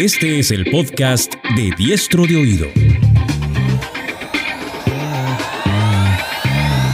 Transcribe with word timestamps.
Este 0.00 0.38
es 0.38 0.52
el 0.52 0.64
podcast 0.66 1.34
de 1.56 1.72
Diestro 1.76 2.24
de 2.24 2.36
Oído. 2.36 2.66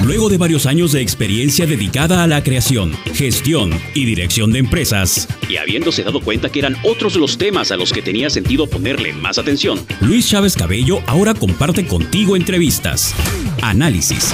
Luego 0.07 0.31
de 0.31 0.39
varios 0.39 0.65
años 0.65 0.93
de 0.93 1.03
experiencia 1.03 1.67
dedicada 1.67 2.23
a 2.23 2.27
la 2.27 2.43
creación, 2.43 2.95
gestión 3.13 3.79
y 3.93 4.07
dirección 4.07 4.53
de 4.53 4.61
empresas, 4.61 5.29
y 5.51 5.59
habiéndose 5.59 6.03
dado 6.03 6.23
cuenta 6.23 6.49
que 6.49 6.61
eran 6.61 6.77
otros 6.83 7.17
los 7.17 7.37
temas 7.37 7.71
a 7.73 7.77
los 7.77 7.93
que 7.93 8.01
tenía 8.01 8.31
sentido 8.31 8.67
ponerle 8.67 9.13
más 9.13 9.37
atención, 9.37 9.81
Luis 10.01 10.27
Chávez 10.31 10.57
Cabello 10.57 11.01
ahora 11.07 11.35
comparte 11.35 11.87
contigo 11.87 12.37
entrevistas, 12.37 13.15
análisis, 13.61 14.33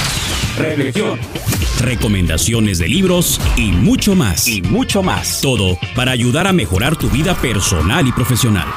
reflexión, 0.56 1.18
recomendaciones 1.80 2.78
de 2.78 2.88
libros 2.88 3.40
y 3.56 3.72
mucho 3.72 4.14
más. 4.14 4.46
Y 4.48 4.62
mucho 4.62 5.02
más. 5.02 5.40
Todo 5.40 5.78
para 5.94 6.12
ayudar 6.12 6.46
a 6.46 6.52
mejorar 6.52 6.96
tu 6.96 7.08
vida 7.08 7.34
personal 7.34 8.06
y 8.06 8.12
profesional. 8.12 8.68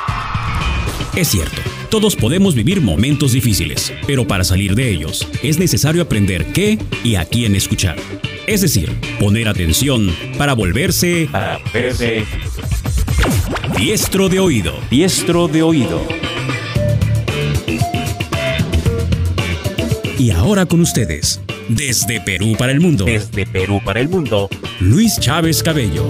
Es 1.15 1.27
cierto, 1.27 1.61
todos 1.89 2.15
podemos 2.15 2.55
vivir 2.55 2.81
momentos 2.81 3.33
difíciles, 3.33 3.93
pero 4.07 4.27
para 4.27 4.43
salir 4.43 4.73
de 4.75 4.89
ellos 4.89 5.27
es 5.43 5.59
necesario 5.59 6.01
aprender 6.01 6.45
qué 6.53 6.79
y 7.03 7.15
a 7.15 7.25
quién 7.25 7.55
escuchar. 7.55 7.97
Es 8.47 8.61
decir, 8.61 8.91
poner 9.19 9.47
atención 9.47 10.13
para 10.37 10.53
volverse... 10.53 11.29
Para 11.31 11.59
volverse... 11.59 12.25
Diestro 13.77 14.29
de 14.29 14.39
oído. 14.39 14.73
Diestro 14.89 15.47
de 15.47 15.63
oído. 15.63 16.01
Y 20.17 20.31
ahora 20.31 20.65
con 20.65 20.81
ustedes, 20.81 21.41
desde 21.69 22.21
Perú 22.21 22.55
para 22.57 22.71
el 22.71 22.79
mundo. 22.79 23.05
Desde 23.05 23.45
Perú 23.45 23.81
para 23.83 23.99
el 23.99 24.09
mundo. 24.09 24.49
Luis 24.79 25.19
Chávez 25.19 25.63
Cabello. 25.63 26.07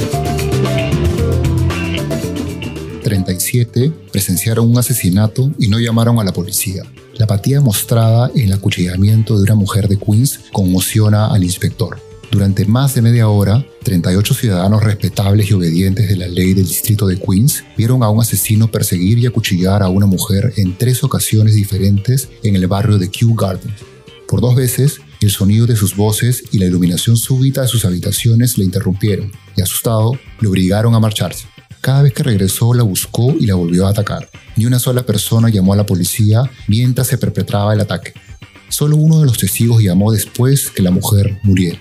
37 3.04 3.92
presenciaron 4.12 4.70
un 4.70 4.78
asesinato 4.78 5.52
y 5.60 5.68
no 5.68 5.80
llamaron 5.80 6.20
a 6.20 6.24
la 6.24 6.34
policía. 6.34 6.84
La 7.16 7.26
apatía 7.26 7.62
mostrada 7.62 8.32
en 8.34 8.45
el 8.45 8.54
acuchillamiento 8.54 9.38
de 9.38 9.44
una 9.44 9.56
mujer 9.56 9.88
de 9.88 9.98
Queens 9.98 10.40
conmociona 10.52 11.28
al 11.28 11.44
inspector. 11.44 12.00
Durante 12.32 12.66
más 12.66 12.95
de 12.95 13.04
media 13.04 13.30
hora, 13.30 13.64
38 13.84 14.34
ciudadanos 14.34 14.82
respetables 14.82 15.52
y 15.52 15.54
obedientes 15.54 16.10
de 16.10 16.16
la 16.16 16.28
ley 16.28 16.56
del 16.56 16.67
distrito 16.67 17.06
de 17.06 17.20
Queens 17.20 17.64
vieron 17.78 18.02
a 18.02 18.10
un 18.10 18.22
asesino 18.22 18.72
perseguir 18.72 19.20
y 19.20 19.28
acuchillar 19.28 19.84
a 19.84 19.90
una 19.90 20.08
mujer 20.08 20.54
en 20.58 20.76
tres 20.76 21.04
ocasiones 21.04 21.54
diferentes 21.54 22.30
en 22.42 22.56
el 22.56 22.66
barrio 22.66 22.98
de 22.98 23.12
Kew 23.12 23.36
Gardens. 23.36 23.92
Por 24.34 24.42
dos 24.42 24.56
veces, 24.56 25.00
el 25.22 25.30
sonido 25.30 25.67
de 25.67 25.76
sus 25.76 25.95
voces 25.95 26.44
y 26.52 26.58
la 26.58 26.66
iluminación 26.66 27.17
súbita 27.17 27.62
de 27.62 27.67
sus 27.67 27.86
habitaciones 27.86 28.58
le 28.58 28.66
interrumpieron 28.66 29.31
y 29.56 29.62
asustado, 29.62 30.14
le 30.42 30.48
obligaron 30.48 30.95
a 30.95 31.00
marcharse. 31.00 31.45
Cada 31.81 32.02
vez 32.02 32.14
que 32.14 32.23
regresó 32.23 32.73
la 32.73 32.81
buscó 32.81 33.36
y 33.39 33.45
la 33.45 33.54
volvió 33.54 33.86
a 33.86 33.92
atacar. 33.92 34.28
Ni 34.56 34.66
una 34.66 34.80
sola 34.80 35.06
persona 35.06 35.50
llamó 35.50 35.73
a 35.73 35.76
la 35.76 35.86
policía 35.86 36.50
mientras 36.67 37.09
se 37.09 37.20
perpetraba 37.20 37.76
el 37.76 37.81
ataque. 37.81 38.14
Solo 38.70 38.95
uno 38.95 39.20
de 39.20 39.28
los 39.28 39.38
testigos 39.38 39.84
llamó 39.84 40.11
después 40.11 40.72
que 40.72 40.81
la 40.81 40.89
mujer 40.89 41.39
muriera. 41.44 41.78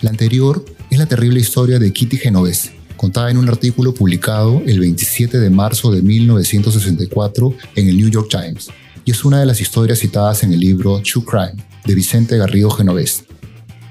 La 0.00 0.08
anterior 0.08 0.64
es 0.88 0.98
la 0.98 1.04
terrible 1.04 1.40
historia 1.40 1.78
de 1.78 1.92
Kitty 1.92 2.16
Genovese, 2.16 2.72
contada 2.96 3.30
en 3.30 3.36
un 3.36 3.50
artículo 3.50 3.92
publicado 3.92 4.62
el 4.66 4.80
27 4.80 5.38
de 5.38 5.50
marzo 5.50 5.92
de 5.92 6.00
1964 6.00 7.54
en 7.76 7.88
el 7.90 7.98
New 7.98 8.08
York 8.08 8.28
Times, 8.30 8.70
y 9.04 9.10
es 9.10 9.24
una 9.24 9.40
de 9.40 9.46
las 9.46 9.60
historias 9.60 9.98
citadas 9.98 10.42
en 10.42 10.52
el 10.52 10.60
libro 10.60 11.00
True 11.02 11.24
Crime 11.24 11.64
de 11.84 11.94
Vicente 11.94 12.36
Garrido 12.36 12.70
Genovese. 12.70 13.24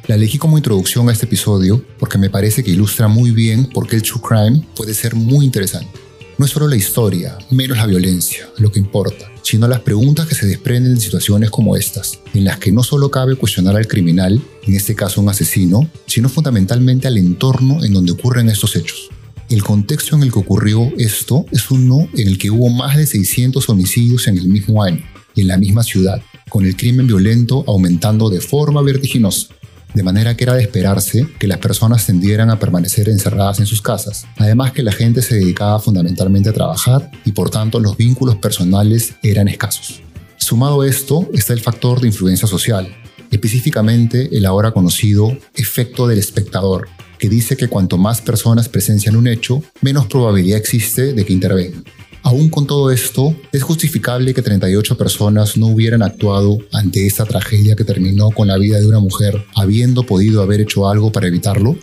La 0.07 0.15
elegí 0.15 0.37
como 0.37 0.57
introducción 0.57 1.07
a 1.07 1.13
este 1.13 1.25
episodio 1.25 1.83
porque 1.97 2.17
me 2.17 2.29
parece 2.29 2.63
que 2.63 2.71
ilustra 2.71 3.07
muy 3.07 3.31
bien 3.31 3.67
por 3.67 3.87
qué 3.87 3.95
el 3.95 4.01
true 4.01 4.21
crime 4.21 4.65
puede 4.75 4.93
ser 4.93 5.15
muy 5.15 5.45
interesante. 5.45 5.91
No 6.37 6.45
es 6.45 6.51
solo 6.51 6.67
la 6.67 6.75
historia, 6.75 7.37
menos 7.51 7.77
la 7.77 7.85
violencia, 7.85 8.49
lo 8.57 8.69
que 8.69 8.79
importa, 8.79 9.31
sino 9.43 9.67
las 9.67 9.79
preguntas 9.79 10.27
que 10.27 10.35
se 10.35 10.47
desprenden 10.47 10.95
de 10.95 10.99
situaciones 10.99 11.51
como 11.51 11.77
estas, 11.77 12.19
en 12.33 12.43
las 12.43 12.57
que 12.57 12.71
no 12.71 12.83
solo 12.83 13.11
cabe 13.11 13.35
cuestionar 13.35 13.77
al 13.77 13.87
criminal, 13.87 14.41
en 14.63 14.75
este 14.75 14.95
caso 14.95 15.21
un 15.21 15.29
asesino, 15.29 15.89
sino 16.05 16.27
fundamentalmente 16.27 17.07
al 17.07 17.17
entorno 17.17 17.83
en 17.83 17.93
donde 17.93 18.11
ocurren 18.11 18.49
estos 18.49 18.75
hechos. 18.75 19.09
El 19.49 19.63
contexto 19.63 20.15
en 20.15 20.23
el 20.23 20.33
que 20.33 20.39
ocurrió 20.39 20.91
esto 20.97 21.45
es 21.51 21.69
uno 21.69 22.09
en 22.17 22.27
el 22.27 22.37
que 22.37 22.49
hubo 22.49 22.69
más 22.69 22.97
de 22.97 23.05
600 23.05 23.69
homicidios 23.69 24.27
en 24.27 24.37
el 24.37 24.47
mismo 24.47 24.83
año, 24.83 25.03
en 25.35 25.47
la 25.47 25.57
misma 25.57 25.83
ciudad, 25.83 26.21
con 26.49 26.65
el 26.65 26.75
crimen 26.75 27.07
violento 27.07 27.63
aumentando 27.67 28.29
de 28.29 28.41
forma 28.41 28.81
vertiginosa 28.81 29.47
de 29.93 30.03
manera 30.03 30.35
que 30.35 30.43
era 30.43 30.55
de 30.55 30.63
esperarse 30.63 31.27
que 31.39 31.47
las 31.47 31.59
personas 31.59 32.05
tendieran 32.05 32.49
a 32.49 32.59
permanecer 32.59 33.09
encerradas 33.09 33.59
en 33.59 33.65
sus 33.65 33.81
casas. 33.81 34.25
Además 34.37 34.71
que 34.71 34.83
la 34.83 34.91
gente 34.91 35.21
se 35.21 35.35
dedicaba 35.35 35.79
fundamentalmente 35.79 36.49
a 36.49 36.53
trabajar 36.53 37.11
y 37.25 37.31
por 37.31 37.49
tanto 37.49 37.79
los 37.79 37.95
vínculos 37.95 38.35
personales 38.37 39.13
eran 39.21 39.47
escasos. 39.47 40.01
Sumado 40.37 40.81
a 40.81 40.87
esto 40.87 41.29
está 41.33 41.53
el 41.53 41.61
factor 41.61 42.01
de 42.01 42.07
influencia 42.07 42.47
social, 42.47 42.87
específicamente 43.31 44.35
el 44.35 44.45
ahora 44.45 44.71
conocido 44.71 45.37
efecto 45.55 46.07
del 46.07 46.19
espectador, 46.19 46.89
que 47.17 47.29
dice 47.29 47.55
que 47.55 47.69
cuanto 47.69 47.97
más 47.97 48.19
personas 48.19 48.67
presencian 48.67 49.15
un 49.15 49.27
hecho, 49.27 49.63
menos 49.81 50.07
probabilidad 50.07 50.57
existe 50.57 51.13
de 51.13 51.25
que 51.25 51.33
intervengan. 51.33 51.83
Aún 52.23 52.49
con 52.49 52.65
todo 52.65 52.89
esto, 52.89 53.35
es 53.51 53.63
justificable 53.63 54.33
que 54.33 54.41
38 54.41 54.97
personas 54.97 55.57
no 55.57 55.67
hubieran 55.67 56.01
actuado 56.01 56.57
ante 56.71 57.05
esta 57.05 57.25
tragedia 57.25 57.75
que 57.75 57.83
terminó 57.83 58.31
con 58.31 58.47
la 58.47 58.57
vida 58.57 58.79
de 58.79 58.87
una 58.87 58.99
mujer, 58.99 59.45
habiendo 59.55 60.03
podido 60.03 60.41
haber 60.41 60.61
hecho 60.61 60.87
algo 60.87 61.11
para 61.11 61.27
evitarlo. 61.27 61.75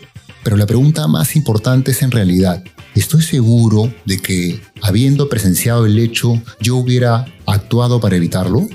Pero 0.42 0.56
la 0.56 0.66
pregunta 0.66 1.06
más 1.08 1.36
importante 1.36 1.90
es 1.90 2.00
en 2.00 2.10
realidad, 2.10 2.64
¿estoy 2.94 3.20
seguro 3.20 3.92
de 4.06 4.18
que, 4.18 4.62
habiendo 4.80 5.28
presenciado 5.28 5.84
el 5.84 5.98
hecho, 5.98 6.40
yo 6.58 6.76
hubiera 6.76 7.26
actuado 7.46 8.00
para 8.00 8.16
evitarlo? 8.16 8.66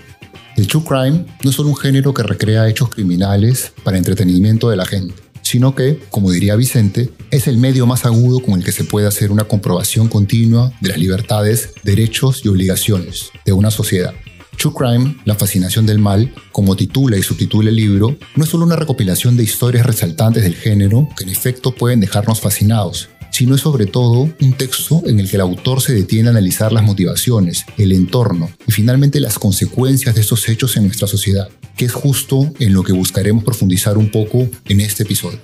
El 0.57 0.67
true 0.67 0.83
crime 0.83 1.25
no 1.43 1.49
es 1.49 1.55
solo 1.55 1.69
un 1.69 1.75
género 1.75 2.13
que 2.13 2.21
recrea 2.21 2.69
hechos 2.69 2.89
criminales 2.89 3.73
para 3.83 3.97
entretenimiento 3.97 4.69
de 4.69 4.77
la 4.77 4.85
gente 4.85 5.24
sino 5.45 5.75
que, 5.75 5.99
como 6.09 6.31
diría 6.31 6.55
Vicente, 6.55 7.11
es 7.29 7.47
el 7.47 7.59
medio 7.59 7.85
más 7.85 8.03
agudo 8.05 8.41
con 8.41 8.55
el 8.55 8.65
que 8.65 8.71
se 8.71 8.83
puede 8.83 9.07
hacer 9.07 9.31
una 9.31 9.43
comprobación 9.43 10.07
continua 10.07 10.73
de 10.81 10.89
las 10.89 10.97
libertades, 10.97 11.69
derechos 11.83 12.43
y 12.43 12.47
obligaciones 12.47 13.29
de 13.45 13.53
una 13.53 13.69
sociedad. 13.69 14.13
True 14.57 14.73
Crime, 14.73 15.17
La 15.25 15.35
fascinación 15.35 15.85
del 15.85 15.99
mal, 15.99 16.33
como 16.51 16.75
titula 16.75 17.17
y 17.17 17.23
subtitula 17.23 17.69
el 17.69 17.75
libro, 17.75 18.17
no 18.35 18.43
es 18.43 18.49
solo 18.49 18.65
una 18.65 18.75
recopilación 18.75 19.37
de 19.37 19.43
historias 19.43 19.85
resaltantes 19.85 20.43
del 20.43 20.55
género 20.55 21.07
que 21.15 21.25
en 21.25 21.29
efecto 21.29 21.75
pueden 21.75 21.99
dejarnos 21.99 22.41
fascinados, 22.41 23.09
sino 23.35 23.53
es 23.53 23.59
sobre 23.59 23.85
todo 23.85 24.29
un 24.39 24.53
texto 24.53 25.01
en 25.05 25.19
el 25.19 25.29
que 25.29 25.35
el 25.35 25.41
autor 25.41 25.81
se 25.81 25.93
detiene 25.93 26.29
a 26.29 26.31
analizar 26.31 26.71
las 26.71 26.83
motivaciones, 26.83 27.65
el 27.77 27.91
entorno 27.91 28.49
y 28.65 28.71
finalmente 28.71 29.19
las 29.19 29.37
consecuencias 29.37 30.15
de 30.15 30.21
estos 30.21 30.47
hechos 30.47 30.77
en 30.77 30.85
nuestra 30.85 31.05
sociedad, 31.05 31.49
que 31.75 31.83
es 31.83 31.91
justo 31.91 32.49
en 32.59 32.73
lo 32.73 32.83
que 32.83 32.93
buscaremos 32.93 33.43
profundizar 33.43 33.97
un 33.97 34.09
poco 34.09 34.47
en 34.69 34.79
este 34.79 35.03
episodio. 35.03 35.39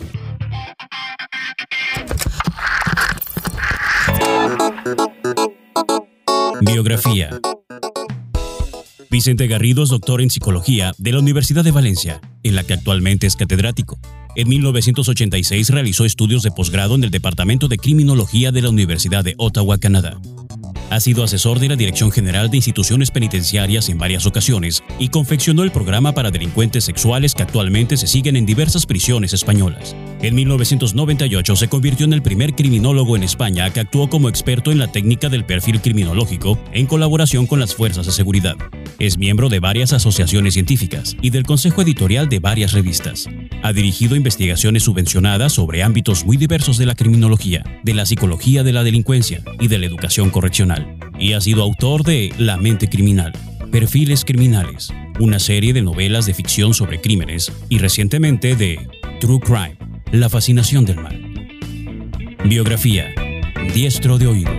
Biografía 6.61 7.41
Vicente 9.09 9.47
Garrido 9.47 9.83
es 9.83 9.89
doctor 9.89 10.21
en 10.21 10.29
psicología 10.29 10.93
de 10.97 11.11
la 11.11 11.19
Universidad 11.19 11.65
de 11.65 11.71
Valencia, 11.71 12.21
en 12.43 12.55
la 12.55 12.63
que 12.63 12.71
actualmente 12.71 13.27
es 13.27 13.35
catedrático. 13.35 13.99
En 14.35 14.47
1986 14.47 15.69
realizó 15.69 16.05
estudios 16.05 16.43
de 16.43 16.51
posgrado 16.51 16.95
en 16.95 17.03
el 17.03 17.11
Departamento 17.11 17.67
de 17.67 17.77
Criminología 17.77 18.51
de 18.51 18.61
la 18.61 18.69
Universidad 18.69 19.23
de 19.23 19.35
Ottawa, 19.37 19.77
Canadá. 19.77 20.19
Ha 20.91 20.99
sido 20.99 21.23
asesor 21.23 21.59
de 21.59 21.69
la 21.69 21.77
Dirección 21.77 22.11
General 22.11 22.49
de 22.49 22.57
Instituciones 22.57 23.11
Penitenciarias 23.11 23.87
en 23.87 23.97
varias 23.97 24.25
ocasiones 24.25 24.83
y 24.99 25.07
confeccionó 25.07 25.63
el 25.63 25.71
programa 25.71 26.11
para 26.11 26.31
delincuentes 26.31 26.83
sexuales 26.83 27.33
que 27.33 27.43
actualmente 27.43 27.95
se 27.95 28.07
siguen 28.07 28.35
en 28.35 28.45
diversas 28.45 28.85
prisiones 28.85 29.31
españolas. 29.31 29.95
En 30.21 30.35
1998 30.35 31.55
se 31.55 31.69
convirtió 31.69 32.05
en 32.05 32.11
el 32.11 32.21
primer 32.21 32.55
criminólogo 32.55 33.15
en 33.15 33.23
España 33.23 33.69
que 33.69 33.79
actuó 33.79 34.09
como 34.09 34.27
experto 34.27 34.69
en 34.69 34.79
la 34.79 34.91
técnica 34.91 35.29
del 35.29 35.45
perfil 35.45 35.79
criminológico 35.79 36.59
en 36.73 36.87
colaboración 36.87 37.47
con 37.47 37.61
las 37.61 37.73
fuerzas 37.73 38.05
de 38.05 38.11
seguridad. 38.11 38.57
Es 38.99 39.17
miembro 39.17 39.47
de 39.47 39.61
varias 39.61 39.93
asociaciones 39.93 40.55
científicas 40.55 41.15
y 41.21 41.29
del 41.29 41.43
consejo 41.43 41.81
editorial 41.81 42.27
de 42.27 42.39
varias 42.39 42.73
revistas. 42.73 43.29
Ha 43.63 43.71
dirigido 43.73 44.17
investigaciones 44.17 44.83
subvencionadas 44.83 45.53
sobre 45.53 45.83
ámbitos 45.83 46.25
muy 46.25 46.35
diversos 46.35 46.77
de 46.77 46.85
la 46.85 46.95
criminología, 46.95 47.63
de 47.81 47.93
la 47.93 48.05
psicología 48.05 48.63
de 48.63 48.73
la 48.73 48.83
delincuencia 48.83 49.41
y 49.59 49.69
de 49.69 49.77
la 49.79 49.85
educación 49.85 50.29
correccional. 50.29 50.80
Y 51.21 51.33
ha 51.33 51.41
sido 51.41 51.61
autor 51.61 52.03
de 52.03 52.33
La 52.39 52.57
mente 52.57 52.89
criminal, 52.89 53.31
Perfiles 53.71 54.25
criminales, 54.25 54.91
una 55.19 55.37
serie 55.37 55.71
de 55.71 55.83
novelas 55.83 56.25
de 56.25 56.33
ficción 56.33 56.73
sobre 56.73 56.99
crímenes 56.99 57.51
y 57.69 57.77
recientemente 57.77 58.55
de 58.55 58.79
True 59.19 59.39
Crime, 59.39 59.77
La 60.11 60.29
fascinación 60.29 60.83
del 60.83 60.95
mal. 60.95 61.21
Biografía, 62.43 63.13
Diestro 63.71 64.17
de 64.17 64.25
oído. 64.25 64.51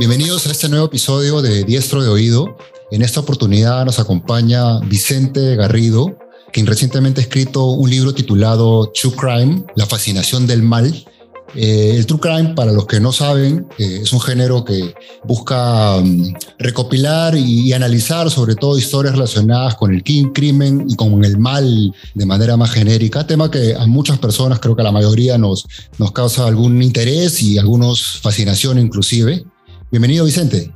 Bienvenidos 0.00 0.44
a 0.48 0.50
este 0.50 0.68
nuevo 0.68 0.86
episodio 0.86 1.40
de 1.40 1.62
Diestro 1.62 2.02
de 2.02 2.08
Oído. 2.08 2.56
En 2.90 3.02
esta 3.02 3.20
oportunidad 3.20 3.84
nos 3.84 4.00
acompaña 4.00 4.80
Vicente 4.80 5.54
Garrido, 5.54 6.18
quien 6.58 6.66
recientemente 6.66 7.20
ha 7.20 7.22
escrito 7.22 7.66
un 7.66 7.88
libro 7.88 8.12
titulado 8.12 8.90
True 8.90 9.14
Crime, 9.14 9.62
La 9.76 9.86
fascinación 9.86 10.44
del 10.44 10.64
mal, 10.64 10.92
eh, 11.54 11.94
el 11.94 12.04
true 12.04 12.18
crime, 12.18 12.54
para 12.56 12.72
los 12.72 12.84
que 12.84 12.98
no 12.98 13.12
saben, 13.12 13.68
eh, 13.78 14.00
es 14.02 14.12
un 14.12 14.20
género 14.20 14.64
que 14.64 14.92
busca 15.22 16.00
mm, 16.02 16.34
recopilar 16.58 17.36
y, 17.36 17.72
analizar 17.74 18.28
sobre 18.28 18.56
todo 18.56 18.76
historias 18.76 19.14
relacionadas 19.14 19.76
con 19.76 19.94
el 19.94 20.02
crimen 20.02 20.86
y 20.88 20.96
con 20.96 21.24
el 21.24 21.38
mal 21.38 21.94
de 22.14 22.26
manera 22.26 22.56
más 22.56 22.72
genérica, 22.72 23.24
tema 23.24 23.52
que 23.52 23.76
a 23.76 23.86
muchas 23.86 24.18
personas, 24.18 24.58
creo 24.58 24.74
que 24.74 24.82
a 24.82 24.84
la 24.84 24.90
mayoría 24.90 25.38
nos, 25.38 25.64
causa 26.12 26.44
algún 26.44 26.82
interés 26.82 27.40
y 27.40 27.56
algunos 27.56 28.18
fascinación 28.20 28.80
inclusive. 28.80 29.44
Bienvenido 29.92 30.24
Vicente. 30.24 30.72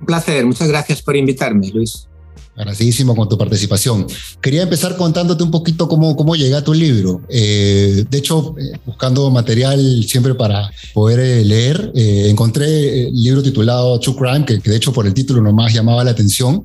Un 0.00 0.06
placer, 0.06 0.44
muchas 0.44 0.68
gracias 0.68 1.00
por 1.00 1.16
invitarme, 1.16 1.70
Luis. 1.70 2.08
Agradecidísimo 2.56 3.16
con 3.16 3.28
tu 3.28 3.36
participación. 3.36 4.06
Quería 4.40 4.62
empezar 4.62 4.96
contándote 4.96 5.42
un 5.42 5.50
poquito 5.50 5.88
cómo, 5.88 6.14
cómo 6.14 6.36
llegué 6.36 6.54
a 6.54 6.62
tu 6.62 6.72
libro. 6.72 7.20
Eh, 7.28 8.04
de 8.08 8.18
hecho, 8.18 8.54
eh, 8.56 8.78
buscando 8.86 9.28
material 9.32 10.04
siempre 10.06 10.34
para 10.36 10.70
poder 10.92 11.18
eh, 11.18 11.44
leer, 11.44 11.90
encontré 11.94 13.08
el 13.08 13.14
libro 13.14 13.42
titulado 13.42 13.98
True 13.98 14.14
Crime, 14.14 14.44
que, 14.44 14.58
de 14.58 14.76
hecho 14.76 14.92
por 14.92 15.04
el 15.04 15.14
título 15.14 15.42
nomás 15.42 15.74
llamaba 15.74 16.04
la 16.04 16.12
atención. 16.12 16.64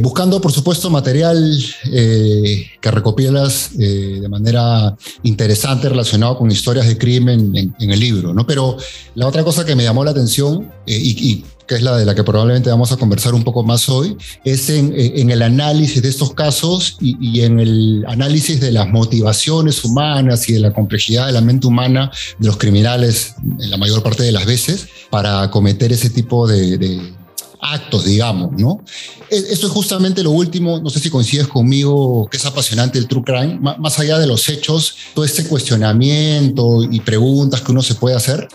buscando, 0.00 0.40
por 0.40 0.52
supuesto, 0.52 0.88
material 0.90 1.58
que 1.84 2.90
recopilas 2.90 3.76
de 3.76 4.28
manera 4.28 4.96
interesante 5.24 5.88
relacionado 5.88 6.38
con 6.38 6.52
historias 6.52 6.86
de 6.86 6.96
crimen 6.96 7.74
en, 7.78 7.90
el 7.90 7.98
libro. 7.98 8.32
¿no? 8.32 8.46
Pero 8.46 8.76
la 9.16 9.26
otra 9.26 9.42
cosa 9.42 9.64
que 9.64 9.74
me 9.74 9.82
llamó 9.82 10.04
la 10.04 10.12
atención 10.12 10.70
y, 10.86 11.30
y 11.30 11.44
que 11.66 11.74
es 11.76 11.82
la 11.82 11.96
de 11.96 12.04
la 12.04 12.14
que 12.14 12.24
probablemente 12.24 12.70
vamos 12.70 12.92
a 12.92 12.96
conversar 12.96 13.34
un 13.34 13.44
poco 13.44 13.62
más 13.62 13.88
hoy, 13.88 14.16
es 14.44 14.68
en, 14.70 14.94
el 15.30 15.42
análisis 15.42 16.02
de 16.02 16.08
estos 16.08 16.34
casos 16.34 16.96
y, 17.00 17.40
en 17.40 17.60
el 17.60 18.04
análisis 18.08 18.60
de 18.60 18.72
las 18.72 18.88
motivaciones 18.88 19.84
humanas 19.84 20.48
y 20.48 20.54
de 20.54 20.60
la 20.60 20.72
complejidad 20.72 21.26
de 21.26 21.32
la 21.32 21.40
mente 21.40 21.66
humana 21.66 22.10
de 22.38 22.46
los 22.46 22.56
criminales 22.56 23.34
en 23.60 23.70
la 23.70 23.76
mayor 23.76 24.02
parte 24.02 24.22
de 24.22 24.32
las 24.32 24.46
veces 24.46 24.88
para 25.10 25.50
cometer 25.50 25.92
ese 25.92 26.10
tipo 26.10 26.46
de, 26.46 26.78
de 26.78 27.14
actos, 27.64 28.04
digamos, 28.04 28.52
¿no? 28.52 28.80
E, 29.30 29.36
eso 29.36 29.66
es 29.66 29.72
justamente 29.72 30.22
lo 30.22 30.30
último, 30.30 30.80
no 30.80 30.90
sé 30.90 31.00
si 31.00 31.10
coincides 31.10 31.48
conmigo, 31.48 32.28
que 32.30 32.36
es 32.36 32.44
apasionante 32.44 32.98
el 32.98 33.08
true 33.08 33.24
crime, 33.24 33.58
más 33.60 33.98
allá 33.98 34.18
de 34.18 34.26
los 34.26 34.48
hechos, 34.48 34.96
todo 35.14 35.24
este 35.24 35.44
cuestionamiento 35.44 36.82
y 36.82 37.00
preguntas 37.00 37.62
que 37.62 37.72
uno 37.72 37.82
se 37.82 37.94
puede 37.94 38.16
hacer. 38.16 38.48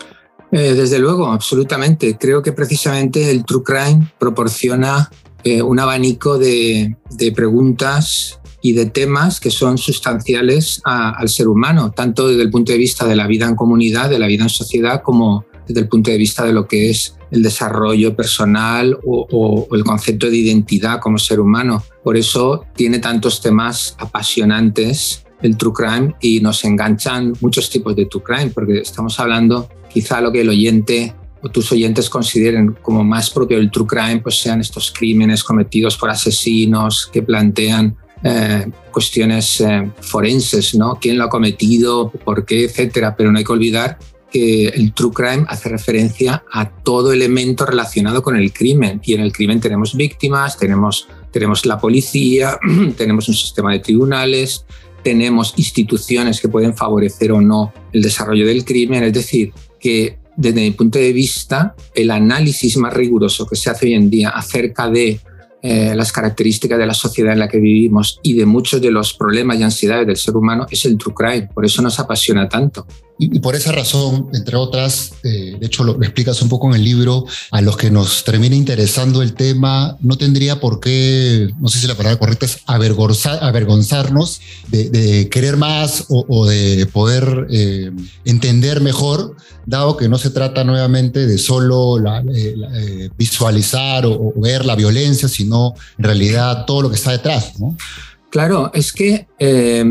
Eh, 0.52 0.74
desde 0.74 0.98
luego, 0.98 1.28
absolutamente. 1.28 2.16
Creo 2.18 2.42
que 2.42 2.52
precisamente 2.52 3.30
el 3.30 3.44
True 3.44 3.62
Crime 3.64 4.12
proporciona 4.18 5.10
eh, 5.44 5.62
un 5.62 5.78
abanico 5.78 6.38
de, 6.38 6.96
preguntas 7.34 8.40
y 8.62 8.72
de 8.72 8.86
temas 8.86 9.40
que 9.40 9.50
son 9.50 9.78
sustanciales 9.78 10.82
al 10.84 11.28
ser 11.28 11.48
humano, 11.48 11.92
tanto 11.92 12.28
desde 12.28 12.42
el 12.42 12.50
punto 12.50 12.72
de 12.72 12.78
vista 12.78 13.06
de 13.06 13.16
la 13.16 13.26
vida 13.26 13.46
en 13.46 13.54
comunidad, 13.54 14.10
de 14.10 14.18
la 14.18 14.26
vida 14.26 14.42
en 14.42 14.50
sociedad, 14.50 15.02
como 15.02 15.46
desde 15.66 15.80
el 15.80 15.88
punto 15.88 16.10
de 16.10 16.18
vista 16.18 16.44
de 16.44 16.52
lo 16.52 16.66
que 16.66 16.90
es 16.90 17.16
el 17.30 17.42
desarrollo 17.42 18.16
personal 18.16 18.98
o 19.06 19.68
el 19.72 19.84
concepto 19.84 20.28
de 20.28 20.36
identidad 20.36 20.98
como 21.00 21.16
ser 21.16 21.40
humano. 21.40 21.82
Por 22.02 22.16
eso 22.16 22.66
tiene 22.74 22.98
tantos 22.98 23.40
temas 23.40 23.94
apasionantes 23.98 25.24
el 25.42 25.56
true 25.56 25.72
crime 25.72 26.14
y 26.20 26.40
nos 26.40 26.64
enganchan 26.64 27.32
muchos 27.40 27.70
tipos 27.70 27.96
de 27.96 28.06
true 28.06 28.22
crime, 28.22 28.50
porque 28.50 28.80
estamos 28.80 29.18
hablando 29.20 29.68
quizá 29.92 30.20
lo 30.20 30.32
que 30.32 30.40
el 30.42 30.48
oyente 30.48 31.14
o 31.42 31.48
tus 31.48 31.72
oyentes 31.72 32.10
consideren 32.10 32.76
como 32.82 33.02
más 33.02 33.30
propio 33.30 33.56
del 33.58 33.70
true 33.70 33.86
crime, 33.86 34.20
pues 34.20 34.40
sean 34.40 34.60
estos 34.60 34.90
crímenes 34.90 35.42
cometidos 35.42 35.96
por 35.96 36.10
asesinos 36.10 37.08
que 37.12 37.22
plantean 37.22 37.96
eh, 38.22 38.70
cuestiones 38.92 39.60
eh, 39.62 39.90
forenses, 40.00 40.74
¿no? 40.74 40.98
¿Quién 41.00 41.16
lo 41.16 41.24
ha 41.24 41.28
cometido? 41.30 42.10
¿Por 42.10 42.44
qué? 42.44 42.64
Etcétera. 42.64 43.16
Pero 43.16 43.32
no 43.32 43.38
hay 43.38 43.44
que 43.44 43.52
olvidar 43.52 43.98
que 44.30 44.68
el 44.68 44.92
true 44.92 45.12
crime 45.12 45.44
hace 45.48 45.68
referencia 45.68 46.44
a 46.52 46.68
todo 46.68 47.12
elemento 47.12 47.64
relacionado 47.64 48.22
con 48.22 48.36
el 48.36 48.52
crimen. 48.52 49.00
Y 49.02 49.14
en 49.14 49.20
el 49.20 49.32
crimen 49.32 49.60
tenemos 49.60 49.96
víctimas, 49.96 50.58
tenemos, 50.58 51.08
tenemos 51.30 51.64
la 51.64 51.78
policía, 51.78 52.58
tenemos 52.96 53.28
un 53.28 53.34
sistema 53.34 53.72
de 53.72 53.80
tribunales, 53.80 54.66
tenemos 55.02 55.54
instituciones 55.56 56.40
que 56.40 56.48
pueden 56.48 56.76
favorecer 56.76 57.32
o 57.32 57.40
no 57.40 57.72
el 57.92 58.02
desarrollo 58.02 58.46
del 58.46 58.64
crimen. 58.64 59.02
Es 59.04 59.14
decir, 59.14 59.52
que 59.80 60.18
desde 60.36 60.60
mi 60.60 60.70
punto 60.70 60.98
de 60.98 61.12
vista, 61.12 61.74
el 61.94 62.10
análisis 62.10 62.76
más 62.76 62.94
riguroso 62.94 63.46
que 63.46 63.56
se 63.56 63.70
hace 63.70 63.86
hoy 63.86 63.94
en 63.94 64.08
día 64.08 64.30
acerca 64.30 64.88
de 64.88 65.20
eh, 65.62 65.94
las 65.94 66.12
características 66.12 66.78
de 66.78 66.86
la 66.86 66.94
sociedad 66.94 67.34
en 67.34 67.38
la 67.38 67.48
que 67.48 67.58
vivimos 67.58 68.18
y 68.22 68.32
de 68.32 68.46
muchos 68.46 68.80
de 68.80 68.90
los 68.90 69.12
problemas 69.12 69.58
y 69.58 69.62
ansiedades 69.62 70.06
del 70.06 70.16
ser 70.16 70.34
humano 70.36 70.66
es 70.70 70.84
el 70.86 70.96
true 70.96 71.14
crime. 71.14 71.48
Por 71.52 71.66
eso 71.66 71.82
nos 71.82 72.00
apasiona 72.00 72.48
tanto. 72.48 72.86
Y, 73.22 73.38
por 73.40 73.54
esa 73.54 73.70
razón, 73.70 74.28
entre 74.32 74.56
otras, 74.56 75.12
eh, 75.24 75.54
de 75.60 75.66
hecho 75.66 75.84
lo, 75.84 76.02
explicas 76.02 76.40
un 76.40 76.48
poco 76.48 76.68
en 76.68 76.76
el 76.76 76.84
libro, 76.84 77.26
a 77.50 77.60
los 77.60 77.76
que 77.76 77.90
nos 77.90 78.24
termina 78.24 78.56
interesando 78.56 79.20
el 79.20 79.34
tema, 79.34 79.98
no 80.00 80.16
tendría 80.16 80.58
por 80.58 80.80
qué, 80.80 81.50
no 81.60 81.68
sé 81.68 81.80
si 81.80 81.86
la 81.86 81.94
palabra 81.94 82.18
correcta 82.18 82.46
es 82.46 82.60
avergonzarnos 82.64 84.40
de, 84.68 85.28
querer 85.30 85.58
más 85.58 86.06
o, 86.08 86.46
de 86.46 86.86
poder 86.86 87.46
eh, 87.50 87.90
entender 88.24 88.80
mejor, 88.80 89.36
dado 89.66 89.98
que 89.98 90.08
no 90.08 90.16
se 90.16 90.30
trata 90.30 90.64
nuevamente 90.64 91.26
de 91.26 91.36
solo 91.36 91.96
visualizar 93.18 94.06
o, 94.06 94.32
ver 94.36 94.64
la 94.64 94.76
violencia, 94.76 95.28
sino 95.28 95.74
en 95.98 96.04
realidad 96.04 96.64
todo 96.64 96.80
lo 96.80 96.88
que 96.88 96.96
está 96.96 97.12
detrás. 97.12 97.60
¿no? 97.60 97.76
Claro, 98.30 98.70
es 98.72 98.92
que 98.92 99.26
eh, 99.40 99.84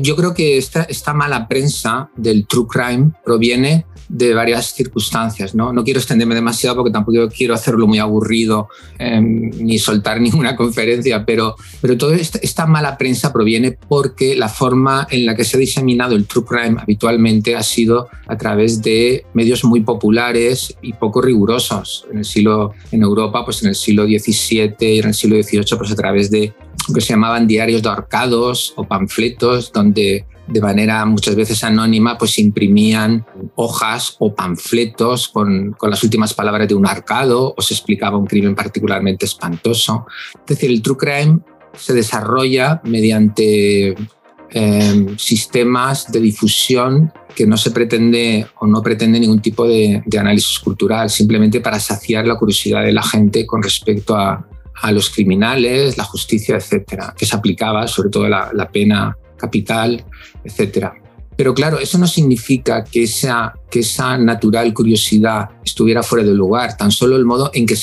yo 0.00 0.16
creo 0.16 0.34
que 0.34 0.58
esta, 0.58 1.14
mala 1.14 1.46
prensa 1.46 2.10
del 2.16 2.46
true 2.46 2.66
crime 2.68 3.12
proviene 3.24 3.86
de 4.08 4.34
varias 4.34 4.74
circunstancias. 4.74 5.54
No, 5.54 5.72
no 5.72 5.84
quiero 5.84 6.00
extenderme 6.00 6.34
demasiado 6.34 6.76
porque 6.76 6.90
tampoco 6.90 7.28
quiero 7.28 7.54
hacerlo 7.54 7.86
muy 7.86 7.98
aburrido 7.98 8.68
eh, 8.98 9.20
ni 9.20 9.78
soltar 9.78 10.20
ninguna 10.20 10.56
conferencia, 10.56 11.24
pero, 11.24 11.54
pero 11.80 11.96
toda 11.96 12.16
esta, 12.16 12.38
esta, 12.42 12.66
mala 12.66 12.98
prensa 12.98 13.32
proviene 13.32 13.72
porque 13.72 14.34
la 14.34 14.48
forma 14.48 15.06
en 15.10 15.24
la 15.24 15.36
que 15.36 15.44
se 15.44 15.56
ha 15.56 15.60
diseminado 15.60 16.16
el 16.16 16.26
true 16.26 16.44
crime 16.44 16.80
habitualmente 16.80 17.54
ha 17.54 17.62
sido 17.62 18.08
a 18.26 18.36
través 18.36 18.82
de 18.82 19.24
medios 19.34 19.64
muy 19.64 19.82
populares 19.82 20.74
y 20.82 20.94
poco 20.94 21.22
rigurosos. 21.22 22.06
En 22.10 22.18
el 22.18 22.24
siglo, 22.24 22.72
en 22.90 23.02
Europa, 23.02 23.44
pues 23.44 23.62
en 23.62 23.68
el 23.68 23.76
siglo 23.76 24.04
XVII 24.04 24.74
y 24.80 24.98
en 24.98 25.08
el 25.08 25.14
siglo 25.14 25.40
XVIII, 25.40 25.78
pues 25.78 25.92
a 25.92 25.96
través 25.96 26.30
de 26.30 26.52
que 26.94 27.00
se 27.00 27.14
llamaban 27.14 27.46
diarios 27.46 27.82
de 27.82 27.88
ahorcados 27.88 28.72
o 28.76 28.84
panfletos, 28.84 29.72
donde 29.72 30.26
de 30.46 30.60
manera 30.60 31.04
muchas 31.04 31.34
veces 31.34 31.62
anónima 31.64 32.18
pues 32.18 32.38
imprimían 32.38 33.24
hojas 33.54 34.16
o 34.18 34.34
panfletos 34.34 35.28
con, 35.28 35.72
con, 35.72 35.90
las 35.90 36.02
últimas 36.02 36.34
palabras 36.34 36.68
de 36.68 36.74
un 36.74 36.86
arcado 36.86 37.54
o 37.56 37.62
se 37.62 37.74
explicaba 37.74 38.18
un 38.18 38.26
crimen 38.26 38.54
particularmente 38.54 39.24
espantoso. 39.24 40.06
Es 40.34 40.56
decir, 40.56 40.70
el 40.70 40.82
true 40.82 40.96
crime 40.96 41.40
se 41.74 41.94
desarrolla 41.94 42.80
mediante 42.84 43.94
em, 44.50 45.16
sistemas 45.16 46.10
de 46.10 46.20
difusión 46.20 47.12
que 47.34 47.46
no 47.46 47.56
se 47.56 47.70
pretende 47.70 48.46
o 48.58 48.66
no 48.66 48.82
pretende 48.82 49.18
ningún 49.18 49.40
tipo 49.40 49.66
de, 49.66 50.02
de 50.04 50.18
análisis 50.18 50.58
cultural, 50.58 51.08
simplemente 51.08 51.60
para 51.60 51.80
saciar 51.80 52.26
la 52.26 52.36
curiosidad 52.36 52.82
de 52.82 52.92
la 52.92 53.02
gente 53.02 53.46
con 53.46 53.62
respecto 53.62 54.14
a, 54.14 54.46
a 54.80 54.92
los 54.92 55.10
criminales, 55.10 55.96
la 55.96 56.04
justicia, 56.04 56.56
etcétera, 56.56 57.14
que 57.16 57.26
se 57.26 57.36
aplicaba 57.36 57.86
sobre 57.88 58.10
todo 58.10 58.28
la, 58.28 58.50
la 58.52 58.70
pena 58.70 59.16
capital, 59.36 60.04
etcétera. 60.44 60.94
Pero 61.36 61.54
claro, 61.54 61.78
eso 61.78 61.98
no 61.98 62.06
significa 62.06 62.84
que 62.84 63.04
esa, 63.04 63.54
que 63.70 63.80
esa 63.80 64.18
natural 64.18 64.72
curiosidad 64.74 65.48
estuviera 65.64 66.02
fuera 66.02 66.24
de 66.24 66.34
lugar, 66.34 66.76
tan 66.76 66.90
solo 66.90 67.16
el 67.16 67.24
modo 67.24 67.50
en 67.54 67.66
que, 67.66 67.76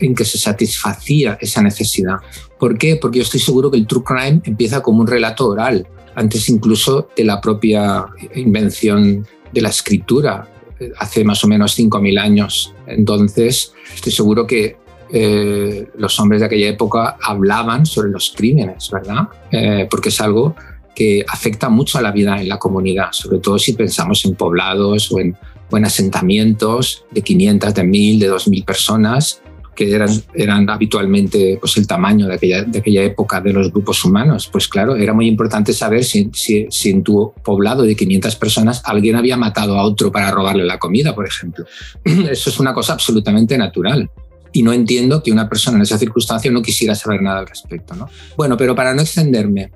en 0.00 0.14
que 0.14 0.24
se 0.24 0.38
satisfacía 0.38 1.38
esa 1.40 1.62
necesidad. 1.62 2.16
¿Por 2.58 2.76
qué? 2.76 2.96
Porque 2.96 3.18
yo 3.18 3.22
estoy 3.22 3.40
seguro 3.40 3.70
que 3.70 3.78
el 3.78 3.86
true 3.86 4.02
crime 4.04 4.40
empieza 4.44 4.82
como 4.82 5.00
un 5.00 5.06
relato 5.06 5.46
oral, 5.46 5.86
antes 6.14 6.48
incluso 6.48 7.08
de 7.16 7.24
la 7.24 7.40
propia 7.40 8.06
invención 8.34 9.26
de 9.52 9.60
la 9.60 9.68
escritura, 9.68 10.50
hace 10.98 11.24
más 11.24 11.44
o 11.44 11.48
menos 11.48 11.78
5.000 11.78 12.20
años. 12.20 12.74
Entonces, 12.86 13.72
estoy 13.94 14.12
seguro 14.12 14.46
que 14.46 14.76
eh, 15.10 15.88
los 15.96 16.18
hombres 16.18 16.40
de 16.40 16.46
aquella 16.46 16.68
época 16.68 17.16
hablaban 17.22 17.86
sobre 17.86 18.10
los 18.10 18.32
crímenes, 18.36 18.90
¿verdad? 18.90 19.28
Eh, 19.50 19.86
porque 19.90 20.08
es 20.08 20.20
algo 20.20 20.56
que 20.94 21.24
afecta 21.28 21.68
mucho 21.68 21.98
a 21.98 22.02
la 22.02 22.10
vida 22.10 22.40
en 22.40 22.48
la 22.48 22.58
comunidad, 22.58 23.08
sobre 23.12 23.38
todo 23.38 23.58
si 23.58 23.74
pensamos 23.74 24.24
en 24.24 24.34
poblados 24.34 25.12
o 25.12 25.20
en, 25.20 25.36
asentamientos 25.84 27.04
de 27.10 27.22
500, 27.22 27.74
de 27.74 27.84
1000, 27.84 28.20
de 28.20 28.26
2000 28.28 28.64
personas, 28.64 29.42
que 29.74 29.92
eran, 29.92 30.70
habitualmente 30.70 31.58
pues, 31.60 31.76
el 31.76 31.86
tamaño 31.86 32.26
de 32.28 32.34
aquella, 32.34 33.02
época 33.02 33.42
de 33.42 33.52
los 33.52 33.70
grupos 33.70 34.02
humanos. 34.04 34.48
Pues 34.50 34.68
claro, 34.68 34.96
era 34.96 35.12
muy 35.12 35.26
importante 35.26 35.74
saber 35.74 36.02
si, 36.02 36.30
si, 36.32 36.66
si, 36.70 36.90
en 36.90 37.02
tu 37.02 37.34
poblado 37.44 37.82
de 37.82 37.94
500 37.94 38.36
personas 38.36 38.80
alguien 38.86 39.16
había 39.16 39.36
matado 39.36 39.76
a 39.76 39.82
otro 39.82 40.10
para 40.10 40.30
robarle 40.30 40.64
la 40.64 40.78
comida, 40.78 41.14
por 41.14 41.26
ejemplo. 41.26 41.66
Eso 42.04 42.48
es 42.48 42.58
una 42.58 42.72
cosa 42.72 42.94
absolutamente 42.94 43.58
natural 43.58 44.08
y 44.52 44.62
no 44.62 44.72
entiendo 44.72 45.22
que 45.22 45.32
una 45.32 45.48
persona 45.48 45.76
en 45.76 45.82
esa 45.82 45.98
circunstancia 45.98 46.50
no 46.50 46.62
quisiera 46.62 46.94
saber 46.94 47.22
nada 47.22 47.40
al 47.40 47.46
respecto. 47.46 47.94
¿no? 47.94 48.08
Bueno, 48.36 48.56
pero 48.56 48.74
para 48.74 48.94
no 48.94 49.02
extenderme, 49.02 49.70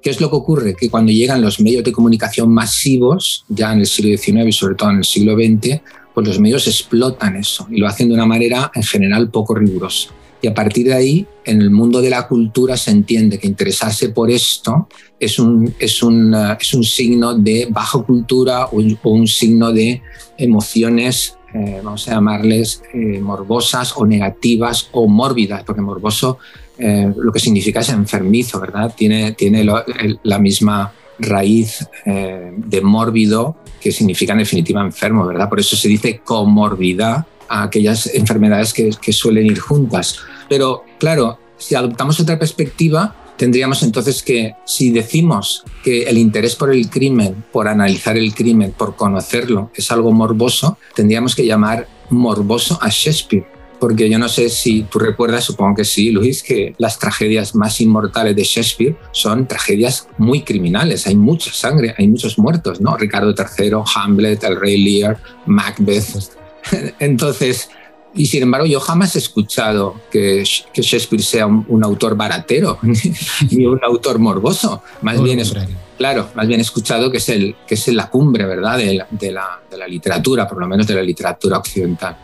¿Qué 0.00 0.10
es 0.10 0.20
lo 0.20 0.30
que 0.30 0.36
ocurre? 0.36 0.74
Que 0.74 0.88
cuando 0.88 1.10
llegan 1.10 1.42
los 1.42 1.58
medios 1.58 1.82
de 1.82 1.90
comunicación 1.90 2.54
masivos, 2.54 3.44
ya 3.48 3.72
en 3.72 3.80
el 3.80 3.86
siglo 3.86 4.16
XIX 4.16 4.46
y 4.46 4.52
sobre 4.52 4.76
todo 4.76 4.90
en 4.90 4.98
el 4.98 5.04
siglo 5.04 5.34
XX, 5.34 5.80
pues 6.14 6.26
los 6.26 6.38
medios 6.38 6.66
explotan 6.68 7.36
eso 7.36 7.66
y 7.70 7.78
lo 7.78 7.88
hacen 7.88 8.08
de 8.08 8.14
una 8.14 8.26
manera 8.26 8.70
en 8.74 8.82
general 8.82 9.30
poco 9.30 9.54
rigurosa. 9.54 10.10
Y 10.40 10.46
a 10.46 10.54
partir 10.54 10.86
de 10.86 10.94
ahí, 10.94 11.26
en 11.44 11.60
el 11.60 11.70
mundo 11.70 12.00
de 12.00 12.10
la 12.10 12.28
cultura 12.28 12.76
se 12.76 12.92
entiende 12.92 13.38
que 13.38 13.48
interesarse 13.48 14.10
por 14.10 14.30
esto 14.30 14.88
es 15.18 15.38
un, 15.38 15.74
es 15.80 16.02
un, 16.02 16.34
es 16.60 16.74
un 16.74 16.84
signo 16.84 17.34
de 17.34 17.66
baja 17.70 18.00
cultura 18.02 18.66
o 18.66 18.76
un, 18.76 19.26
signo 19.26 19.72
de 19.72 20.00
emociones, 20.36 21.37
eh, 21.54 21.80
vamos 21.82 22.06
a 22.08 22.12
llamarles, 22.12 22.82
eh, 22.92 23.20
morbosas 23.20 23.94
o 23.96 24.06
negativas 24.06 24.88
o 24.92 25.08
mórbidas, 25.08 25.64
porque 25.64 25.80
morboso 25.80 26.38
eh, 26.76 27.12
lo 27.16 27.32
que 27.32 27.40
significa 27.40 27.80
es 27.80 27.88
enfermizo, 27.88 28.60
¿verdad? 28.60 28.94
Tiene, 28.96 29.32
tiene 29.32 29.64
la 30.22 30.38
misma 30.38 30.92
raíz 31.18 31.88
de 32.04 32.80
mórbido 32.80 33.56
que 33.80 33.90
significa 33.90 34.32
en 34.32 34.38
definitiva 34.38 34.80
enfermo, 34.80 35.26
¿verdad? 35.26 35.48
Por 35.48 35.58
eso 35.58 35.74
se 35.74 35.88
dice 35.88 36.20
comorbidad 36.24 37.26
a 37.48 37.64
aquellas 37.64 38.06
enfermedades 38.14 38.72
que 38.72 39.12
suelen 39.12 39.46
ir 39.46 39.58
juntas. 39.58 40.20
Pero 40.48 40.84
claro, 40.98 41.38
si 41.56 41.74
adoptamos 41.74 42.20
otra 42.20 42.38
perspectiva, 42.38 43.14
tendríamos 43.38 43.82
entonces 43.82 44.22
que, 44.22 44.54
si 44.66 44.90
decimos 44.90 45.64
que 45.82 46.02
el 46.02 46.18
interés 46.18 46.56
por 46.56 46.70
el 46.70 46.90
crimen, 46.90 47.44
por 47.52 47.68
analizar 47.68 48.18
el 48.18 48.34
crimen, 48.34 48.74
por 48.76 48.96
conocerlo, 48.96 49.70
es 49.74 49.90
algo 49.90 50.12
morboso, 50.12 50.76
tendríamos 50.94 51.34
que 51.34 51.46
llamar 51.46 51.88
morboso 52.10 52.78
a 52.82 52.88
Shakespeare. 52.90 53.46
Porque 53.80 54.10
yo 54.10 54.18
no 54.18 54.28
sé 54.28 54.48
si 54.48 54.82
tú 54.82 54.98
recuerdas, 54.98 55.44
supongo 55.44 55.76
que 55.76 55.84
sí, 55.84 56.10
Luis, 56.10 56.42
que 56.42 56.74
las 56.78 56.98
tragedias 56.98 57.54
más 57.54 57.80
inmortales 57.80 58.34
de 58.34 58.42
Shakespeare 58.42 58.96
son 59.12 59.46
tragedias 59.46 60.08
muy 60.18 60.42
criminales. 60.42 61.06
Hay 61.06 61.14
mucha 61.14 61.52
sangre, 61.52 61.94
hay 61.96 62.08
muchos 62.08 62.40
muertos, 62.40 62.80
¿no? 62.80 62.96
Ricardo 62.96 63.32
III, 63.38 63.70
Hamlet, 63.94 64.42
el 64.42 64.60
Rey 64.60 64.82
Lear, 64.82 65.22
Macbeth. 65.46 66.32
Entonces, 66.98 67.70
y 68.14 68.26
sin 68.26 68.42
embargo, 68.42 68.66
yo 68.66 68.80
jamás 68.80 69.14
he 69.16 69.18
escuchado 69.18 70.00
que, 70.10 70.42
Shakespeare 70.44 71.22
sea 71.22 71.46
un, 71.46 71.84
autor 71.84 72.16
baratero 72.16 72.78
ni 73.50 73.66
un 73.66 73.80
autor 73.84 74.18
morboso. 74.18 74.82
Más 75.02 75.22
bien 75.22 75.40
es, 75.40 75.54
claro, 75.96 76.28
más 76.34 76.46
bien 76.46 76.60
he 76.60 76.62
escuchado 76.62 77.10
que 77.10 77.18
es, 77.18 77.28
el, 77.28 77.54
que 77.66 77.74
es 77.74 77.88
la 77.88 78.10
cumbre, 78.10 78.46
¿verdad?, 78.46 78.78
de 78.78 78.94
la, 78.94 79.06
de, 79.10 79.32
la, 79.32 79.60
de 79.70 79.76
la 79.76 79.86
literatura, 79.86 80.48
por 80.48 80.58
lo 80.58 80.66
menos 80.66 80.86
de 80.86 80.94
la 80.94 81.02
literatura 81.02 81.58
occidental. 81.58 82.16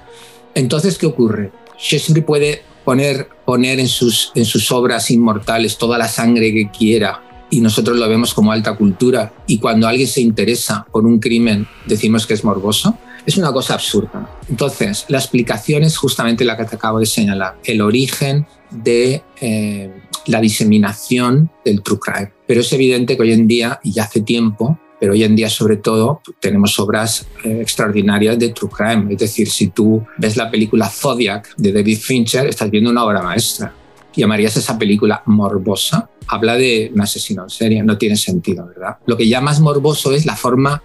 Entonces, 0.55 0.99
¿qué 0.99 1.07
ocurre? 1.07 1.53
Shakespeare 1.79 2.25
puede 2.25 2.63
poner, 2.85 3.29
poner 3.45 3.81
en, 3.81 3.89
sus, 3.89 4.33
en 4.35 4.45
sus 4.45 4.71
obras 4.73 5.11
inmortales 5.11 5.77
toda 5.77 5.99
la 5.99 6.09
sangre 6.09 6.53
que 6.53 6.71
quiera 6.71 7.21
y 7.51 7.61
nosotros 7.61 7.97
lo 7.99 8.09
vemos 8.09 8.35
como 8.35 8.53
alta 8.53 8.77
cultura 8.77 9.33
y 9.47 9.59
cuando 9.59 9.87
alguien 9.87 10.09
se 10.09 10.21
interesa 10.21 10.87
por 10.91 11.05
un 11.07 11.19
crimen 11.19 11.67
decimos 11.87 12.27
que 12.27 12.35
es 12.35 12.45
morboso. 12.45 12.99
Es 13.27 13.39
una 13.39 13.53
cosa 13.53 13.75
absurda. 13.75 14.39
Entonces, 14.49 15.07
la 15.09 15.19
explicación 15.19 15.83
es 15.83 15.97
justamente 15.97 16.45
la 16.45 16.57
que 16.57 16.65
te 16.65 16.77
acabo 16.77 16.99
de 16.99 17.07
señalar, 17.07 17.57
el 17.65 17.81
origen 17.81 18.47
de 18.71 19.23
eh, 19.41 19.91
la 20.27 20.41
diseminación 20.41 21.51
del 21.65 21.83
true 21.83 21.99
crime. 21.99 22.33
Pero 22.47 22.61
es 22.61 22.73
evidente 22.73 23.17
que 23.17 23.23
hoy 23.23 23.33
en 23.33 23.47
día, 23.47 23.81
y 23.83 23.93
ya 23.93 24.05
hace 24.05 24.21
tiempo, 24.21 24.79
pero 25.01 25.13
hoy 25.13 25.25
en 25.25 25.37
día 25.37 25.51
sobre 25.51 25.77
todo 25.77 26.21
tenemos 26.41 26.79
obras 26.79 27.27
eh, 27.45 27.61
extraordinarias 27.61 28.39
de 28.39 28.51
true 28.51 28.71
crime. 28.71 29.13
Es 29.13 29.19
decir, 29.19 29.51
si 29.51 29.69
tú 29.69 30.05
ves 30.19 30.37
la 30.37 30.51
película 30.51 30.89
Zodiac 30.89 31.55
de 31.57 31.73
David 31.73 31.99
Fincher, 31.99 32.47
estás 32.47 32.71
viendo 32.71 32.91
una 32.91 33.05
obra 33.05 33.23
maestra. 33.23 33.73
¿Llamarías 34.15 34.57
esa 34.57 34.79
película 34.79 35.23
morbosa? 35.27 36.09
Habla 36.27 36.57
de 36.57 36.91
un 36.95 37.01
asesino 37.01 37.43
en 37.43 37.51
serie, 37.51 37.83
no 37.83 37.99
tiene 37.99 38.17
sentido, 38.17 38.67
¿verdad? 38.67 38.97
Lo 39.07 39.17
que 39.17 39.29
llamas 39.29 39.61
morboso 39.61 40.13
es 40.13 40.25
la 40.25 40.37
forma 40.37 40.83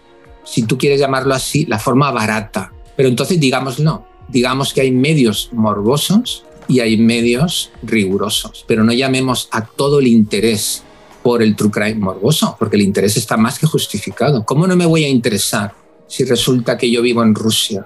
si 0.49 0.63
tú 0.63 0.77
quieres 0.77 0.99
llamarlo 0.99 1.33
así, 1.33 1.65
la 1.65 1.79
forma 1.79 2.11
barata. 2.11 2.71
Pero 2.95 3.09
entonces 3.09 3.39
digamos 3.39 3.79
no, 3.79 4.05
digamos 4.27 4.73
que 4.73 4.81
hay 4.81 4.91
medios 4.91 5.49
morbosos 5.53 6.43
y 6.67 6.79
hay 6.79 6.97
medios 6.97 7.71
rigurosos, 7.83 8.65
pero 8.67 8.83
no 8.83 8.93
llamemos 8.93 9.47
a 9.51 9.65
todo 9.65 9.99
el 9.99 10.07
interés 10.07 10.83
por 11.23 11.43
el 11.43 11.55
true 11.55 11.71
crime 11.71 11.95
morboso, 11.95 12.55
porque 12.57 12.75
el 12.75 12.83
interés 12.83 13.17
está 13.17 13.37
más 13.37 13.59
que 13.59 13.67
justificado. 13.67 14.45
¿Cómo 14.45 14.67
no 14.67 14.75
me 14.75 14.85
voy 14.85 15.03
a 15.03 15.09
interesar 15.09 15.73
si 16.07 16.23
resulta 16.23 16.77
que 16.77 16.89
yo 16.89 17.01
vivo 17.01 17.23
en 17.23 17.35
Rusia 17.35 17.85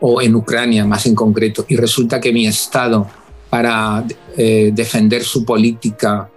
o 0.00 0.20
en 0.20 0.34
Ucrania 0.34 0.84
más 0.84 1.06
en 1.06 1.14
concreto 1.14 1.64
y 1.68 1.76
resulta 1.76 2.20
que 2.20 2.32
mi 2.32 2.46
Estado 2.46 3.06
para 3.48 4.04
eh, 4.36 4.70
defender 4.74 5.24
su 5.24 5.44
política 5.44 6.28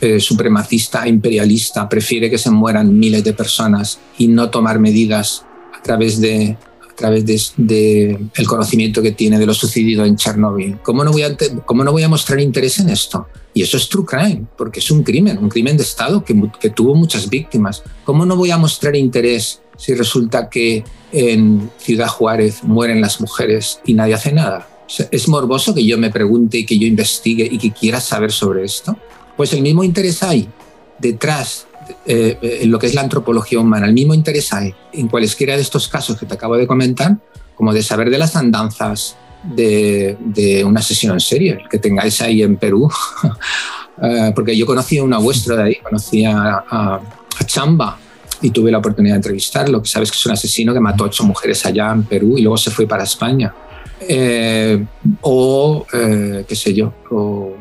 eh, 0.00 0.20
supremacista 0.20 1.04
e 1.04 1.08
imperialista 1.08 1.88
prefiere 1.88 2.30
que 2.30 2.38
se 2.38 2.50
mueran 2.50 2.98
miles 2.98 3.24
de 3.24 3.32
personas 3.32 3.98
y 4.18 4.28
no 4.28 4.50
tomar 4.50 4.78
medidas 4.78 5.44
a 5.76 5.82
través 5.82 6.20
de 6.20 6.56
a 6.80 7.00
través 7.00 7.24
de, 7.24 8.18
el 8.34 8.46
conocimiento 8.48 9.00
que 9.00 9.12
tiene 9.12 9.38
de 9.38 9.46
lo 9.46 9.54
sucedido 9.54 10.04
en 10.04 10.16
Chernobyl. 10.16 10.78
¿Cómo 10.82 11.04
no, 11.04 11.12
voy 11.12 11.22
a, 11.22 11.36
¿Cómo 11.64 11.84
no 11.84 11.92
voy 11.92 12.02
a 12.02 12.08
mostrar 12.08 12.40
interés 12.40 12.80
en 12.80 12.88
esto? 12.88 13.28
Y 13.54 13.62
eso 13.62 13.76
es 13.76 13.88
true 13.88 14.04
crime, 14.04 14.46
porque 14.56 14.80
es 14.80 14.90
un 14.90 15.04
crimen, 15.04 15.38
un 15.38 15.48
crimen 15.48 15.76
de 15.76 15.84
Estado 15.84 16.24
que, 16.24 16.34
que 16.60 16.70
tuvo 16.70 16.96
muchas 16.96 17.30
víctimas. 17.30 17.84
¿Cómo 18.04 18.26
no 18.26 18.34
voy 18.34 18.50
a 18.50 18.58
mostrar 18.58 18.96
interés 18.96 19.60
si 19.76 19.94
resulta 19.94 20.50
que 20.50 20.82
en 21.12 21.70
Ciudad 21.78 22.08
Juárez 22.08 22.64
mueren 22.64 23.00
las 23.00 23.20
mujeres 23.20 23.78
y 23.86 23.94
nadie 23.94 24.14
hace 24.14 24.32
nada? 24.32 24.68
¿Es 25.10 25.28
morboso 25.28 25.74
que 25.74 25.84
yo 25.84 25.98
me 25.98 26.10
pregunte 26.10 26.58
y 26.58 26.66
que 26.66 26.78
yo 26.78 26.86
investigue 26.86 27.46
y 27.48 27.58
que 27.58 27.70
quiera 27.70 28.00
saber 28.00 28.32
sobre 28.32 28.64
esto? 28.64 28.96
Pues 29.38 29.52
el 29.52 29.62
mismo 29.62 29.84
interés 29.84 30.20
hay 30.24 30.48
detrás 30.98 31.68
eh, 32.04 32.36
en 32.42 32.72
lo 32.72 32.78
que 32.80 32.88
es 32.88 32.94
la 32.94 33.02
antropología 33.02 33.60
humana, 33.60 33.86
el 33.86 33.92
mismo 33.92 34.12
interés 34.12 34.52
hay 34.52 34.74
en 34.92 35.06
cualesquiera 35.06 35.54
de 35.54 35.62
estos 35.62 35.86
casos 35.86 36.18
que 36.18 36.26
te 36.26 36.34
acabo 36.34 36.56
de 36.56 36.66
comentar, 36.66 37.16
como 37.54 37.72
de 37.72 37.84
saber 37.84 38.10
de 38.10 38.18
las 38.18 38.34
andanzas 38.34 39.16
de, 39.44 40.16
un 40.66 40.76
asesino 40.76 41.12
en 41.12 41.20
serie, 41.20 41.58
que 41.70 41.78
tengáis 41.78 42.20
ahí 42.20 42.42
en 42.42 42.56
Perú. 42.56 42.90
Eh, 44.00 44.30
porque 44.32 44.56
yo 44.56 44.64
conocí 44.64 44.96
a 44.98 45.02
una 45.02 45.18
vuestra 45.18 45.56
de 45.56 45.62
ahí, 45.64 45.74
conocí 45.82 46.24
a, 46.24 47.00
Chamba 47.44 47.98
y 48.40 48.50
tuve 48.50 48.70
la 48.70 48.78
oportunidad 48.78 49.14
de 49.14 49.16
entrevistarlo, 49.16 49.82
que 49.82 49.88
sabes 49.88 50.12
que 50.12 50.16
es 50.16 50.24
un 50.24 50.30
asesino 50.30 50.72
que 50.72 50.78
mató 50.78 51.02
a 51.02 51.08
ocho 51.08 51.24
mujeres 51.24 51.66
allá 51.66 51.90
en 51.90 52.04
Perú 52.04 52.38
y 52.38 52.42
luego 52.42 52.56
se 52.56 52.70
fue 52.70 52.86
para 52.86 53.02
España. 53.02 53.52
Eh, 53.98 54.84
o, 55.22 55.84
qué 55.90 56.54
sé 56.54 56.72
yo, 56.74 56.94
o 57.10 57.56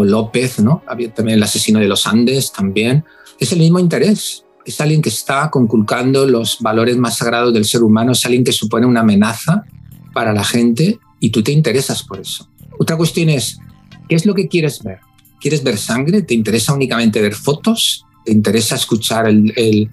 o 0.00 0.04
López, 0.04 0.58
¿no? 0.60 0.82
Había 0.86 1.12
también 1.12 1.38
el 1.38 1.42
asesino 1.42 1.78
de 1.78 1.88
los 1.88 2.06
Andes 2.06 2.52
también. 2.52 3.04
Es 3.38 3.52
el 3.52 3.58
mismo 3.58 3.78
interés. 3.78 4.44
Es 4.64 4.80
alguien 4.80 5.00
que 5.02 5.08
está 5.08 5.50
conculcando 5.50 6.26
los 6.26 6.58
valores 6.60 6.96
más 6.96 7.18
sagrados 7.18 7.54
del 7.54 7.64
ser 7.64 7.82
humano, 7.82 8.12
es 8.12 8.24
alguien 8.24 8.44
que 8.44 8.52
supone 8.52 8.86
una 8.86 9.00
amenaza 9.00 9.64
para 10.12 10.32
la 10.32 10.44
gente 10.44 10.98
y 11.18 11.30
tú 11.30 11.42
te 11.42 11.52
interesas 11.52 12.02
por 12.02 12.20
eso. 12.20 12.48
Otra 12.78 12.96
cuestión 12.96 13.30
es, 13.30 13.58
¿qué 14.08 14.14
es 14.16 14.26
lo 14.26 14.34
que 14.34 14.48
quieres 14.48 14.82
ver? 14.82 14.98
¿Quieres 15.40 15.62
ver 15.62 15.78
sangre? 15.78 16.22
¿Te 16.22 16.34
interesa 16.34 16.74
únicamente 16.74 17.20
ver 17.22 17.34
fotos? 17.34 18.04
¿Te 18.24 18.32
interesa 18.32 18.76
escuchar 18.76 19.26
el, 19.28 19.90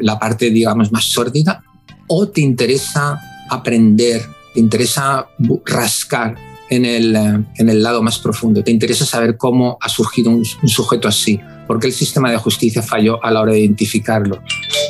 la 0.00 0.18
parte, 0.18 0.50
digamos, 0.50 0.90
más 0.90 1.04
sórdida? 1.04 1.62
¿O 2.06 2.28
te 2.28 2.40
interesa 2.40 3.20
aprender? 3.50 4.22
¿Te 4.54 4.60
interesa 4.60 5.28
rascar 5.66 6.47
en 6.70 6.84
el, 6.84 7.16
eh, 7.16 7.44
en 7.56 7.68
el 7.68 7.82
lado 7.82 8.02
más 8.02 8.18
profundo. 8.18 8.62
Te 8.62 8.70
interesa 8.70 9.04
saber 9.04 9.36
cómo 9.36 9.78
ha 9.80 9.88
surgido 9.88 10.30
un, 10.30 10.44
sujeto 10.44 11.08
así, 11.08 11.40
por 11.66 11.78
qué 11.78 11.88
el 11.88 11.92
sistema 11.92 12.30
de 12.30 12.36
justicia 12.36 12.82
falló 12.82 13.22
a 13.24 13.30
la 13.30 13.40
hora 13.40 13.52
de 13.52 13.60
identificarlo, 13.60 14.40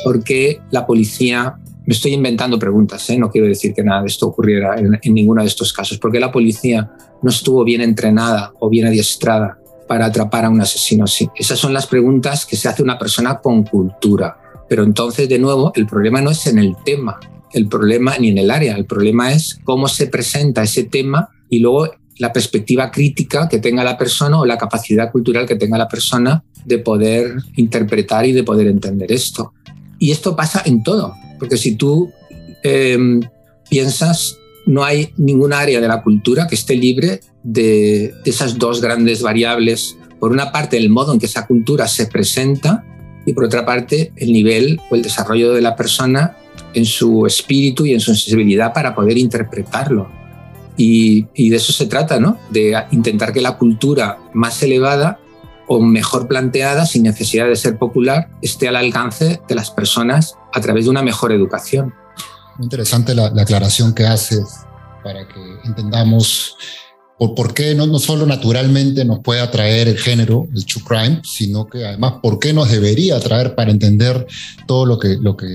por 0.03 0.23
qué 0.23 0.61
la 0.71 0.85
policía... 0.85 1.55
Me 1.85 1.93
estoy 1.95 2.13
inventando 2.13 2.59
preguntas, 2.59 3.09
¿eh? 3.09 3.17
no 3.17 3.31
quiero 3.31 3.47
decir 3.47 3.73
que 3.73 3.81
nada 3.81 4.01
de 4.01 4.07
esto 4.07 4.27
ocurriera 4.27 4.77
en, 4.77 4.99
en 5.01 5.13
ninguno 5.13 5.41
de 5.41 5.47
estos 5.47 5.73
casos. 5.73 5.97
¿Por 5.97 6.11
qué 6.11 6.19
la 6.19 6.31
policía 6.31 6.91
no 7.23 7.31
estuvo 7.31 7.63
bien 7.63 7.81
entrenada 7.81 8.53
o 8.59 8.69
bien 8.69 8.85
adiestrada 8.85 9.57
para 9.87 10.05
atrapar 10.05 10.45
a 10.45 10.51
un 10.51 10.61
asesino 10.61 11.05
así? 11.05 11.27
Esas 11.35 11.57
son 11.57 11.73
las 11.73 11.87
preguntas 11.87 12.45
que 12.45 12.57
se 12.57 12.69
hace 12.69 12.83
una 12.83 12.99
persona 12.99 13.39
con 13.39 13.63
cultura. 13.63 14.37
Pero 14.69 14.83
entonces, 14.83 15.27
de 15.27 15.39
nuevo, 15.39 15.71
el 15.73 15.87
problema 15.87 16.21
no 16.21 16.29
es 16.29 16.45
en 16.45 16.59
el 16.59 16.75
tema, 16.85 17.19
el 17.53 17.67
problema 17.67 18.15
ni 18.19 18.29
en 18.29 18.37
el 18.37 18.51
área, 18.51 18.75
el 18.75 18.85
problema 18.85 19.33
es 19.33 19.59
cómo 19.63 19.87
se 19.87 20.05
presenta 20.05 20.61
ese 20.61 20.83
tema 20.83 21.29
y 21.49 21.59
luego 21.59 21.89
la 22.17 22.33
perspectiva 22.33 22.91
crítica 22.91 23.47
que 23.47 23.59
tenga 23.59 23.83
la 23.83 23.97
persona 23.97 24.39
o 24.39 24.45
la 24.45 24.57
capacidad 24.57 25.11
cultural 25.11 25.47
que 25.47 25.55
tenga 25.55 25.77
la 25.77 25.87
persona 25.87 26.43
de 26.65 26.79
poder 26.79 27.35
interpretar 27.55 28.25
y 28.25 28.33
de 28.33 28.43
poder 28.43 28.67
entender 28.67 29.11
esto. 29.11 29.53
Y 29.99 30.11
esto 30.11 30.35
pasa 30.35 30.61
en 30.65 30.83
todo, 30.83 31.13
porque 31.39 31.57
si 31.57 31.75
tú 31.75 32.11
em, 32.63 33.21
piensas, 33.69 34.37
no 34.65 34.83
hay 34.83 35.13
ninguna 35.17 35.59
área 35.59 35.79
de 35.81 35.87
la 35.87 36.03
cultura 36.03 36.47
que 36.47 36.55
esté 36.55 36.75
libre 36.75 37.21
de, 37.43 38.13
de 38.23 38.29
esas 38.31 38.59
dos 38.59 38.81
grandes 38.81 39.21
variables. 39.21 39.97
Por 40.19 40.31
una 40.31 40.51
parte, 40.51 40.77
el 40.77 40.89
modo 40.89 41.13
en 41.13 41.19
que 41.19 41.25
esa 41.25 41.47
cultura 41.47 41.87
se 41.87 42.07
presenta 42.07 42.83
y 43.25 43.33
por 43.33 43.45
otra 43.45 43.65
parte, 43.65 44.11
el 44.17 44.33
nivel 44.33 44.79
o 44.89 44.95
el 44.95 45.01
desarrollo 45.01 45.53
de 45.53 45.61
la 45.61 45.75
persona 45.75 46.35
en 46.73 46.85
su 46.85 47.25
espíritu 47.25 47.85
y 47.85 47.93
en 47.93 47.99
su 47.99 48.13
sensibilidad 48.13 48.73
para 48.73 48.93
poder 48.93 49.17
interpretarlo. 49.17 50.18
Y, 50.81 51.49
de 51.49 51.57
eso 51.57 51.73
se 51.73 51.87
trata, 51.87 52.21
¿no? 52.21 52.39
De 52.51 52.73
intentar 52.91 53.33
que 53.33 53.41
la 53.41 53.57
cultura 53.57 54.17
más 54.33 54.63
elevada 54.63 55.19
o 55.67 55.81
mejor 55.81 56.29
planteada, 56.29 56.85
sin 56.85 57.03
necesidad 57.03 57.47
de 57.47 57.57
ser 57.57 57.77
popular, 57.77 58.29
esté 58.41 58.69
al 58.69 58.77
alcance 58.77 59.41
de 59.45 59.55
las 59.55 59.71
personas 59.71 60.35
a 60.53 60.61
través 60.61 60.85
de 60.85 60.91
una 60.91 61.03
mejor 61.03 61.33
educación. 61.33 61.93
Muy 62.57 62.63
interesante 62.63 63.13
la, 63.13 63.25
aclaración 63.25 63.93
que 63.93 64.05
haces 64.05 64.61
para 65.03 65.27
que 65.27 65.41
entendamos 65.65 66.55
por, 67.17 67.35
por 67.35 67.53
qué 67.53 67.75
no, 67.75 67.85
no, 67.85 67.99
solo 67.99 68.25
naturalmente 68.25 69.03
nos 69.03 69.19
puede 69.19 69.41
atraer 69.41 69.89
el 69.89 69.97
género, 69.97 70.47
el 70.55 70.65
true 70.65 70.83
crime, 70.85 71.21
sino 71.25 71.67
que 71.67 71.85
además 71.85 72.13
por 72.23 72.39
qué 72.39 72.53
nos 72.53 72.71
debería 72.71 73.17
atraer 73.17 73.53
para 73.53 73.71
entender 73.71 74.25
todo 74.65 74.85
lo 74.85 74.97
que, 74.97 75.17
lo 75.19 75.35
que 75.35 75.45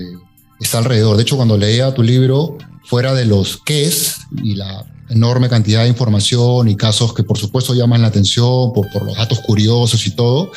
está 0.59 0.77
alrededor. 0.77 1.17
De 1.17 1.23
hecho, 1.23 1.35
cuando 1.35 1.57
leía 1.57 1.95
tu 1.95 2.03
libro, 2.03 2.59
fuera 2.83 3.15
de 3.15 3.25
los 3.25 3.57
qué 3.65 3.85
es 3.85 4.17
y 4.43 4.53
la 4.53 4.85
enorme 5.09 5.49
cantidad 5.49 5.83
de 5.83 5.89
información 5.89 6.67
y 6.67 6.75
casos 6.75 7.13
que 7.13 7.23
por 7.23 7.37
supuesto 7.37 7.73
llaman 7.73 8.01
la 8.01 8.07
atención 8.07 8.73
por, 8.73 8.89
por 8.91 9.05
los 9.05 9.15
datos 9.15 9.39
curiosos 9.39 10.05
y 10.07 10.11
todo, 10.11 10.51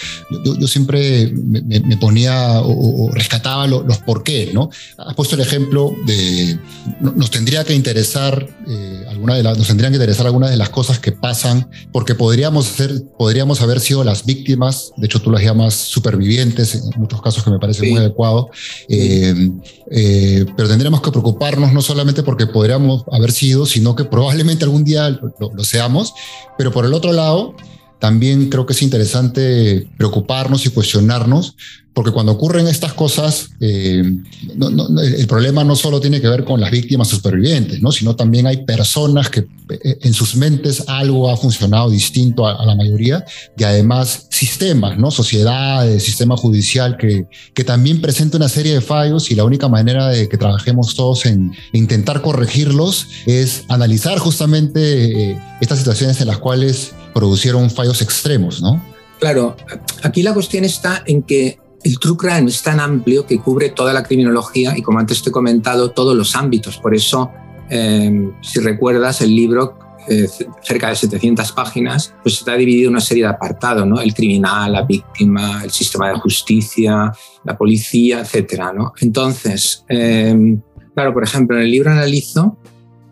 yo, 0.44 0.58
yo 0.58 0.66
siempre 0.66 1.32
me, 1.34 1.96
ponía 1.96 2.60
o, 2.62 3.10
rescataba 3.12 3.66
los 3.66 3.98
por 3.98 4.22
qué, 4.22 4.50
¿no? 4.52 4.70
Has 4.96 5.14
puesto 5.14 5.34
el 5.34 5.42
ejemplo 5.42 5.92
de, 6.06 6.58
nos 7.00 7.30
tendría 7.30 7.64
que 7.64 7.74
interesar, 7.74 8.48
eh, 8.66 9.04
alguna 9.08 9.34
de 9.34 9.42
las, 9.42 9.58
nos 9.58 9.66
tendrían 9.66 9.92
que 9.92 9.96
interesar 9.96 10.26
algunas 10.26 10.50
de 10.50 10.56
las 10.56 10.70
cosas 10.70 10.98
que 10.98 11.12
pasan, 11.12 11.68
porque 11.92 12.14
podríamos, 12.14 12.66
ser, 12.66 13.02
podríamos 13.18 13.60
haber 13.60 13.80
sido 13.80 14.04
las 14.04 14.24
víctimas, 14.24 14.92
de 14.96 15.06
hecho 15.06 15.20
tú 15.20 15.30
las 15.30 15.42
llamas 15.42 15.74
supervivientes, 15.74 16.74
en 16.74 17.00
muchos 17.00 17.20
casos 17.20 17.44
que 17.44 17.50
me 17.50 17.58
parece 17.58 17.88
muy 17.88 17.98
adecuado, 17.98 18.50
eh, 18.88 19.50
eh, 19.90 20.46
pero 20.56 20.68
tendríamos 20.68 21.02
que 21.02 21.10
preocuparnos 21.10 21.72
no 21.72 21.82
solamente 21.82 22.22
porque 22.22 22.46
podríamos 22.46 23.04
haber 23.10 23.32
sido, 23.32 23.66
sino 23.66 23.94
que 23.94 24.04
probablemente 24.04 24.37
probablemente 24.38 24.64
algún 24.64 24.84
día 24.84 25.10
lo, 25.10 25.64
seamos, 25.64 26.14
pero 26.56 26.70
por 26.70 26.84
el 26.84 26.94
otro 26.94 27.12
lado, 27.12 27.54
también 27.98 28.48
creo 28.48 28.66
que 28.66 28.72
es 28.72 28.82
interesante 28.82 29.88
preocuparnos 29.96 30.66
y 30.66 30.70
cuestionarnos 30.70 31.56
porque 31.98 32.12
cuando 32.12 32.30
ocurren 32.30 32.68
estas 32.68 32.92
cosas, 32.92 33.50
eh, 33.58 34.04
el 34.04 35.26
problema 35.26 35.64
no 35.64 35.74
solo 35.74 36.00
tiene 36.00 36.20
que 36.20 36.28
ver 36.28 36.44
con 36.44 36.60
las 36.60 36.70
víctimas 36.70 37.08
supervivientes, 37.08 37.82
¿no? 37.82 37.90
sino 37.90 38.14
también 38.14 38.46
hay 38.46 38.64
personas 38.64 39.28
que 39.30 39.40
eh, 39.40 39.98
en 40.02 40.14
sus 40.14 40.36
mentes 40.36 40.84
algo 40.86 41.28
ha 41.28 41.36
funcionado 41.36 41.90
distinto 41.90 42.46
a, 42.46 42.64
la 42.64 42.76
mayoría 42.76 43.24
y 43.56 43.64
además 43.64 44.28
sistemas, 44.30 44.96
¿no? 44.96 45.10
sociedades, 45.10 46.04
sistema 46.04 46.36
judicial 46.36 46.96
que, 46.96 47.26
que 47.52 47.64
también 47.64 48.00
presenta 48.00 48.36
una 48.36 48.48
serie 48.48 48.74
de 48.74 48.80
fallos 48.80 49.32
y 49.32 49.34
la 49.34 49.42
única 49.42 49.66
manera 49.66 50.06
de 50.06 50.28
que 50.28 50.38
trabajemos 50.38 50.94
todos 50.94 51.26
en 51.26 51.52
intentar 51.72 52.22
corregirlos 52.22 53.08
es 53.26 53.64
analizar 53.68 54.18
justamente 54.18 55.32
eh, 55.32 55.38
estas 55.60 55.78
situaciones 55.78 56.20
en 56.20 56.28
las 56.28 56.38
cuales 56.38 56.92
producieron 57.18 57.68
fallos 57.68 58.00
extremos, 58.00 58.62
¿no? 58.62 58.80
Claro, 59.18 59.56
aquí 60.04 60.22
la 60.22 60.32
cuestión 60.32 60.62
está 60.64 61.02
en 61.04 61.22
que 61.24 61.58
el 61.82 61.98
true 61.98 62.16
crime 62.16 62.48
es 62.48 62.62
tan 62.62 62.78
amplio 62.78 63.26
que 63.26 63.40
cubre 63.40 63.70
toda 63.70 63.92
la 63.92 64.04
criminología 64.04 64.78
y, 64.78 64.82
como 64.82 65.00
antes 65.00 65.20
te 65.20 65.30
he 65.30 65.32
comentado, 65.32 65.90
todos 65.90 66.16
los 66.16 66.36
ámbitos. 66.36 66.78
Por 66.78 66.94
eso, 66.94 67.32
em, 67.70 68.32
si 68.40 68.60
recuerdas, 68.60 69.20
el 69.20 69.34
libro, 69.34 69.76
eh, 70.06 70.28
cerca 70.62 70.90
de 70.90 70.94
700 70.94 71.50
páginas, 71.50 72.14
pues 72.22 72.36
está 72.36 72.54
dividido 72.54 72.88
en 72.88 72.94
una 72.94 73.00
serie 73.00 73.24
de 73.24 73.30
apartados, 73.30 73.84
¿no? 73.84 74.00
El 74.00 74.14
criminal, 74.14 74.72
la 74.72 74.82
víctima, 74.82 75.62
el 75.64 75.72
sistema 75.72 76.10
de 76.10 76.20
justicia, 76.20 77.12
la 77.44 77.58
policía, 77.58 78.20
etc. 78.20 78.60
¿no? 78.72 78.92
Entonces, 79.00 79.84
em, 79.88 80.62
claro, 80.94 81.12
por 81.12 81.24
ejemplo, 81.24 81.56
en 81.56 81.64
el 81.64 81.70
libro 81.72 81.90
analizo 81.90 82.56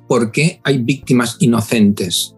por 0.06 0.30
qué 0.30 0.60
hay 0.62 0.78
víctimas 0.78 1.36
inocentes 1.40 2.35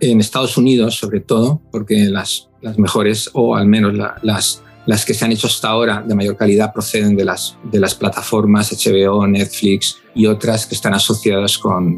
en 0.00 0.20
Estados 0.20 0.56
Unidos, 0.56 0.96
sobre 0.96 1.20
todo, 1.20 1.60
porque 1.70 2.04
las, 2.04 2.48
las 2.60 2.78
mejores, 2.78 3.30
o 3.32 3.56
al 3.56 3.66
menos 3.66 3.94
las 4.22 4.62
las 4.86 5.04
que 5.04 5.14
se 5.14 5.24
han 5.24 5.32
hecho 5.32 5.46
hasta 5.46 5.68
ahora 5.68 6.02
de 6.06 6.14
mayor 6.14 6.36
calidad 6.36 6.72
proceden 6.72 7.14
de 7.14 7.24
las, 7.24 7.56
de 7.70 7.78
las 7.78 7.94
plataformas 7.94 8.72
HBO, 8.72 9.26
Netflix 9.26 9.98
y 10.14 10.26
otras 10.26 10.66
que 10.66 10.74
están 10.74 10.94
asociadas 10.94 11.58
con, 11.58 11.96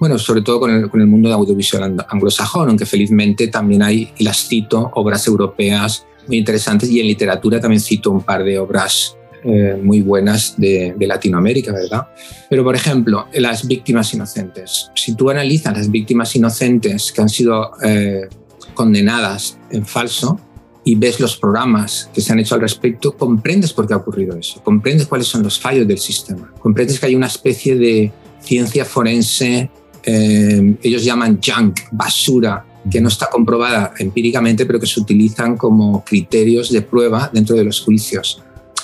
bueno, 0.00 0.18
sobre 0.18 0.42
todo 0.42 0.58
con 0.58 0.70
el, 0.70 0.90
con 0.90 1.00
el 1.00 1.06
mundo 1.06 1.28
de 1.28 1.34
audiovisual 1.34 2.04
anglosajón, 2.08 2.68
aunque 2.68 2.86
felizmente 2.86 3.48
también 3.48 3.82
hay, 3.82 4.12
y 4.18 4.24
las 4.24 4.48
cito, 4.48 4.90
obras 4.94 5.26
europeas 5.26 6.06
muy 6.26 6.38
interesantes 6.38 6.90
y 6.90 7.00
en 7.00 7.06
literatura 7.06 7.60
también 7.60 7.80
cito 7.80 8.10
un 8.10 8.22
par 8.22 8.44
de 8.44 8.58
obras 8.58 9.16
eh, 9.44 9.78
muy 9.82 10.02
buenas 10.02 10.54
de, 10.56 10.94
de, 10.96 11.06
Latinoamérica, 11.06 11.72
¿verdad? 11.72 12.08
Pero, 12.48 12.62
por 12.64 12.76
ejemplo, 12.76 13.26
las 13.34 13.66
víctimas 13.66 14.12
inocentes. 14.14 14.90
Si 14.94 15.14
tú 15.14 15.30
analizas 15.30 15.76
las 15.76 15.90
víctimas 15.90 16.34
inocentes 16.36 17.10
que 17.12 17.22
han 17.22 17.28
sido 17.28 17.72
eh, 17.82 18.28
condenadas 18.74 19.58
en 19.70 19.84
falso, 19.84 20.40
y 20.84 20.96
ves 20.96 21.20
los 21.20 21.36
programas 21.36 22.10
que 22.12 22.20
se 22.20 22.32
han 22.32 22.40
hecho 22.40 22.54
al 22.54 22.60
respecto, 22.60 23.16
comprendes 23.16 23.72
por 23.72 23.86
qué 23.86 23.94
ha 23.94 23.98
ocurrido 23.98 24.36
eso, 24.36 24.62
comprendes 24.62 25.06
cuáles 25.06 25.28
son 25.28 25.42
los 25.42 25.58
fallos 25.58 25.86
del 25.86 25.98
sistema, 25.98 26.52
comprendes 26.58 26.98
que 26.98 27.06
hay 27.06 27.14
una 27.14 27.28
especie 27.28 27.76
de 27.76 28.12
ciencia 28.40 28.84
forense, 28.84 29.70
eh, 30.02 30.76
ellos 30.82 31.04
llaman 31.04 31.38
junk, 31.40 31.80
basura, 31.92 32.64
que 32.90 33.00
no 33.00 33.08
está 33.08 33.28
comprobada 33.30 33.94
empíricamente, 33.98 34.66
pero 34.66 34.80
que 34.80 34.86
se 34.86 34.98
utilizan 34.98 35.56
como 35.56 36.04
criterios 36.04 36.72
de 36.72 36.82
prueba 36.82 37.30
dentro 37.32 37.54
de 37.54 37.64
los 37.64 37.80
juicios. 37.80 38.42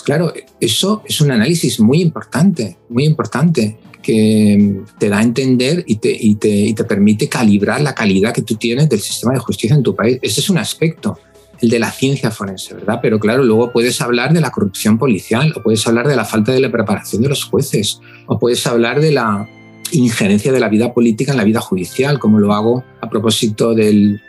Claro, 0.09 0.33
eso 0.59 1.03
es 1.05 1.21
un 1.21 1.33
análisis 1.33 1.81
muy 1.81 2.01
importante, 2.01 2.79
muy 2.89 3.05
importante, 3.05 3.77
que 4.03 4.81
te 4.99 5.11
da 5.11 5.19
a 5.19 5.23
entender 5.23 5.85
y 5.87 5.97
te, 5.97 6.85
permite 6.85 7.29
calibrar 7.29 7.83
la 7.83 7.95
calidad 7.95 8.33
que 8.33 8.41
tú 8.41 8.55
tienes 8.55 8.89
del 8.89 9.01
sistema 9.01 9.35
de 9.35 9.41
justicia 9.41 9.77
en 9.77 9.83
tu 9.83 9.95
país. 9.95 10.19
Ese 10.23 10.41
es 10.41 10.49
un 10.49 10.57
aspecto 10.57 11.19
el 11.61 11.69
de 11.69 11.79
la 11.79 11.91
ciencia 11.91 12.31
forense, 12.31 12.73
¿verdad? 12.73 13.01
Pero 13.03 13.21
claro, 13.21 13.45
luego 13.45 13.71
puedes 13.71 14.01
hablar 14.01 14.33
de 14.33 14.41
la 14.41 14.51
corrupción 14.51 14.97
policial, 14.97 15.53
o 15.55 15.63
puedes 15.63 15.87
hablar 15.87 16.09
de 16.09 16.17
la 16.17 16.25
falta 16.25 16.53
de 16.53 16.61
la 16.61 16.73
preparación 16.73 17.21
de 17.21 17.29
los 17.29 17.45
jueces, 17.45 18.01
o 18.29 18.39
puedes 18.39 18.67
hablar 18.67 19.03
de 19.03 19.13
la 19.13 19.47
injerencia 19.93 20.53
de 20.53 20.61
la 20.61 20.71
vida 20.71 20.95
política 20.95 21.33
en 21.33 21.39
la 21.39 21.45
vida 21.45 21.61
judicial, 21.61 22.19
como 22.19 22.39
lo 22.39 22.55
hago 22.55 22.83
a 23.03 23.11
propósito 23.11 23.75
del, 23.75 24.23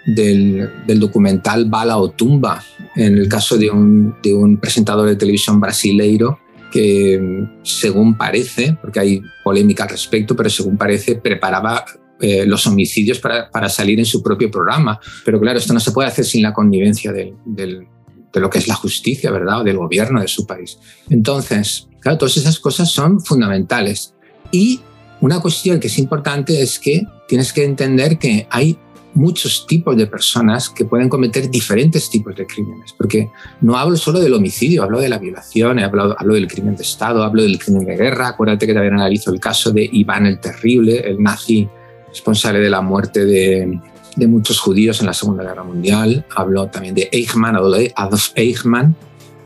documental 0.85 1.69
Bala 1.69 1.97
o 1.97 2.09
Tumba, 2.09 2.61
en 2.99 3.17
el 3.17 3.29
caso 3.29 3.57
de 3.57 3.69
un, 3.69 4.15
de 4.21 4.33
un 4.33 4.57
presentador 4.57 5.07
de 5.07 5.15
televisión 5.15 5.59
brasileiro 5.59 6.39
que, 6.71 7.19
según 7.63 8.15
parece, 8.15 8.77
porque 8.81 8.99
hay 8.99 9.21
polémica 9.43 9.83
al 9.83 9.89
respecto, 9.89 10.35
pero 10.35 10.49
según 10.49 10.77
parece, 10.77 11.15
preparaba 11.15 11.85
eh, 12.19 12.45
los 12.45 12.67
homicidios 12.67 13.19
para, 13.19 13.49
para, 13.49 13.69
salir 13.69 13.97
en 13.99 14.05
su 14.05 14.21
propio 14.21 14.51
programa. 14.51 14.99
Pero 15.25 15.39
claro, 15.39 15.57
esto 15.57 15.73
no 15.73 15.79
se 15.79 15.91
puede 15.91 16.09
hacer 16.09 16.25
sin 16.25 16.43
la 16.43 16.53
connivencia 16.53 17.11
del, 17.11 17.33
del, 17.45 17.87
de 18.33 18.39
lo 18.39 18.49
que 18.49 18.59
es 18.59 18.67
la 18.67 18.75
justicia, 18.75 19.31
¿verdad? 19.31 19.61
O 19.61 19.63
del 19.63 19.77
gobierno 19.77 20.21
de 20.21 20.27
su 20.27 20.45
país. 20.45 20.77
Entonces, 21.09 21.87
claro, 22.01 22.17
todas 22.17 22.37
esas 22.37 22.59
cosas 22.59 22.91
son 22.91 23.21
fundamentales. 23.21 24.13
Y 24.51 24.81
una 25.21 25.39
cuestión 25.39 25.79
que 25.79 25.87
es 25.87 25.97
importante 25.97 26.61
es 26.61 26.77
que 26.79 27.05
tienes 27.27 27.53
que 27.53 27.63
entender 27.63 28.17
que 28.17 28.47
hay 28.49 28.77
muchos 29.13 29.65
tipos 29.67 29.97
de 29.97 30.07
personas 30.07 30.69
que 30.69 30.85
pueden 30.85 31.09
cometer 31.09 31.49
diferentes 31.49 32.09
tipos 32.09 32.35
de 32.35 32.45
crímenes, 32.45 32.93
porque 32.93 33.31
no 33.61 33.77
hablo 33.77 33.97
solo 33.97 34.19
del 34.19 34.33
homicidio, 34.33 34.83
hablo 34.83 34.99
de 34.99 35.09
la 35.09 35.17
violación, 35.17 35.79
hablo, 35.79 36.15
hablo 36.17 36.33
del 36.35 36.47
crimen 36.47 36.75
de 36.75 36.83
Estado, 36.83 37.23
hablo 37.23 37.43
del 37.43 37.59
crimen 37.59 37.85
de 37.85 37.95
guerra. 37.95 38.29
Acuérdate 38.29 38.67
que 38.67 38.73
también 38.73 38.93
analizo 38.93 39.31
el 39.31 39.39
caso 39.39 39.71
de 39.71 39.89
Iván 39.91 40.25
el 40.25 40.39
Terrible, 40.39 40.99
el 40.99 41.21
nazi 41.21 41.67
responsable 42.07 42.59
de 42.59 42.69
la 42.69 42.81
muerte 42.81 43.25
de, 43.25 43.79
de 44.15 44.27
muchos 44.27 44.59
judíos 44.59 44.99
en 44.99 45.07
la 45.07 45.13
Segunda 45.13 45.43
Guerra 45.43 45.63
Mundial. 45.63 46.25
Habló 46.35 46.67
también 46.67 46.95
de 46.95 47.09
Eichmann, 47.11 47.55
Adolf 47.55 48.31
Eichmann, 48.35 48.95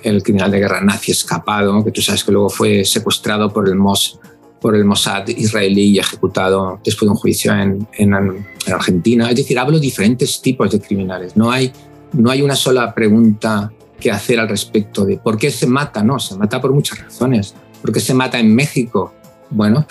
el 0.02 0.22
criminal 0.22 0.52
de 0.52 0.60
guerra 0.60 0.82
nazi 0.82 1.12
escapado, 1.12 1.84
que 1.84 1.92
tú 1.92 2.02
sabes 2.02 2.24
que 2.24 2.32
luego 2.32 2.50
fue 2.50 2.84
secuestrado 2.86 3.52
por 3.52 3.68
el, 3.68 3.76
Mos, 3.76 4.20
por 4.64 4.76
el 4.76 4.86
Mossad 4.86 5.28
israelí 5.28 5.92
y 5.92 6.00
ejecutado 6.00 6.80
después 6.84 7.06
de 7.08 7.12
un 7.12 7.18
juicio 7.18 7.54
en, 7.54 7.86
en, 7.98 8.14
en, 8.14 8.74
Argentina. 8.74 9.30
Es 9.30 9.36
decir, 9.36 9.60
hablo 9.60 9.76
de 9.76 9.82
diferentes 9.82 10.42
tipos 10.42 10.72
de 10.72 10.80
criminales. 10.80 11.36
No 11.36 11.52
hay, 11.52 11.72
no 12.14 12.32
hay 12.32 12.42
una 12.42 12.56
sola 12.56 12.96
pregunta 12.96 13.72
que 14.00 14.10
hacer 14.10 14.40
al 14.40 14.48
respecto 14.48 15.04
de 15.04 15.18
por 15.18 15.38
qué 15.38 15.52
se 15.52 15.68
mata. 15.68 16.02
No, 16.02 16.18
se 16.18 16.36
mata 16.36 16.62
por 16.62 16.74
muchas 16.74 16.98
razones. 17.00 17.54
¿Por 17.82 17.92
qué 17.92 18.00
se 18.00 18.14
mata 18.14 18.40
en 18.40 18.56
México? 18.56 19.14
Bueno, 19.50 19.86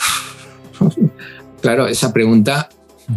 Claro, 1.62 1.86
esa 1.86 2.12
pregunta, 2.12 2.68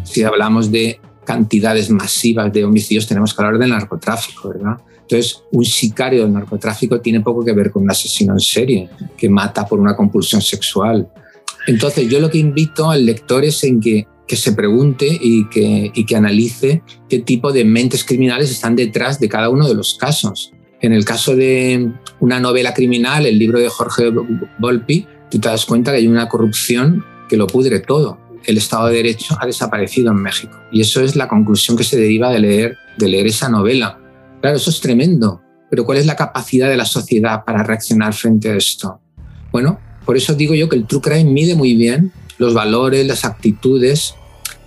si 0.04 0.24
hablamos 0.24 0.72
de 0.72 1.00
cantidades 1.24 1.90
masivas 1.90 2.54
de 2.54 2.64
homicidios, 2.64 3.08
tenemos 3.08 3.34
que 3.34 3.42
hablar 3.42 3.60
del 3.60 3.72
narcotráfico, 3.72 4.50
¿verdad? 4.50 4.78
Entonces, 5.02 5.44
un 5.52 5.66
sicario 5.66 6.24
del 6.24 6.34
narcotráfico 6.34 7.02
tiene 7.02 7.22
poco 7.22 7.44
que 7.44 7.54
ver 7.54 7.72
con 7.72 7.84
un 7.84 7.92
asesino 7.92 8.34
en 8.34 8.40
serie 8.40 8.90
que 9.18 9.30
mata 9.30 9.66
por 9.66 9.80
una 9.80 9.96
compulsión 9.96 10.42
sexual. 10.42 11.08
Entonces, 11.68 12.08
yo 12.10 12.20
lo 12.20 12.30
que 12.30 12.38
invito 12.38 12.90
al 12.90 13.06
lector 13.06 13.44
es 13.44 13.64
en 13.64 13.80
que, 13.80 14.08
se 14.28 14.54
pregunte 14.54 15.08
y 15.08 15.48
que, 15.50 16.16
analice 16.16 16.84
qué 17.10 17.20
tipo 17.20 17.52
de 17.52 17.66
mentes 17.66 18.04
criminales 18.04 18.52
están 18.52 18.76
detrás 18.76 19.20
de 19.20 19.30
cada 19.30 19.50
uno 19.50 19.68
de 19.68 19.76
los 19.76 19.96
casos. 19.96 20.52
En 20.82 20.94
el 20.94 21.06
caso 21.06 21.36
de 21.36 21.92
una 22.20 22.40
novela 22.40 22.74
criminal, 22.74 23.26
el 23.26 23.40
libro 23.40 23.60
de 23.60 23.70
Jorge 23.70 24.12
Volpi, 24.60 25.08
tú 25.32 25.40
te 25.40 25.50
das 25.50 25.66
cuenta 25.66 25.92
que 25.92 25.98
hay 25.98 26.08
una 26.08 26.28
corrupción 26.28 27.04
que 27.28 27.38
lo 27.38 27.48
pudre 27.48 27.80
todo 27.80 28.26
el 28.46 28.58
Estado 28.58 28.88
de 28.88 28.98
Derecho 28.98 29.36
ha 29.40 29.46
desaparecido 29.46 30.12
en 30.12 30.18
México. 30.18 30.58
Y 30.72 30.82
eso 30.82 31.02
es 31.02 31.16
la 31.16 31.28
conclusión 31.28 31.78
que 31.78 31.84
se 31.84 31.98
deriva 31.98 32.32
de 32.32 32.40
leer 32.40 33.28
esa 33.28 33.50
novela. 33.50 34.00
Claro, 34.42 34.58
eso 34.58 34.70
es 34.70 34.80
tremendo. 34.80 35.42
Pero 35.70 35.86
¿cuál 35.86 35.98
es 35.98 36.06
la 36.06 36.16
capacidad 36.16 36.70
de 36.70 36.78
la 36.78 36.86
sociedad 36.86 37.44
para 37.44 37.64
reaccionar 37.64 38.14
frente 38.14 38.52
a 38.52 38.56
esto? 38.56 39.00
Bueno, 39.52 39.80
por 40.06 40.18
eso 40.18 40.34
digo 40.36 40.54
yo 40.54 40.70
que 40.70 40.76
el 40.76 40.86
True 40.86 41.02
Crime 41.02 41.26
mide 41.26 41.56
muy 41.56 41.76
bien 41.76 42.12
los 42.38 42.54
valores, 42.54 43.06
las 43.08 43.26
actitudes 43.26 44.16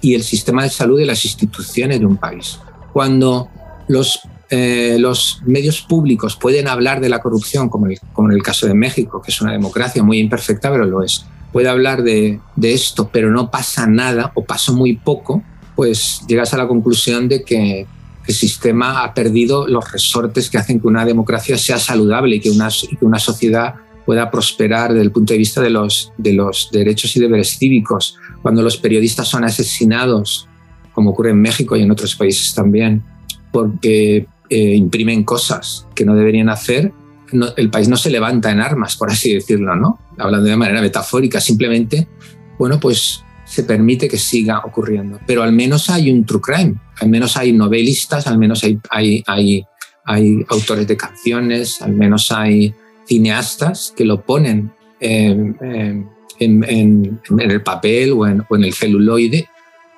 y 0.01 0.15
el 0.15 0.23
sistema 0.23 0.63
de 0.63 0.71
salud 0.71 0.99
de 0.99 1.07
las 1.07 1.25
instituciones 1.25 2.01
de 2.01 2.07
un 2.07 2.17
país. 2.17 2.59
Cuando 2.93 3.49
los, 3.89 4.21
eh, 4.51 4.97
los 4.99 5.43
medios 5.45 5.83
públicos 5.83 6.37
pueden 6.37 6.69
hablar 6.69 7.01
de 7.01 7.09
la 7.09 7.21
corrupción, 7.21 7.69
como, 7.69 7.89
como 8.13 8.31
en 8.31 8.37
el 8.37 8.43
caso 8.43 8.67
de 8.67 8.75
México, 8.75 9.21
que 9.23 9.31
es 9.31 9.41
una 9.41 9.53
democracia 9.53 10.03
muy 10.03 10.19
imperfecta, 10.19 10.71
pero 10.71 10.85
lo 10.87 11.03
es, 11.03 11.25
puede 11.53 11.69
hablar 11.69 12.03
de, 12.03 12.41
de 12.57 12.73
esto, 12.73 13.11
pero 13.13 13.31
no 13.31 13.51
pasa 13.51 13.87
nada 13.87 14.33
o 14.35 14.45
pasa 14.45 14.73
muy 14.73 14.95
poco, 14.95 15.43
pues 15.75 16.23
llegas 16.27 16.53
a 16.55 16.57
la 16.57 16.69
conclusión 16.69 17.29
de 17.29 17.45
que 17.45 17.87
el 18.27 18.35
sistema 18.35 19.03
ha 19.03 19.15
perdido 19.15 19.67
los 19.67 19.91
resortes 19.91 20.51
que 20.51 20.59
hacen 20.59 20.81
que 20.81 20.87
una 20.87 21.07
democracia 21.07 21.57
sea 21.57 21.79
saludable 21.79 22.37
y 22.37 22.41
que 22.41 22.51
una, 22.51 22.69
que 22.69 23.05
una 23.05 23.19
sociedad 23.19 23.77
pueda 24.09 24.31
prosperar 24.31 24.95
desde 24.95 25.03
el 25.03 25.13
punto 25.13 25.35
de 25.35 25.39
vista 25.39 25.61
de 25.61 25.69
los, 25.69 26.15
de 26.17 26.33
los 26.33 26.71
derechos 26.73 27.15
y 27.15 27.21
deberes 27.21 27.59
cívicos. 27.59 28.17
Cuando 28.41 28.63
los 28.63 28.79
periodistas 28.79 29.29
son 29.29 29.45
asesinados, 29.45 30.49
como 30.95 31.11
ocurre 31.11 31.33
en 31.33 31.43
México 31.43 31.77
y 31.77 31.83
en 31.83 31.91
otros 31.91 32.17
países 32.17 32.55
también, 32.55 33.03
porque 33.53 34.27
eh, 34.49 34.75
imprimen 34.75 35.25
cosas 35.25 35.87
que 35.95 36.07
no 36.07 36.15
deberían 36.15 36.49
hacer, 36.49 36.91
el 37.59 37.69
país 37.69 37.91
no 37.91 37.99
se 37.99 38.09
levanta 38.09 38.51
en 38.51 38.61
armas, 38.61 38.97
por 38.97 39.11
así 39.11 39.35
decirlo, 39.35 39.77
¿no? 39.77 39.99
Hablando 40.17 40.49
de 40.49 40.57
manera 40.57 40.81
metafórica, 40.81 41.39
simplemente, 41.39 42.09
bueno, 42.59 42.81
pues 42.81 43.23
se 43.45 43.65
permite 43.65 44.09
que 44.09 44.17
siga 44.17 44.61
ocurriendo. 44.65 45.21
Pero 45.27 45.43
al 45.43 45.53
menos 45.53 45.91
hay 45.91 46.11
un 46.11 46.25
true 46.25 46.41
crime, 46.41 46.77
al 46.99 47.11
menos 47.11 47.37
hay 47.37 47.53
novelistas, 47.53 48.27
al 48.27 48.39
menos 48.39 48.65
hay, 48.65 48.81
hay, 48.91 49.67
hay 50.07 50.47
autores 50.49 50.89
de 50.89 50.97
canciones, 50.97 51.83
al 51.83 51.93
menos 51.93 52.33
hay 52.33 52.75
cineastas 53.09 53.95
que 53.97 54.05
lo 54.05 54.21
ponen 54.21 54.71
en, 55.01 55.57
en, 55.61 56.65
en, 56.65 57.21
el 57.39 57.63
papel 57.63 58.13
o 58.13 58.27
en, 58.27 58.45
el 58.51 58.75
celuloide 58.75 59.49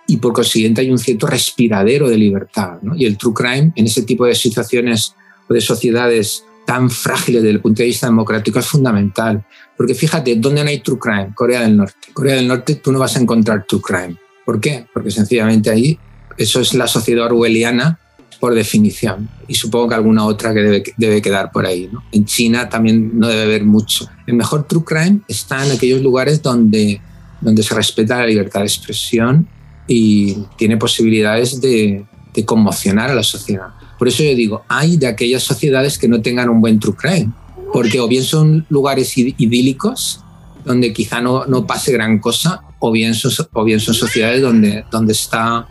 y 0.07 0.17
por 0.17 0.33
consiguiente 0.33 0.81
hay 0.81 0.91
un 0.91 0.99
cierto 0.99 1.27
respiradero 1.27 2.09
de 2.09 2.17
libertad. 2.17 2.79
Y 2.97 3.07
el 3.07 3.17
true 3.17 3.35
crime 3.35 3.73
en 3.77 3.87
ese 3.87 4.03
tipo 4.03 4.27
de 4.27 4.35
situaciones 4.35 5.15
o 5.49 5.55
de 5.55 5.61
sociedades 5.61 6.45
tan 6.67 6.91
frágiles 6.91 7.43
desde 7.43 7.55
el 7.55 7.61
punto 7.61 7.83
de 7.83 7.89
vista 7.89 8.07
democrático 8.07 8.59
es 8.59 8.67
fundamental. 8.67 9.45
Porque 9.77 9.95
fíjate, 9.95 10.37
¿dónde 10.37 10.63
no 10.63 10.71
hay 10.71 10.81
true 10.81 10.99
crime? 10.99 11.33
Corea 11.35 11.63
del 11.63 11.77
Norte. 11.77 12.13
Corea 12.13 12.37
del 12.37 12.49
Norte 12.49 12.77
tú 12.77 12.93
no 12.93 12.99
vas 12.99 13.17
a 13.17 13.21
encontrar 13.21 13.67
true 13.67 13.81
crime. 13.81 14.17
¿Por 14.45 14.61
qué? 14.61 14.87
Porque 14.93 15.11
sencillamente 15.11 15.71
ahí 15.71 15.99
eso 16.37 16.61
es 16.61 16.75
la 16.75 16.87
sociedad 16.87 17.27
orwelliana 17.27 17.99
por 18.41 18.55
definición. 18.55 19.29
Y 19.47 19.55
supongo 19.55 19.91
que 19.91 19.95
alguna 19.95 20.25
otra 20.25 20.55
que 20.55 20.61
debe, 20.61 20.83
debe 20.97 21.23
quedar 21.23 21.53
por 21.53 21.67
ahí. 21.67 21.91
En 22.11 22.25
China 22.25 22.69
también 22.69 23.19
no 23.19 23.29
debe 23.29 23.43
haber 23.43 23.65
mucho. 23.65 24.09
El 24.27 24.35
mejor 24.35 24.67
true 24.67 24.83
crime 24.85 25.21
está 25.29 25.65
en 25.65 25.73
aquellos 25.73 26.01
lugares 26.01 26.43
donde, 26.43 27.01
donde 27.41 27.63
se 27.63 27.75
respeta 27.75 28.19
la 28.19 28.27
libertad 28.27 28.61
de 28.61 28.67
expresión 28.67 29.47
y 29.87 30.39
tiene 30.57 30.77
posibilidades 30.79 31.61
de, 31.61 32.05
de 32.33 32.45
conmocionar 32.45 33.11
a 33.11 33.15
la 33.15 33.23
sociedad. 33.23 33.69
Por 33.99 34.09
eso 34.09 34.23
yo 34.23 34.35
digo, 34.35 34.65
hay 34.69 34.97
de 34.97 35.07
aquellas 35.07 35.43
sociedades 35.43 35.99
que 35.99 36.09
no 36.09 36.23
tengan 36.23 36.49
un 36.49 36.61
buen 36.61 36.81
true 36.81 36.97
crime, 36.97 37.31
porque 37.73 38.01
o 38.01 38.09
bien 38.09 38.25
son 38.25 38.65
lugares 38.71 39.17
idílicos, 39.19 40.25
donde 40.65 40.93
quizá 40.93 41.21
no, 41.21 41.45
no 41.47 41.67
pase 41.67 41.93
gran 41.93 42.19
cosa, 42.19 42.63
o 42.79 42.91
bien 42.91 43.15
son, 43.15 43.33
o 43.53 43.65
bien 43.65 43.81
son 43.81 43.95
sociedades 43.95 44.41
donde, 44.41 44.85
donde 44.91 45.13
está 45.13 45.69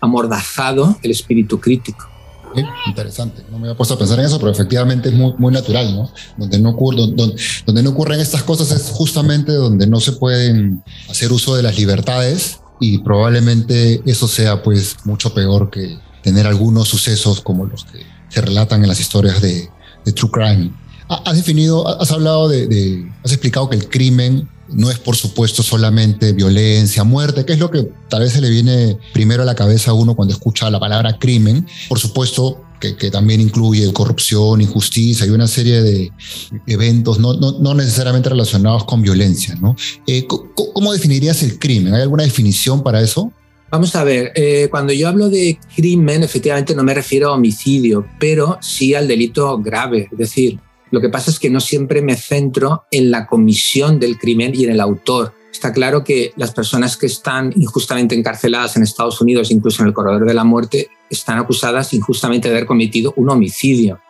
amordazado 0.00 0.98
el 1.02 1.10
espíritu 1.10 1.60
crítico. 1.60 2.11
Interesante, 2.86 3.42
no 3.50 3.58
me 3.58 3.68
había 3.68 3.76
puesto 3.76 3.94
a 3.94 3.98
pensar 3.98 4.18
en 4.18 4.26
eso, 4.26 4.38
pero 4.38 4.50
efectivamente 4.50 5.08
es 5.08 5.14
muy, 5.14 5.34
muy 5.38 5.52
natural, 5.52 5.94
¿no? 5.94 6.10
Donde 6.36 6.58
no, 6.58 6.70
ocurre, 6.70 6.98
donde, 6.98 7.36
donde 7.66 7.82
no 7.82 7.90
ocurren 7.90 8.20
estas 8.20 8.42
cosas 8.42 8.70
es 8.72 8.90
justamente 8.90 9.52
donde 9.52 9.86
no 9.86 10.00
se 10.00 10.12
pueden 10.12 10.82
hacer 11.08 11.32
uso 11.32 11.56
de 11.56 11.62
las 11.62 11.76
libertades 11.76 12.60
y 12.80 12.98
probablemente 12.98 14.02
eso 14.06 14.26
sea 14.26 14.62
pues 14.62 14.96
mucho 15.04 15.32
peor 15.32 15.70
que, 15.70 15.98
tener 16.22 16.46
algunos 16.46 16.88
sucesos 16.88 17.40
como 17.40 17.66
los 17.66 17.84
que 17.84 18.06
se 18.28 18.40
relatan 18.40 18.82
en 18.82 18.88
las 18.88 19.00
historias 19.00 19.42
de, 19.42 19.68
True 20.14 20.30
Crime. 20.30 20.72
Has 21.08 21.36
definido, 21.36 21.86
has 22.00 22.10
hablado 22.10 22.48
de, 22.48 23.08
has 23.24 23.32
explicado 23.32 23.68
que 23.68 23.76
el 23.76 23.88
crimen 23.88 24.48
no 24.72 24.90
es 24.90 24.98
por 24.98 25.16
supuesto 25.16 25.62
solamente 25.62 26.32
violencia, 26.32 27.04
muerte, 27.04 27.44
que 27.44 27.52
es 27.54 27.58
lo 27.58 27.70
que 27.70 27.88
tal 28.08 28.22
vez 28.22 28.32
se 28.32 28.40
le 28.40 28.50
viene 28.50 28.98
primero 29.12 29.42
a 29.42 29.46
la 29.46 29.54
cabeza 29.54 29.92
a 29.92 29.94
uno 29.94 30.14
cuando 30.14 30.34
escucha 30.34 30.70
la 30.70 30.80
palabra 30.80 31.18
crimen. 31.18 31.66
Por 31.88 31.98
supuesto 31.98 32.64
que, 32.80 33.10
también 33.10 33.40
incluye 33.40 33.92
corrupción, 33.92 34.60
injusticia 34.60 35.24
y 35.24 35.30
una 35.30 35.46
serie 35.46 35.82
de 35.82 36.10
eventos 36.66 37.20
no, 37.20 37.34
no, 37.34 37.74
necesariamente 37.74 38.28
relacionados 38.28 38.84
con 38.84 39.02
violencia. 39.02 39.54
¿no? 39.60 39.76
Eh, 40.06 40.26
¿Cómo 40.26 40.92
definirías 40.92 41.42
el 41.42 41.58
crimen? 41.58 41.94
¿Hay 41.94 42.02
alguna 42.02 42.24
definición 42.24 42.82
para 42.82 43.00
eso? 43.00 43.32
Vamos 43.70 43.94
a 43.96 44.04
ver, 44.04 44.32
eh, 44.34 44.68
cuando 44.70 44.92
yo 44.92 45.08
hablo 45.08 45.30
de 45.30 45.58
crimen, 45.74 46.22
efectivamente 46.22 46.74
no 46.74 46.82
me 46.82 46.92
refiero 46.92 47.30
a 47.30 47.32
homicidio, 47.32 48.06
pero 48.18 48.58
sí 48.60 48.94
al 48.94 49.08
delito 49.08 49.56
grave. 49.58 50.08
Es 50.12 50.18
decir, 50.18 50.58
lo 50.92 51.00
que 51.00 51.08
pasa 51.08 51.30
es 51.30 51.40
que 51.40 51.50
no 51.50 51.58
siempre 51.58 52.02
me 52.02 52.16
centro 52.16 52.84
en 52.90 53.10
la 53.10 53.26
comisión 53.26 53.98
del 53.98 54.18
crimen 54.18 54.52
y 54.54 54.64
en 54.64 54.70
el 54.70 54.80
autor. 54.80 55.34
Está 55.50 55.72
claro 55.72 56.04
que 56.04 56.32
las 56.36 56.52
personas 56.52 56.98
que 56.98 57.06
están 57.06 57.50
injustamente 57.56 58.14
encarceladas 58.14 58.76
en 58.76 58.82
Estados 58.82 59.20
Unidos, 59.20 59.50
incluso 59.50 59.82
en 59.82 59.88
el 59.88 59.94
corredor 59.94 60.26
de 60.26 60.34
la 60.34 60.44
muerte, 60.44 60.90
están 61.08 61.38
acusadas 61.38 61.94
injustamente 61.94 62.48
de 62.48 62.56
haber 62.56 62.66
cometido 62.66 63.14
un 63.16 63.30
homicidio. 63.30 64.00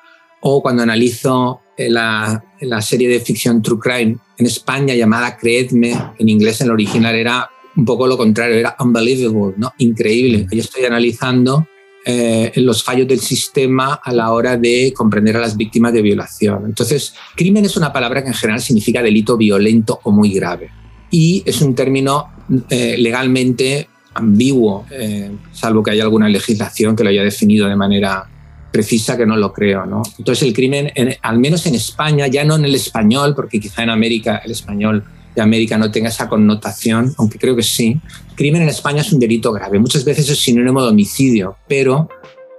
O 0.41 0.61
cuando 0.61 0.83
analizo 0.83 1.61
eh, 1.77 1.89
la, 1.89 2.45
la 2.61 2.83
serie 2.83 3.09
de 3.09 3.21
ficción 3.21 3.63
True 3.63 3.79
Crime 3.79 4.17
en 4.37 4.47
España 4.47 4.95
llamada 4.95 5.37
Creedme, 5.37 5.97
en 6.19 6.29
inglés 6.29 6.61
en 6.61 6.67
el 6.67 6.73
original 6.73 7.15
era 7.15 7.49
un 7.77 7.85
poco 7.85 8.09
lo 8.09 8.17
contrario, 8.17 8.57
era 8.57 8.77
unbelievable, 8.81 9.55
¿no? 9.57 9.73
increíble. 9.79 10.47
Yo 10.51 10.61
estoy 10.61 10.85
analizando 10.85 11.67
eh, 12.05 12.53
los 12.57 12.83
fallos 12.83 13.07
del 13.07 13.21
sistema 13.21 14.01
a 14.03 14.13
la 14.13 14.33
hora 14.33 14.57
de 14.57 14.93
comprender 14.97 15.37
a 15.37 15.41
las 15.41 15.57
víctimas 15.57 15.93
de 15.93 16.03
violación. 16.03 16.65
Entonces, 16.67 17.15
crimen 17.37 17.65
es 17.65 17.77
una 17.77 17.93
palabra 17.93 18.23
que 18.23 18.29
en 18.29 18.35
general 18.35 18.61
significa 18.61 19.03
delito 19.03 19.37
violento 19.37 20.01
o 20.03 20.11
muy 20.11 20.33
grave. 20.33 20.71
Y 21.11 21.43
es 21.47 21.61
un 21.63 21.75
término 21.75 22.33
eh, 22.71 22.97
legalmente 22.99 23.89
ambiguo, 24.15 24.85
eh, 24.91 25.31
salvo 25.53 25.83
que 25.83 25.93
haya 25.93 26.03
alguna 26.03 26.29
legislación 26.29 26.97
que 26.97 27.05
lo 27.05 27.11
haya 27.11 27.23
definido 27.23 27.69
de 27.69 27.77
manera 27.77 28.29
precisa, 28.73 29.17
que 29.17 29.27
no 29.27 29.37
lo 29.37 29.53
creo. 29.53 29.87
¿no? 29.87 30.03
Entonces, 30.19 30.43
el 30.43 30.55
crimen, 30.55 30.91
al 31.23 31.39
menos 31.39 31.67
en 31.67 31.75
España, 31.77 32.27
ya 32.27 32.45
no 32.45 32.57
en 32.57 32.65
el 32.65 32.75
español, 32.75 33.35
porque 33.37 33.61
quizá 33.61 33.83
en 33.83 33.91
América 33.91 34.43
el 34.45 34.51
español 34.51 35.05
de 35.35 35.43
América 35.43 35.79
no 35.79 35.91
tenga 35.91 36.09
esa 36.09 36.29
connotación, 36.29 37.15
aunque 37.19 37.39
creo 37.39 37.57
que 37.57 37.63
sí. 37.63 38.01
Crimen 38.35 38.63
en 38.63 38.69
España 38.69 39.01
es 39.01 39.13
un 39.13 39.19
delito 39.19 39.53
grave. 39.53 39.79
Muchas 39.79 40.05
veces 40.05 40.29
es 40.29 40.39
sinónimo 40.39 40.83
de 40.83 40.89
homicidio, 40.89 41.57
pero 41.69 42.09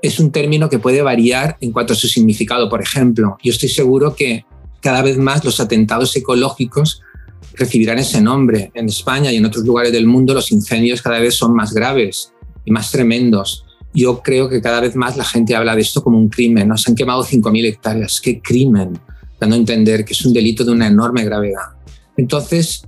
es 0.02 0.20
un 0.20 0.32
término 0.32 0.70
que 0.70 0.80
puede 0.80 1.02
variar 1.02 1.58
en 1.62 1.72
cuanto 1.72 1.94
a 1.94 1.96
su 1.96 2.08
significado. 2.08 2.70
Por 2.70 2.82
ejemplo, 2.82 3.38
yo 3.44 3.52
estoy 3.52 3.70
seguro 3.70 4.16
que 4.16 4.46
cada 4.82 5.02
vez 5.02 5.18
más 5.18 5.46
los 5.46 5.60
atentados 5.60 6.16
ecológicos 6.16 7.02
recibirán 7.54 8.00
ese 8.00 8.22
nombre. 8.22 8.72
En 8.74 8.88
España 8.88 9.32
y 9.32 9.38
en 9.38 9.46
otros 9.46 9.64
lugares 9.64 9.92
del 9.92 10.06
mundo 10.06 10.34
los 10.34 10.52
incendios 10.52 11.02
cada 11.02 11.20
vez 11.20 11.36
son 11.36 11.56
más 11.56 11.74
graves 11.74 12.34
y 12.66 12.72
más 12.72 12.92
tremendos. 12.92 13.66
Yo 13.94 14.22
creo 14.22 14.50
que 14.50 14.62
cada 14.62 14.82
vez 14.82 14.96
más 14.96 15.16
la 15.18 15.24
gente 15.24 15.56
habla 15.56 15.76
de 15.76 15.82
esto 15.82 16.04
como 16.04 16.18
un 16.18 16.30
crimen. 16.30 16.68
Nos 16.68 16.88
han 16.88 16.96
quemado 16.96 17.24
5.000 17.24 17.66
hectáreas. 17.66 18.20
¡Qué 18.20 18.42
crimen! 18.42 19.00
Dando 19.40 19.56
a 19.56 19.60
entender 19.60 20.04
que 20.04 20.14
es 20.14 20.26
un 20.26 20.34
delito 20.34 20.66
de 20.66 20.72
una 20.72 20.88
enorme 20.88 21.24
gravedad. 21.24 21.78
Entonces, 22.18 22.88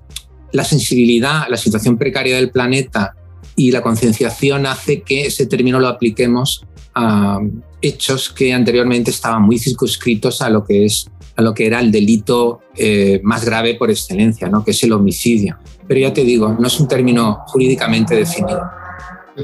la 0.51 0.63
sensibilidad, 0.63 1.47
la 1.49 1.57
situación 1.57 1.97
precaria 1.97 2.37
del 2.37 2.51
planeta 2.51 3.15
y 3.55 3.71
la 3.71 3.81
concienciación 3.81 4.65
hace 4.65 5.01
que 5.01 5.25
ese 5.25 5.45
término 5.45 5.79
lo 5.79 5.87
apliquemos 5.87 6.65
a 6.93 7.39
hechos 7.81 8.29
que 8.29 8.53
anteriormente 8.53 9.11
estaban 9.11 9.43
muy 9.43 9.59
circunscritos 9.59 10.41
a 10.41 10.49
lo 10.49 10.63
que 10.63 10.85
es 10.85 11.07
a 11.37 11.41
lo 11.41 11.53
que 11.53 11.67
era 11.67 11.79
el 11.79 11.91
delito 11.91 12.61
eh, 12.77 13.19
más 13.23 13.43
grave 13.43 13.75
por 13.75 13.91
excelencia, 13.91 14.47
¿no? 14.47 14.63
que 14.63 14.71
es 14.71 14.83
el 14.83 14.93
homicidio. 14.93 15.57
Pero 15.87 15.99
ya 15.99 16.13
te 16.13 16.23
digo, 16.23 16.55
no 16.57 16.67
es 16.67 16.79
un 16.79 16.87
término 16.87 17.43
jurídicamente 17.47 18.15
definido. 18.15 18.61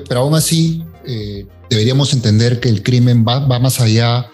Pero 0.07 0.21
aún 0.21 0.33
así, 0.33 0.83
eh, 1.05 1.45
deberíamos 1.69 2.13
entender 2.13 2.59
que 2.59 2.69
el 2.69 2.81
crimen 2.81 3.25
va, 3.27 3.41
más 3.59 3.81
allá 3.81 4.29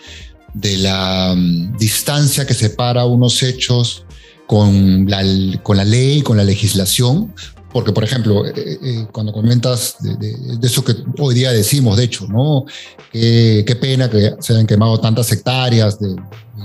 de 0.53 0.77
la 0.77 1.33
um, 1.33 1.75
distancia 1.77 2.45
que 2.45 2.53
separa 2.53 3.05
unos 3.05 3.41
hechos 3.43 4.05
con 4.47 5.05
la, 5.07 5.23
con 5.62 5.77
la 5.77 5.86
ley, 5.86 6.21
con 6.21 6.38
la 6.38 6.43
legislación, 6.43 7.33
porque, 7.71 7.91
por 7.91 8.03
ejemplo, 8.03 8.45
eh, 8.45 8.53
eh, 8.55 9.07
cuando 9.12 9.33
comentas 9.33 9.97
de, 9.99 10.36
eso 10.63 10.83
que 10.83 10.95
hoy 11.19 11.36
día 11.36 11.51
decimos, 11.51 11.97
de 11.97 12.05
hecho, 12.05 12.25
¿no? 12.27 12.65
Qué, 13.12 13.77
pena 13.79 14.10
que 14.10 14.33
se 14.39 14.53
hayan 14.53 14.65
quemado 14.65 14.99
tantas 14.99 15.31
hectáreas 15.31 15.99
de, 15.99 16.15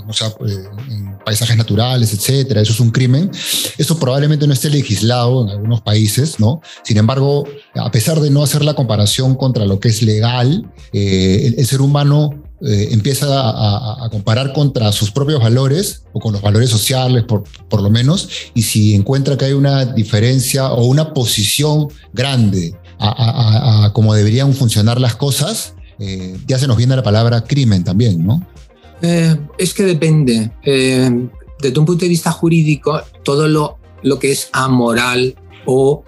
o 0.08 0.12
sea, 0.12 0.28
eh, 0.28 0.64
en 0.88 1.18
paisajes 1.24 1.56
naturales, 1.56 2.14
etcétera, 2.14 2.60
eso 2.60 2.72
es 2.72 2.80
un 2.80 2.90
crimen. 2.90 3.30
Eso 3.76 3.98
probablemente 3.98 4.46
no 4.46 4.54
esté 4.54 4.70
legislado 4.70 5.42
en 5.42 5.50
algunos 5.50 5.80
países, 5.80 6.38
¿no? 6.38 6.62
Sin 6.84 6.96
embargo, 6.96 7.44
a 7.74 7.90
pesar 7.90 8.20
de 8.20 8.30
no 8.30 8.42
hacer 8.42 8.64
la 8.64 8.74
comparación 8.74 9.34
contra 9.34 9.66
lo 9.66 9.80
que 9.80 9.88
es 9.88 10.02
legal, 10.02 10.70
el, 10.92 11.66
ser 11.66 11.80
humano 11.80 12.41
eh, 12.64 12.90
empieza 12.92 13.26
a, 13.28 14.08
comparar 14.10 14.52
contra 14.52 14.92
sus 14.92 15.10
propios 15.10 15.40
valores 15.40 16.04
o 16.12 16.20
con 16.20 16.32
los 16.32 16.42
valores 16.42 16.70
sociales, 16.70 17.24
por, 17.24 17.42
por 17.68 17.82
lo 17.82 17.90
menos, 17.90 18.28
y 18.54 18.62
si 18.62 18.94
encuentra 18.94 19.36
que 19.36 19.46
hay 19.46 19.52
una 19.52 19.84
diferencia 19.84 20.72
o 20.72 20.84
una 20.84 21.12
posición 21.12 21.88
grande 22.12 22.74
a, 23.00 23.90
cómo 23.92 24.14
deberían 24.14 24.54
funcionar 24.54 25.00
las 25.00 25.16
cosas, 25.16 25.74
eh, 25.98 26.36
ya 26.46 26.56
se 26.56 26.68
nos 26.68 26.76
viene 26.76 26.94
la 26.94 27.02
palabra 27.02 27.42
crimen 27.42 27.82
también, 27.82 28.24
¿no? 28.24 28.46
Eh, 29.02 29.36
es 29.58 29.74
que 29.74 29.82
depende. 29.82 30.52
desde 30.64 31.78
un 31.78 31.84
punto 31.84 32.04
de 32.04 32.08
vista 32.08 32.30
jurídico, 32.30 33.00
todo 33.24 33.48
lo, 33.48 33.78
lo 34.04 34.20
que 34.20 34.30
es 34.30 34.48
amoral 34.52 35.34
o 35.66 36.04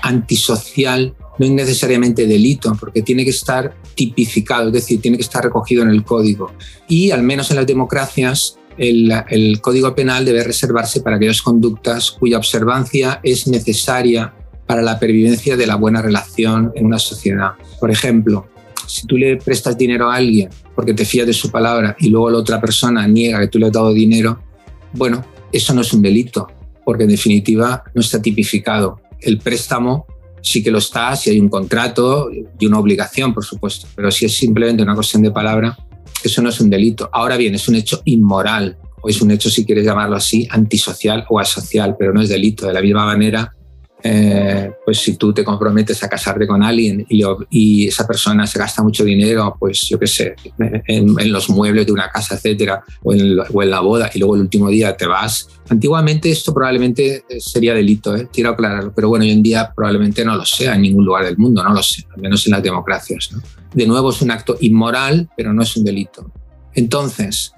antisocial 0.00 1.14
no 1.38 1.44
es 1.44 1.52
necesariamente 1.52 2.26
delito, 2.26 2.74
porque 2.80 3.02
tiene 3.02 3.22
que 3.24 3.30
estar 3.30 3.74
tipificado, 3.98 4.68
es 4.68 4.72
decir, 4.72 5.00
tiene 5.00 5.16
que 5.16 5.24
estar 5.24 5.42
recogido 5.42 5.82
en 5.82 5.90
el 5.90 6.04
código. 6.04 6.52
Y 6.86 7.10
al 7.10 7.24
menos 7.24 7.50
en 7.50 7.56
las 7.56 7.66
democracias, 7.66 8.56
el, 8.78 9.12
el 9.28 9.60
código 9.60 9.92
penal 9.92 10.24
debe 10.24 10.44
reservarse 10.44 11.00
para 11.00 11.16
aquellas 11.16 11.42
conductas 11.42 12.12
cuya 12.12 12.38
observancia 12.38 13.18
es 13.24 13.48
necesaria 13.48 14.32
para 14.66 14.82
la 14.82 15.00
pervivencia 15.00 15.56
de 15.56 15.66
la 15.66 15.74
buena 15.74 16.00
relación 16.00 16.70
en 16.76 16.86
una 16.86 17.00
sociedad. 17.00 17.54
Por 17.80 17.90
ejemplo, 17.90 18.46
si 18.86 19.04
tú 19.04 19.16
le 19.16 19.36
prestas 19.36 19.76
dinero 19.76 20.08
a 20.08 20.14
alguien 20.14 20.48
porque 20.76 20.94
te 20.94 21.04
fías 21.04 21.26
de 21.26 21.32
su 21.32 21.50
palabra 21.50 21.96
y 21.98 22.08
luego 22.08 22.30
la 22.30 22.38
otra 22.38 22.60
persona 22.60 23.08
niega 23.08 23.40
que 23.40 23.48
tú 23.48 23.58
le 23.58 23.66
has 23.66 23.72
dado 23.72 23.92
dinero, 23.92 24.40
bueno, 24.92 25.24
eso 25.50 25.74
no 25.74 25.80
es 25.80 25.92
un 25.92 26.02
delito, 26.02 26.46
porque 26.84 27.02
en 27.02 27.10
definitiva 27.10 27.82
no 27.94 28.00
está 28.00 28.22
tipificado. 28.22 29.00
El 29.20 29.38
préstamo 29.38 30.06
sí 30.42 30.62
que 30.62 30.70
lo 30.70 30.78
está 30.78 31.14
si 31.16 31.30
hay 31.30 31.40
un 31.40 31.48
contrato 31.48 32.30
y 32.32 32.66
una 32.66 32.78
obligación, 32.78 33.34
por 33.34 33.44
supuesto, 33.44 33.86
pero 33.94 34.10
si 34.10 34.26
es 34.26 34.36
simplemente 34.36 34.82
una 34.82 34.94
cuestión 34.94 35.22
de 35.22 35.30
palabra, 35.30 35.76
eso 36.22 36.42
no 36.42 36.48
es 36.48 36.60
un 36.60 36.70
delito. 36.70 37.08
Ahora 37.12 37.36
bien, 37.36 37.54
es 37.54 37.68
un 37.68 37.76
hecho 37.76 38.02
inmoral 38.04 38.76
o 39.00 39.08
es 39.08 39.20
un 39.22 39.30
hecho, 39.30 39.50
si 39.50 39.64
quieres 39.64 39.84
llamarlo 39.84 40.16
así, 40.16 40.48
antisocial 40.50 41.24
o 41.28 41.38
asocial, 41.38 41.96
pero 41.98 42.12
no 42.12 42.20
es 42.20 42.28
delito. 42.28 42.66
De 42.66 42.72
la 42.72 42.82
misma 42.82 43.04
manera 43.04 43.54
eh, 44.02 44.70
pues 44.84 44.98
si 44.98 45.16
tú 45.16 45.32
te 45.32 45.42
comprometes 45.42 46.02
a 46.04 46.08
casarte 46.08 46.46
con 46.46 46.62
alguien 46.62 47.04
y, 47.08 47.86
esa 47.88 48.06
persona 48.06 48.46
se 48.46 48.58
gasta 48.58 48.82
mucho 48.82 49.04
dinero, 49.04 49.56
pues 49.58 49.80
yo 49.88 49.98
qué 49.98 50.06
sé, 50.06 50.36
en, 50.58 51.32
los 51.32 51.50
muebles 51.50 51.86
de 51.86 51.92
una 51.92 52.08
casa, 52.08 52.36
etcétera, 52.36 52.82
o 53.02 53.12
en, 53.12 53.36
la 53.36 53.80
boda, 53.80 54.10
y 54.14 54.18
luego 54.18 54.36
el 54.36 54.42
último 54.42 54.68
día 54.68 54.96
te 54.96 55.06
vas. 55.06 55.48
Antiguamente 55.68 56.30
esto 56.30 56.54
probablemente 56.54 57.24
sería 57.38 57.74
delito, 57.74 58.16
¿eh? 58.16 58.28
quiero 58.32 58.50
aclararlo, 58.50 58.92
pero 58.94 59.08
bueno, 59.08 59.24
hoy 59.24 59.32
en 59.32 59.42
día 59.42 59.72
probablemente 59.74 60.24
no 60.24 60.36
lo 60.36 60.44
sea 60.44 60.74
en 60.74 60.82
ningún 60.82 61.04
lugar 61.04 61.24
del 61.24 61.36
mundo, 61.36 61.62
no 61.62 61.74
lo 61.74 61.82
sé, 61.82 62.04
al 62.14 62.22
menos 62.22 62.46
en 62.46 62.52
las 62.52 62.62
democracias. 62.62 63.30
De 63.74 63.86
nuevo 63.86 64.10
es 64.10 64.22
un 64.22 64.30
acto 64.30 64.56
inmoral, 64.60 65.28
pero 65.36 65.52
no 65.52 65.62
es 65.62 65.76
un 65.76 65.84
delito. 65.84 66.30
Entonces, 66.74 67.52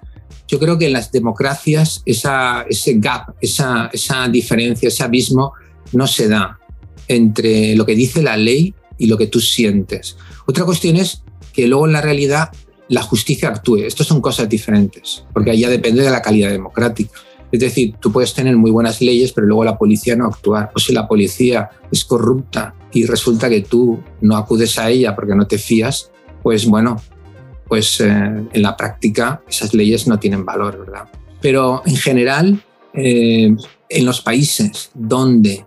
yo 0.48 0.58
creo 0.58 0.78
que 0.78 0.86
en 0.86 0.94
las 0.94 1.12
democracias 1.12 2.02
esa, 2.04 2.62
ese 2.68 2.94
gap, 2.94 3.34
esa, 3.40 3.88
esa 3.92 4.26
diferencia, 4.28 4.88
ese 4.88 5.04
abismo, 5.04 5.52
no 5.92 6.06
se 6.06 6.28
da 6.28 6.58
entre 7.08 7.74
lo 7.74 7.84
que 7.84 7.94
dice 7.94 8.22
la 8.22 8.36
ley 8.36 8.74
y 8.98 9.06
lo 9.06 9.18
que 9.18 9.26
tú 9.26 9.40
sientes. 9.40 10.16
Otra 10.46 10.64
cuestión 10.64 10.96
es 10.96 11.22
que 11.52 11.66
luego 11.66 11.86
en 11.86 11.92
la 11.92 12.00
realidad 12.00 12.50
la 12.88 13.02
justicia 13.02 13.48
actúe. 13.48 13.78
Estas 13.78 14.06
son 14.06 14.20
cosas 14.20 14.48
diferentes, 14.48 15.24
porque 15.32 15.52
allá 15.52 15.68
depende 15.68 16.02
de 16.02 16.10
la 16.10 16.22
calidad 16.22 16.50
democrática. 16.50 17.18
Es 17.52 17.60
decir, 17.60 17.94
tú 18.00 18.12
puedes 18.12 18.34
tener 18.34 18.56
muy 18.56 18.70
buenas 18.70 19.00
leyes, 19.00 19.32
pero 19.32 19.46
luego 19.46 19.64
la 19.64 19.78
policía 19.78 20.16
no 20.16 20.26
actuar. 20.26 20.70
O 20.74 20.78
si 20.78 20.92
la 20.92 21.08
policía 21.08 21.70
es 21.90 22.04
corrupta 22.04 22.74
y 22.92 23.06
resulta 23.06 23.48
que 23.48 23.62
tú 23.62 24.00
no 24.20 24.36
acudes 24.36 24.78
a 24.78 24.90
ella 24.90 25.14
porque 25.14 25.34
no 25.34 25.46
te 25.46 25.58
fías, 25.58 26.10
pues 26.42 26.66
bueno, 26.66 27.00
pues 27.68 28.00
eh, 28.00 28.08
en 28.08 28.62
la 28.62 28.76
práctica 28.76 29.42
esas 29.48 29.72
leyes 29.74 30.06
no 30.06 30.18
tienen 30.18 30.44
valor, 30.44 30.78
¿verdad? 30.78 31.08
Pero 31.40 31.82
en 31.86 31.96
general, 31.96 32.62
eh, 32.92 33.54
en 33.88 34.04
los 34.04 34.20
países 34.20 34.90
donde 34.94 35.64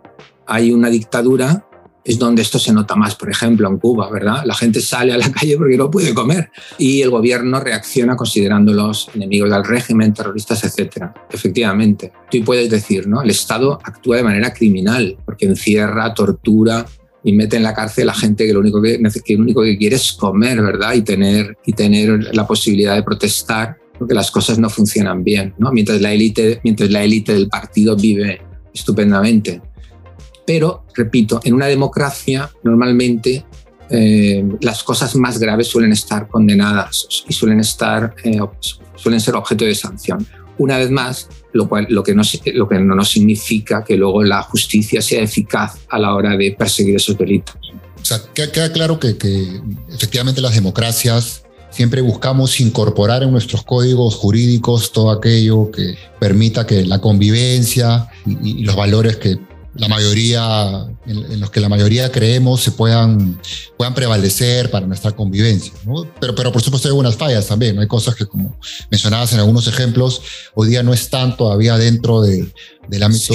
hay 0.48 0.72
una 0.72 0.90
dictadura, 0.90 1.66
es 2.06 2.20
donde 2.20 2.42
esto 2.42 2.60
se 2.60 2.74
nota 2.74 2.96
más, 2.96 3.16
por 3.16 3.30
ejemplo, 3.30 3.68
en 3.68 3.78
Cuba, 3.78 4.10
¿verdad? 4.12 4.44
La 4.46 4.56
gente 4.56 4.82
sale 4.82 5.14
a 5.14 5.18
la 5.18 5.32
calle 5.40 5.58
porque 5.58 5.78
no 5.78 5.90
puede 5.90 6.14
comer 6.14 6.52
y 6.78 7.02
el 7.02 7.10
gobierno 7.10 7.60
reacciona 7.60 8.16
considerándolos 8.16 9.10
enemigos 9.16 9.50
del 9.50 9.64
régimen, 9.64 10.14
terroristas, 10.14 10.64
etc. 10.64 11.06
Efectivamente, 11.32 12.12
tú 12.30 12.44
puedes 12.44 12.70
decir, 12.70 13.08
¿no? 13.08 13.22
El 13.22 13.30
Estado 13.30 13.80
actúa 13.84 14.18
de 14.18 14.24
manera 14.24 14.54
criminal 14.54 15.18
porque 15.26 15.46
encierra, 15.46 16.14
tortura 16.14 16.86
y 17.24 17.32
mete 17.32 17.56
en 17.56 17.64
la 17.64 17.74
cárcel 17.74 18.10
a 18.10 18.14
gente 18.14 18.46
que 18.46 18.54
lo 18.54 18.60
único 18.60 18.82
que, 18.82 19.02
que, 19.24 19.36
lo 19.36 19.44
único 19.44 19.64
que 19.64 19.78
quiere 19.78 19.96
es 19.96 20.12
comer, 20.12 20.62
¿verdad? 20.62 20.94
Y 20.94 21.04
tener, 21.04 21.58
y 21.66 21.72
tener 21.72 22.36
la 22.36 22.46
posibilidad 22.46 22.96
de 22.96 23.04
protestar 23.04 23.78
porque 23.98 24.14
las 24.14 24.32
cosas 24.32 24.60
no 24.60 24.70
funcionan 24.70 25.24
bien, 25.24 25.54
¿no? 25.58 25.72
Mientras 25.72 26.02
la 26.02 26.12
élite, 26.12 26.60
mientras 26.64 26.90
la 26.90 27.04
élite 27.04 27.34
del 27.34 27.48
partido 27.48 27.96
vive 27.96 28.42
estupendamente. 28.74 29.62
Pero, 30.46 30.84
repito, 30.96 31.40
en 31.44 31.54
una 31.54 31.68
democracia 31.68 32.50
normalmente 32.64 33.46
eh, 33.90 34.44
las 34.62 34.84
cosas 34.84 35.16
más 35.16 35.40
graves 35.40 35.68
suelen 35.68 35.92
estar 35.92 36.28
condenadas 36.28 37.08
y 37.28 37.34
suelen, 37.34 37.60
estar, 37.60 38.16
eh, 38.24 38.40
suelen 38.96 39.20
ser 39.20 39.36
objeto 39.36 39.66
de 39.66 39.76
sanción. 39.76 40.26
Una 40.58 40.78
vez 40.78 40.90
más, 40.90 41.30
lo, 41.52 41.68
cual, 41.68 41.88
lo, 41.90 42.04
que 42.04 42.14
no, 42.16 42.24
lo 42.54 42.68
que 42.68 42.80
no 42.80 43.06
significa 43.06 43.84
que 43.84 43.96
luego 43.96 44.24
la 44.24 44.42
justicia 44.42 45.02
sea 45.02 45.22
eficaz 45.22 45.80
a 45.90 46.00
la 46.00 46.14
hora 46.16 46.36
de 46.38 46.56
perseguir 46.58 46.96
esos 46.96 47.18
delitos. 47.18 47.56
O 48.02 48.06
sea, 48.06 48.20
queda, 48.34 48.72
claro 48.72 49.00
que, 49.00 49.16
efectivamente 49.90 50.42
las 50.42 50.56
democracias 50.56 51.44
siempre 51.70 52.02
buscamos 52.02 52.60
incorporar 52.60 53.24
en 53.24 53.32
nuestros 53.32 53.64
códigos 53.64 54.16
jurídicos 54.16 54.92
todo 54.92 55.10
aquello 55.10 55.72
que 55.72 55.96
permita 56.20 56.68
que 56.68 56.86
la 56.86 57.00
convivencia 57.00 58.08
y 58.26 58.64
los 58.64 58.76
valores 58.76 59.18
que 59.18 59.40
la 59.76 59.88
mayoría, 59.88 60.86
en, 61.08 61.40
los 61.40 61.50
que 61.50 61.60
la 61.60 61.70
mayoría 61.70 62.12
creemos 62.12 62.62
se 62.62 62.72
puedan, 62.72 63.40
puedan 63.78 63.96
prevalecer 63.96 64.70
para 64.70 64.86
nuestra 64.86 65.12
convivencia. 65.12 65.74
Pero, 66.20 66.36
pero 66.36 66.52
por 66.52 66.62
supuesto 66.62 66.88
hay 66.88 66.92
algunas 66.92 67.16
fallas 67.16 67.48
también. 67.48 67.80
Hay 67.80 67.88
cosas 67.88 68.16
que, 68.16 68.26
como 68.26 68.56
mencionabas 68.92 69.34
en 69.34 69.40
algunos 69.40 69.68
ejemplos, 69.68 70.22
hoy 70.54 70.70
día 70.70 70.84
no 70.84 70.94
están 70.94 71.36
todavía 71.36 71.78
dentro 71.78 72.22
de, 72.22 72.48
del 72.88 73.04
ámbito 73.04 73.34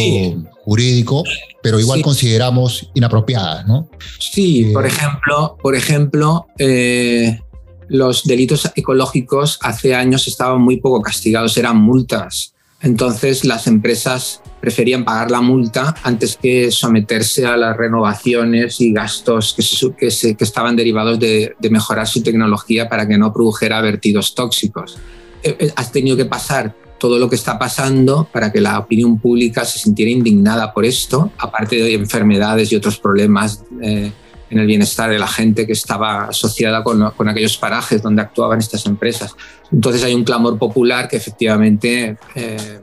jurídico, 0.64 1.24
pero 1.62 1.80
igual 1.80 2.02
consideramos 2.02 2.88
inapropiadas. 2.94 3.66
¿no? 3.66 3.88
Sí, 4.18 4.70
eh, 4.70 4.72
por 4.72 4.86
ejemplo, 4.86 5.56
por 5.60 5.74
ejemplo 5.74 6.46
eh, 6.58 7.40
los 7.88 8.24
delitos 8.24 8.70
ecológicos 8.76 9.58
hace 9.62 9.94
años 9.94 10.28
estaban 10.28 10.60
muy 10.60 10.76
poco 10.78 11.02
castigados, 11.02 11.56
eran 11.56 11.78
multas. 11.78 12.54
Entonces 12.80 13.44
las 13.44 13.66
empresas 13.66 14.40
preferían 14.60 15.04
pagar 15.04 15.30
la 15.30 15.40
multa 15.40 15.94
antes 16.02 16.36
que 16.36 16.70
someterse 16.70 17.46
a 17.46 17.56
las 17.56 17.76
renovaciones 17.76 18.80
y 18.80 18.92
gastos 18.92 19.54
que, 19.98 20.08
que, 20.34 20.44
estaban 20.44 20.76
derivados 20.76 21.18
de, 21.18 21.54
mejorar 21.70 22.06
su 22.06 22.22
tecnología 22.22 22.88
para 22.88 23.06
que 23.06 23.18
no 23.18 23.32
produjera 23.32 23.80
vertidos 23.80 24.34
tóxicos. 24.34 24.98
Eh, 25.42 25.56
eh, 25.58 25.72
has 25.76 25.92
tenido 25.92 26.16
que 26.16 26.24
pasar 26.24 26.74
todo 26.98 27.18
lo 27.18 27.28
que 27.28 27.36
está 27.36 27.58
pasando 27.58 28.28
para 28.32 28.50
que 28.50 28.60
la 28.60 28.78
opinión 28.78 29.18
pública 29.20 29.64
se 29.64 29.78
sintiera 29.78 30.10
indignada 30.10 30.72
por 30.72 30.84
esto, 30.84 31.30
aparte 31.38 31.76
de 31.76 31.94
enfermedades 31.94 32.72
y 32.72 32.76
otros 32.76 32.98
problemas. 32.98 33.62
Eh, 33.80 34.10
en 34.50 34.58
el 34.58 34.66
bienestar 34.66 35.10
de 35.10 35.18
la 35.18 35.26
gente 35.26 35.66
que 35.66 35.72
estaba 35.72 36.24
asociada 36.24 36.82
con, 36.82 37.10
con, 37.10 37.28
aquellos 37.28 37.58
parajes 37.58 38.02
donde 38.02 38.22
actuaban 38.22 38.58
estas 38.58 38.86
empresas. 38.86 39.34
Entonces 39.70 40.02
hay 40.04 40.14
un 40.14 40.24
clamor 40.24 40.58
popular 40.58 41.08
que 41.08 41.16
efectivamente 41.16 42.16
eh, 42.34 42.80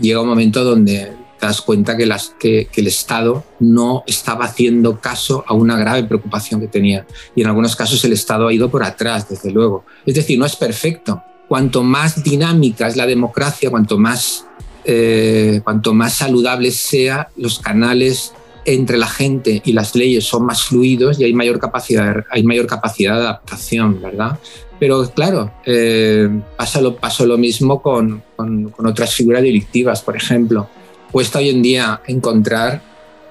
llega 0.00 0.20
un 0.20 0.28
momento 0.28 0.64
donde 0.64 1.12
te 1.38 1.46
das 1.46 1.60
cuenta 1.60 1.96
que, 1.96 2.68
el 2.74 2.86
Estado 2.86 3.44
no 3.58 4.04
estaba 4.06 4.44
haciendo 4.44 5.00
caso 5.00 5.44
a 5.46 5.54
una 5.54 5.76
grave 5.76 6.04
preocupación 6.04 6.60
que 6.60 6.68
tenía. 6.68 7.04
Y 7.34 7.42
en 7.42 7.48
algunos 7.48 7.74
casos 7.74 8.04
el 8.04 8.12
Estado 8.12 8.46
ha 8.46 8.52
ido 8.52 8.70
por 8.70 8.84
atrás, 8.84 9.28
desde 9.28 9.50
luego. 9.50 9.84
Es 10.06 10.14
decir, 10.14 10.38
no 10.38 10.46
es 10.46 10.54
perfecto. 10.54 11.22
Cuanto 11.48 11.82
más 11.82 12.22
dinámica 12.22 12.86
es 12.86 12.96
la 12.96 13.06
democracia, 13.06 13.70
cuanto 13.70 13.98
más, 13.98 14.46
eh, 14.84 15.60
cuanto 15.64 15.92
más 15.94 16.14
saludables 16.14 16.76
sean 16.76 17.26
los 17.36 17.58
canales 17.58 18.32
entre 18.64 18.98
la 18.98 19.06
gente 19.06 19.62
y 19.64 19.72
las 19.72 19.94
leyes 19.94 20.24
son 20.24 20.46
más 20.46 20.62
fluidos 20.62 21.18
y 21.18 21.24
hay 21.24 21.34
mayor 21.34 21.58
capacidad, 21.58 22.24
hay 22.30 22.42
mayor 22.42 22.66
capacidad 22.66 23.14
de 23.14 23.20
adaptación, 23.20 24.00
¿verdad? 24.00 24.38
Pero 24.78 25.08
claro, 25.10 25.52
eh, 25.64 26.28
pasa, 26.56 26.80
lo, 26.80 26.98
lo 27.26 27.38
mismo 27.38 27.80
con, 27.80 28.22
con, 28.34 28.72
otras 28.84 29.14
figuras 29.14 29.42
delictivas, 29.42 30.02
por 30.02 30.16
ejemplo. 30.16 30.68
Cuesta 31.10 31.38
hoy 31.38 31.50
en 31.50 31.62
día 31.62 32.00
encontrar, 32.06 32.82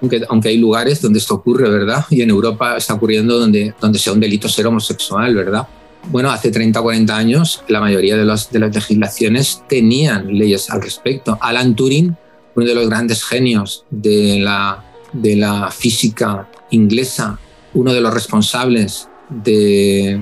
aunque, 0.02 0.22
aunque, 0.30 0.50
hay 0.50 0.58
lugares 0.58 1.02
donde 1.02 1.20
esto 1.20 1.36
ocurre, 1.36 1.70
¿verdad? 1.70 2.06
Y 2.10 2.22
en 2.22 2.30
Europa 2.30 2.78
está 2.78 2.94
ocurriendo 2.94 3.38
donde, 3.38 3.74
donde 3.82 4.00
sea 4.00 4.14
un 4.14 4.20
delito 4.20 4.48
ser 4.48 4.68
homosexual, 4.68 5.36
¿verdad? 5.36 5.68
Bueno, 6.10 6.32
hace 6.32 6.52
30 6.52 6.80
o 6.80 6.84
40 6.84 7.16
años 7.16 7.64
la 7.68 7.80
mayoría 7.80 8.18
de, 8.18 8.26
los, 8.26 8.50
de 8.50 8.60
las 8.60 8.74
legislaciones 8.74 9.64
tenían 9.68 10.28
leyes 10.28 10.70
al 10.70 10.82
respecto. 10.82 11.38
Alan 11.42 11.76
Turing, 11.76 12.16
uno 12.56 12.66
de 12.66 12.76
los 12.76 12.88
grandes 12.88 13.24
genios 13.24 13.86
de 13.90 14.40
la 14.40 14.91
de 15.14 15.36
la 15.36 15.72
física 15.72 16.50
inglesa, 16.70 17.40
uno 17.74 17.94
de 17.94 18.02
los 18.02 18.14
responsables 18.14 19.08
de, 19.30 20.22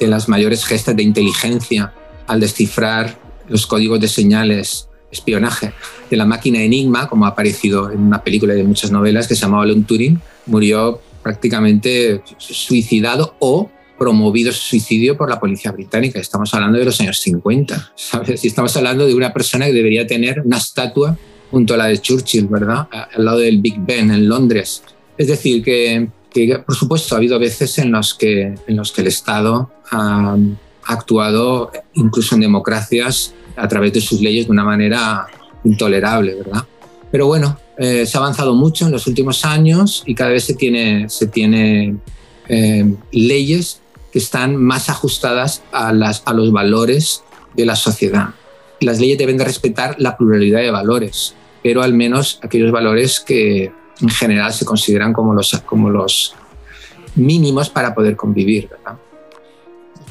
las 0.00 0.28
mayores 0.28 0.64
gestas 0.64 0.96
de 0.96 1.02
inteligencia 1.02 1.92
al 2.26 2.40
descifrar 2.40 3.18
los 3.48 3.66
códigos 3.66 4.00
de 4.00 4.08
señales 4.08 4.88
espionaje 5.10 5.72
de 6.08 6.16
la 6.16 6.24
máquina 6.24 6.62
Enigma, 6.62 7.08
como 7.08 7.26
ha 7.26 7.30
aparecido 7.30 7.90
en 7.90 8.00
una 8.00 8.22
película 8.22 8.54
de 8.54 8.62
muchas 8.62 8.92
novelas 8.92 9.26
que 9.26 9.34
se 9.34 9.42
llamaba 9.42 9.64
Alan 9.64 9.84
Turing, 9.84 10.20
murió 10.46 11.00
prácticamente 11.22 12.22
suicidado 12.38 13.34
o 13.40 13.68
promovido 13.98 14.52
su 14.52 14.62
suicidio 14.62 15.16
por 15.16 15.28
la 15.28 15.38
policía 15.38 15.72
británica. 15.72 16.20
Estamos 16.20 16.54
hablando 16.54 16.78
de 16.78 16.84
los 16.84 17.00
años 17.00 17.18
50, 17.18 17.92
¿sabes? 17.96 18.44
Y 18.44 18.48
estamos 18.48 18.74
hablando 18.76 19.06
de 19.06 19.14
una 19.14 19.32
persona 19.32 19.66
que 19.66 19.72
debería 19.72 20.06
tener 20.06 20.40
una 20.40 20.56
estatua 20.56 21.18
junto 21.50 21.74
a 21.74 21.76
la 21.76 21.86
de 21.86 21.98
Churchill, 21.98 22.46
¿verdad? 22.46 22.88
Al 22.90 23.24
lado 23.24 23.38
del 23.38 23.60
Big 23.60 23.78
Ben 23.78 24.10
en 24.10 24.28
Londres. 24.28 24.82
Es 25.16 25.28
decir, 25.28 25.62
que, 25.62 26.08
por 26.64 26.74
supuesto 26.74 27.14
ha 27.14 27.18
habido 27.18 27.38
veces 27.38 27.78
en 27.78 27.92
los 27.92 28.14
que, 28.14 28.54
en 28.66 28.76
los 28.76 28.92
que 28.92 29.00
el 29.02 29.08
Estado 29.08 29.70
ha 29.90 30.36
actuado 30.86 31.70
incluso 31.94 32.34
en 32.34 32.42
democracias 32.42 33.34
a 33.56 33.68
través 33.68 33.92
de 33.92 34.00
sus 34.00 34.20
leyes 34.20 34.46
de 34.46 34.52
una 34.52 34.64
manera 34.64 35.26
intolerable, 35.64 36.34
¿verdad? 36.34 36.64
Pero 37.10 37.26
bueno, 37.26 37.58
eh, 37.76 38.06
se 38.06 38.16
ha 38.16 38.20
avanzado 38.20 38.54
mucho 38.54 38.86
en 38.86 38.92
los 38.92 39.06
últimos 39.06 39.44
años 39.44 40.02
y 40.06 40.14
cada 40.14 40.30
vez 40.30 40.44
se 40.44 40.54
tiene, 40.54 41.08
se 41.08 41.26
tiene 41.26 41.96
eh, 42.48 42.94
leyes 43.12 43.80
que 44.12 44.18
están 44.18 44.56
más 44.56 44.88
ajustadas 44.88 45.62
a, 45.72 45.92
las, 45.92 46.22
a 46.24 46.32
los 46.32 46.52
valores 46.52 47.22
de 47.54 47.66
la 47.66 47.76
sociedad. 47.76 48.30
Las 48.80 48.98
leyes 48.98 49.18
deben 49.18 49.36
de 49.36 49.44
respetar 49.44 49.96
la 49.98 50.16
pluralidad 50.16 50.60
de 50.60 50.70
valores, 50.70 51.34
pero 51.62 51.82
al 51.82 51.94
menos 51.94 52.38
aquellos 52.42 52.72
valores 52.72 53.20
que 53.20 53.72
en 54.00 54.08
general 54.08 54.52
se 54.52 54.64
consideran 54.64 55.12
como 55.12 55.34
los, 55.34 55.52
como 55.66 55.90
los 55.90 56.34
mínimos 57.14 57.68
para 57.68 57.94
poder 57.94 58.16
convivir. 58.16 58.68
¿verdad? 58.68 58.98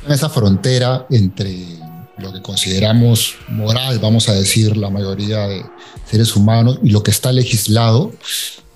Esa 0.08 0.30
frontera 0.30 1.06
entre 1.10 1.80
lo 2.18 2.34
que 2.34 2.42
consideramos 2.42 3.36
moral, 3.48 4.00
vamos 4.00 4.30
a 4.30 4.34
decir, 4.34 4.76
la 4.78 4.90
mayoría 4.90 5.48
de 5.48 5.66
seres 6.06 6.36
humanos, 6.36 6.80
y 6.84 6.90
lo 6.90 7.02
que 7.04 7.12
está 7.12 7.32
legislado, 7.32 8.12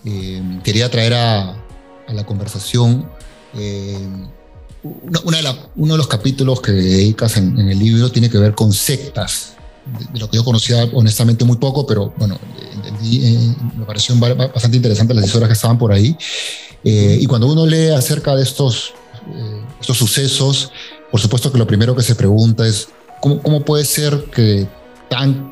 eh, 0.05 0.41
quería 0.63 0.89
traer 0.89 1.13
a, 1.13 1.59
la 2.09 2.25
conversación 2.25 3.09
eh, 3.55 3.97
una, 4.83 5.41
de 5.41 5.55
uno 5.75 5.93
de 5.93 5.97
los 5.97 6.07
capítulos 6.07 6.61
que 6.61 6.73
dedicas 6.73 7.37
en, 7.37 7.57
el 7.57 7.79
libro 7.79 8.11
tiene 8.11 8.29
que 8.29 8.37
ver 8.37 8.53
con 8.53 8.73
sectas, 8.73 9.52
de, 9.85 10.19
lo 10.19 10.29
que 10.29 10.37
yo 10.37 10.43
conocía 10.43 10.89
honestamente 10.93 11.45
muy 11.45 11.57
poco, 11.57 11.85
pero 11.85 12.13
bueno, 12.17 12.39
eh, 13.03 13.53
me 13.77 13.85
pareció 13.85 14.15
bastante 14.15 14.77
interesante 14.77 15.13
las 15.13 15.25
historias 15.25 15.49
que 15.49 15.53
estaban 15.53 15.77
por 15.77 15.91
ahí. 15.91 16.15
y 16.83 17.25
cuando 17.25 17.47
uno 17.51 17.65
lee 17.65 17.89
acerca 17.89 18.35
de 18.35 18.43
estos, 18.43 18.93
estos 19.79 19.97
sucesos, 19.97 20.71
por 21.11 21.19
supuesto 21.19 21.51
que 21.51 21.57
lo 21.57 21.67
primero 21.67 21.95
que 21.95 22.03
se 22.03 22.15
pregunta 22.15 22.67
es 22.67 22.87
¿Cómo, 23.23 23.61
puede 23.61 23.85
ser 23.85 24.25
que 24.35 24.67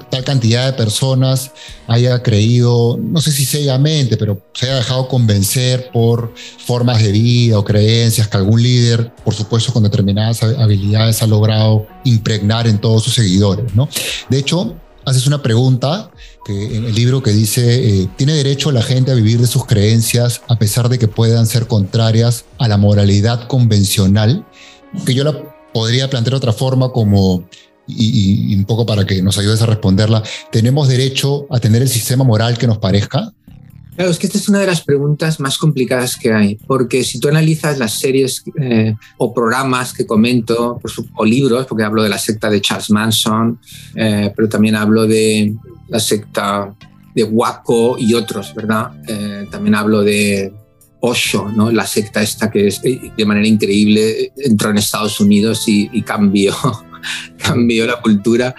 tal 0.10 0.24
cantidad 0.24 0.66
de 0.66 0.74
personas 0.74 1.52
haya 1.88 2.22
creído, 2.22 2.98
no 3.02 3.22
sé 3.22 3.32
si 3.32 3.46
ciegamente, 3.46 4.18
pero 4.18 4.42
se 4.54 4.66
haya 4.66 4.78
dejado 4.78 5.08
convencer 5.08 5.90
por 5.92 6.34
formas 6.66 7.02
de 7.02 7.12
vida 7.12 7.60
o 7.60 7.66
creencias 7.66 8.28
que 8.28 8.38
algún 8.38 8.62
líder, 8.62 9.12
por 9.24 9.34
supuesto 9.34 9.74
con 9.74 9.84
determinadas 9.84 10.44
habilidades, 10.44 11.22
ha 11.22 11.28
logrado 11.28 11.88
impregnar 12.04 12.68
en 12.68 12.80
todos 12.80 13.04
sus 13.04 13.14
seguidores? 13.14 13.74
¿no? 13.76 13.88
De 14.30 14.38
hecho, 14.38 14.76
haces 15.06 15.28
una 15.28 15.42
pregunta 15.42 16.12
que 16.46 16.76
en 16.76 16.86
el 16.86 16.96
libro 16.96 17.22
que 17.22 17.32
dice, 17.32 18.02
eh, 18.02 18.10
¿tiene 18.18 18.34
derecho 18.34 18.72
la 18.72 18.82
gente 18.82 19.12
a 19.12 19.16
vivir 19.16 19.40
de 19.40 19.48
sus 19.48 19.66
creencias 19.66 20.42
a 20.48 20.58
pesar 20.58 20.90
de 20.90 20.98
que 20.98 21.08
puedan 21.08 21.46
ser 21.46 21.68
contrarias 21.68 22.46
a 22.58 22.68
la 22.68 22.78
moralidad 22.78 23.48
convencional? 23.48 24.46
Que 25.06 25.14
yo 25.14 25.24
la 25.24 25.34
podría 25.74 26.10
plantear 26.10 26.34
de 26.34 26.38
otra 26.38 26.54
forma 26.54 26.92
como, 26.92 27.44
y, 27.98 28.56
un 28.56 28.66
poco 28.66 28.86
para 28.86 29.06
que 29.06 29.22
nos 29.22 29.38
ayudes 29.38 29.62
a 29.62 29.66
responderla, 29.66 30.24
¿tenemos 30.52 30.88
derecho 30.88 31.46
a 31.50 31.60
tener 31.60 31.82
el 31.82 31.90
sistema 31.90 32.24
moral 32.24 32.58
que 32.58 32.68
nos 32.68 32.78
parezca? 32.78 33.32
Claro, 33.96 34.10
es 34.10 34.18
que 34.18 34.28
esta 34.28 34.38
es 34.38 34.48
una 34.48 34.60
de 34.60 34.68
las 34.68 34.82
preguntas 34.82 35.40
más 35.40 35.58
complicadas 35.58 36.16
que 36.16 36.34
hay, 36.34 36.56
porque 36.56 37.04
si 37.04 37.20
tú 37.20 37.28
analizas 37.28 37.78
las 37.78 38.00
series 38.00 38.44
eh, 38.60 38.96
o 39.18 39.34
programas 39.34 39.94
que 39.94 40.06
comento, 40.06 40.80
o 41.16 41.26
libros, 41.26 41.66
porque 41.68 41.84
hablo 41.84 42.02
de 42.02 42.10
la 42.10 42.18
secta 42.18 42.50
de 42.50 42.62
Charles 42.62 42.90
Manson, 42.90 43.60
eh, 43.96 44.32
pero 44.36 44.48
también 44.48 44.76
hablo 44.76 45.06
de 45.06 45.54
la 45.90 46.00
secta 46.00 46.74
de 47.14 47.24
Waco 47.24 47.98
y 48.00 48.14
otros, 48.14 48.56
¿verdad? 48.56 48.92
Eh, 49.08 49.48
también 49.52 49.76
hablo 49.76 50.02
de 50.02 50.54
Osho, 51.02 51.50
¿no? 51.50 51.72
la 51.72 51.86
secta 51.86 52.22
esta 52.22 52.50
que 52.50 52.68
es, 52.68 52.80
eh, 52.84 53.12
de 53.18 53.26
manera 53.26 53.48
increíble 53.48 54.32
entró 54.38 54.70
en 54.70 54.78
Estados 54.78 55.20
Unidos 55.20 55.64
y, 55.68 56.02
cambió, 56.04 56.54
cambió 57.38 57.86
la 57.86 58.02
cultura 58.02 58.56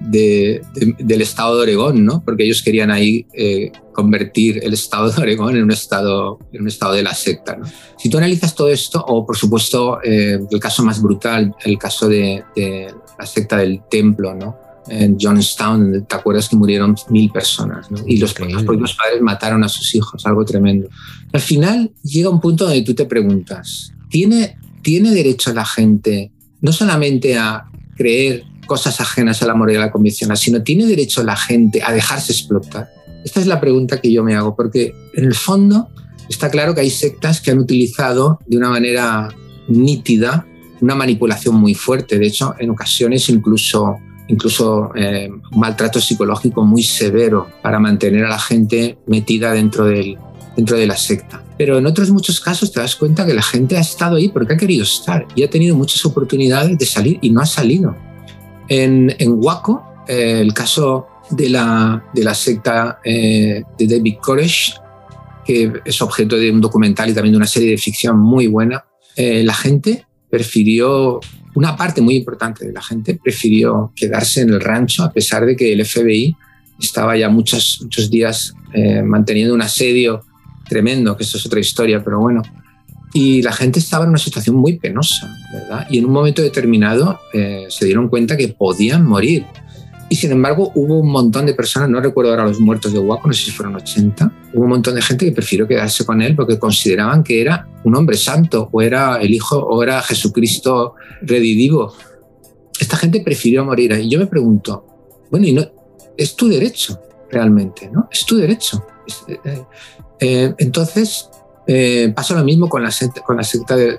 del 0.00 1.22
estado 1.22 1.56
de 1.56 1.62
Oregón, 1.62 2.04
¿no? 2.04 2.22
porque 2.22 2.44
ellos 2.44 2.62
querían 2.62 2.90
ahí 2.90 3.26
eh, 3.32 3.72
convertir 3.92 4.60
el 4.62 4.74
estado 4.74 5.10
de 5.10 5.22
Oregón 5.22 5.56
en 5.56 5.62
un 5.62 5.70
estado, 5.70 6.38
en 6.52 6.62
un 6.62 6.68
estado 6.68 6.92
de 6.92 7.02
la 7.02 7.14
secta. 7.14 7.56
¿no? 7.56 7.64
Si 7.96 8.10
tú 8.10 8.18
analizas 8.18 8.54
todo 8.54 8.68
esto, 8.68 9.02
o 9.06 9.24
por 9.24 9.36
supuesto 9.36 10.00
eh, 10.02 10.38
el 10.50 10.60
caso 10.60 10.84
más 10.84 11.00
brutal, 11.00 11.54
el 11.64 11.78
caso 11.78 12.08
de, 12.08 12.44
de 12.54 12.92
la 13.18 13.24
secta 13.24 13.56
del 13.56 13.80
templo, 13.88 14.34
¿no? 14.34 14.64
en 14.88 15.16
Johnstown, 15.18 16.06
¿te 16.06 16.16
acuerdas 16.16 16.48
que 16.48 16.56
murieron 16.56 16.94
mil 17.08 17.30
personas? 17.30 17.88
Y 18.06 18.18
los, 18.18 18.34
propios 18.34 18.94
padres 18.94 19.20
mataron 19.20 19.64
a 19.64 19.68
sus 19.68 19.94
hijos, 19.94 20.24
algo 20.26 20.44
tremendo. 20.44 20.88
Al 21.32 21.40
final 21.40 21.92
llega 22.02 22.28
un 22.28 22.40
punto 22.40 22.64
donde 22.64 22.82
tú 22.82 22.94
te 22.94 23.06
preguntas, 23.06 23.92
¿tiene, 24.10 24.58
¿tiene 24.82 25.10
derecho 25.10 25.52
la 25.52 25.64
gente 25.64 26.30
no 26.60 26.72
solamente 26.72 27.36
a 27.36 27.64
creer 27.94 28.44
cosas 28.66 29.00
ajenas 29.00 29.42
a 29.42 29.46
la 29.46 29.54
moralidad 29.54 29.90
convencional, 29.90 30.36
sino 30.36 30.62
tiene 30.62 30.86
derecho 30.86 31.22
la 31.22 31.36
gente 31.36 31.82
a 31.82 31.92
dejarse 31.92 32.32
explotar? 32.32 32.90
Esta 33.24 33.40
es 33.40 33.46
la 33.46 33.60
pregunta 33.60 34.00
que 34.00 34.12
yo 34.12 34.22
me 34.22 34.34
hago, 34.34 34.54
porque 34.54 34.94
en 35.14 35.24
el 35.24 35.34
fondo 35.34 35.88
está 36.28 36.50
claro 36.50 36.74
que 36.74 36.82
hay 36.82 36.90
sectas 36.90 37.40
que 37.40 37.50
han 37.50 37.58
utilizado 37.58 38.38
de 38.46 38.56
una 38.56 38.70
manera 38.70 39.28
nítida 39.68 40.46
una 40.80 40.94
manipulación 40.94 41.54
muy 41.54 41.74
fuerte. 41.74 42.18
De 42.18 42.26
hecho, 42.26 42.54
en 42.58 42.70
ocasiones 42.70 43.28
incluso 43.28 43.96
incluso 44.26 44.90
eh, 44.94 45.28
maltrato 45.52 46.00
psicológico 46.00 46.64
muy 46.64 46.82
severo 46.82 47.48
para 47.62 47.78
mantener 47.78 48.24
a 48.24 48.30
la 48.30 48.38
gente 48.38 48.96
metida 49.06 49.52
dentro, 49.52 49.84
del, 49.84 50.16
dentro 50.56 50.78
de 50.78 50.86
la 50.86 50.96
secta. 50.96 51.43
Pero 51.56 51.78
en 51.78 51.86
otros 51.86 52.10
muchos 52.10 52.40
casos 52.40 52.72
te 52.72 52.80
das 52.80 52.96
cuenta 52.96 53.24
que 53.24 53.34
la 53.34 53.42
gente 53.42 53.76
ha 53.76 53.80
estado 53.80 54.16
ahí 54.16 54.28
porque 54.28 54.54
ha 54.54 54.56
querido 54.56 54.82
estar 54.82 55.26
y 55.34 55.42
ha 55.42 55.50
tenido 55.50 55.76
muchas 55.76 56.04
oportunidades 56.04 56.76
de 56.76 56.86
salir 56.86 57.18
y 57.22 57.30
no 57.30 57.40
ha 57.40 57.46
salido. 57.46 57.96
En, 58.68 59.14
en 59.18 59.34
Waco, 59.36 59.84
eh, 60.08 60.40
el 60.40 60.52
caso 60.52 61.06
de 61.30 61.50
la, 61.50 62.04
de 62.12 62.24
la 62.24 62.34
secta 62.34 62.98
eh, 63.04 63.62
de 63.78 63.86
David 63.86 64.16
Koresh, 64.20 64.74
que 65.44 65.72
es 65.84 66.02
objeto 66.02 66.36
de 66.36 66.50
un 66.50 66.60
documental 66.60 67.10
y 67.10 67.14
también 67.14 67.32
de 67.32 67.38
una 67.38 67.46
serie 67.46 67.70
de 67.70 67.78
ficción 67.78 68.18
muy 68.18 68.46
buena, 68.46 68.84
la 69.16 69.54
gente 69.54 70.06
prefirió 70.28 71.20
una 71.54 71.76
parte 71.76 72.00
muy 72.00 72.16
importante 72.16 72.66
de 72.66 72.72
la 72.72 72.82
gente 72.82 73.18
prefirió 73.22 73.92
quedarse 73.94 74.42
en 74.42 74.50
el 74.50 74.60
rancho 74.60 75.04
a 75.04 75.12
pesar 75.12 75.46
de 75.46 75.56
que 75.56 75.72
el 75.72 75.84
FBI 75.84 76.36
estaba 76.80 77.16
ya 77.16 77.28
muchos, 77.28 77.78
muchos 77.82 78.10
días 78.10 78.52
eh, 78.72 79.02
manteniendo 79.02 79.54
un 79.54 79.62
asedio 79.62 80.22
tremendo, 80.68 81.16
que 81.16 81.24
eso 81.24 81.38
es 81.38 81.46
otra 81.46 81.60
historia, 81.60 82.02
pero 82.02 82.20
bueno. 82.20 82.42
Y 83.12 83.42
la 83.42 83.52
gente 83.52 83.78
estaba 83.78 84.04
en 84.04 84.10
una 84.10 84.18
situación 84.18 84.56
muy 84.56 84.78
penosa, 84.78 85.32
¿verdad? 85.52 85.86
Y 85.88 85.98
en 85.98 86.06
un 86.06 86.12
momento 86.12 86.42
determinado 86.42 87.20
eh, 87.32 87.66
se 87.68 87.84
dieron 87.86 88.08
cuenta 88.08 88.36
que 88.36 88.48
podían 88.48 89.06
morir. 89.06 89.46
Y 90.08 90.16
sin 90.16 90.32
embargo, 90.32 90.72
hubo 90.74 90.98
un 90.98 91.10
montón 91.10 91.46
de 91.46 91.54
personas, 91.54 91.88
no 91.88 92.00
recuerdo 92.00 92.32
ahora 92.32 92.44
los 92.44 92.60
muertos 92.60 92.92
de 92.92 92.98
Waco, 92.98 93.28
no 93.28 93.34
sé 93.34 93.46
si 93.46 93.50
fueron 93.52 93.76
80, 93.76 94.32
hubo 94.52 94.64
un 94.64 94.70
montón 94.70 94.94
de 94.96 95.02
gente 95.02 95.24
que 95.24 95.32
prefirió 95.32 95.66
quedarse 95.66 96.04
con 96.04 96.20
él 96.20 96.36
porque 96.36 96.58
consideraban 96.58 97.22
que 97.22 97.40
era 97.40 97.68
un 97.84 97.96
hombre 97.96 98.16
santo, 98.16 98.68
o 98.70 98.82
era 98.82 99.16
el 99.16 99.32
Hijo, 99.32 99.58
o 99.58 99.82
era 99.82 100.02
Jesucristo 100.02 100.94
redivivo. 101.22 101.94
Esta 102.78 102.96
gente 102.96 103.20
prefirió 103.20 103.64
morir. 103.64 103.92
Y 103.92 104.08
yo 104.08 104.18
me 104.18 104.26
pregunto, 104.26 104.86
bueno, 105.30 105.46
y 105.46 105.52
no, 105.52 105.62
es 106.16 106.36
tu 106.36 106.48
derecho 106.48 107.00
realmente, 107.30 107.88
¿no? 107.90 108.08
Es 108.10 108.26
tu 108.26 108.36
derecho. 108.36 108.84
Eh, 109.28 109.62
eh, 110.20 110.54
entonces, 110.58 111.28
eh, 111.66 112.12
pasa 112.14 112.34
lo 112.34 112.44
mismo 112.44 112.68
con 112.68 112.82
la 112.82 112.90
secta, 112.90 113.22
secta 113.42 113.76
de, 113.76 113.98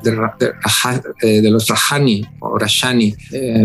los 1.52 1.68
Rajani 1.68 2.26
o 2.40 2.58
Rashani, 2.58 3.16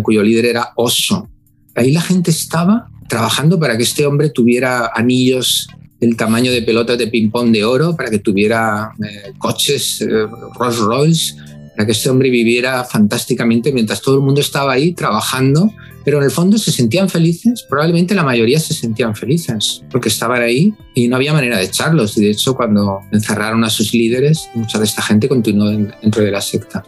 cuyo 0.02 0.22
líder 0.22 0.46
era 0.46 0.72
Oso. 0.76 1.28
Ahí 1.74 1.92
la 1.92 2.00
gente 2.00 2.30
estaba 2.30 2.88
trabajando 3.08 3.58
para 3.58 3.76
que 3.76 3.82
este 3.82 4.06
hombre 4.06 4.30
tuviera 4.30 4.90
anillos 4.94 5.68
del 6.00 6.16
tamaño 6.16 6.50
de 6.50 6.62
pelotas 6.62 6.96
de 6.96 7.08
ping-pong 7.08 7.52
de 7.52 7.64
oro, 7.64 7.94
para 7.94 8.08
que 8.08 8.20
tuviera 8.20 8.92
eh, 9.04 9.32
coches 9.36 10.00
eh, 10.00 10.26
Rolls 10.58 10.78
Royce, 10.78 11.34
para 11.80 11.86
que 11.86 11.92
este 11.92 12.10
hombre 12.10 12.28
viviera 12.28 12.84
fantásticamente 12.84 13.72
mientras 13.72 14.02
todo 14.02 14.16
el 14.16 14.20
mundo 14.20 14.42
estaba 14.42 14.72
ahí 14.72 14.92
trabajando, 14.92 15.72
pero 16.04 16.18
en 16.18 16.24
el 16.24 16.30
fondo 16.30 16.58
se 16.58 16.70
sentían 16.70 17.08
felices, 17.08 17.64
probablemente 17.66 18.14
la 18.14 18.22
mayoría 18.22 18.60
se 18.60 18.74
sentían 18.74 19.16
felices, 19.16 19.82
porque 19.90 20.10
estaban 20.10 20.42
ahí 20.42 20.74
y 20.94 21.08
no 21.08 21.16
había 21.16 21.32
manera 21.32 21.56
de 21.56 21.64
echarlos. 21.64 22.18
Y 22.18 22.20
de 22.20 22.32
hecho, 22.32 22.54
cuando 22.54 23.00
encerraron 23.12 23.64
a 23.64 23.70
sus 23.70 23.94
líderes, 23.94 24.50
mucha 24.52 24.78
de 24.78 24.84
esta 24.84 25.00
gente 25.00 25.26
continuó 25.26 25.70
dentro 25.70 26.22
de 26.22 26.30
la 26.30 26.42
secta. 26.42 26.84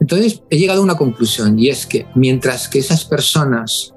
Entonces 0.00 0.40
he 0.48 0.58
llegado 0.58 0.78
a 0.78 0.84
una 0.84 0.96
conclusión 0.96 1.58
y 1.58 1.70
es 1.70 1.84
que 1.84 2.06
mientras 2.14 2.68
que 2.68 2.78
esas 2.78 3.04
personas 3.04 3.94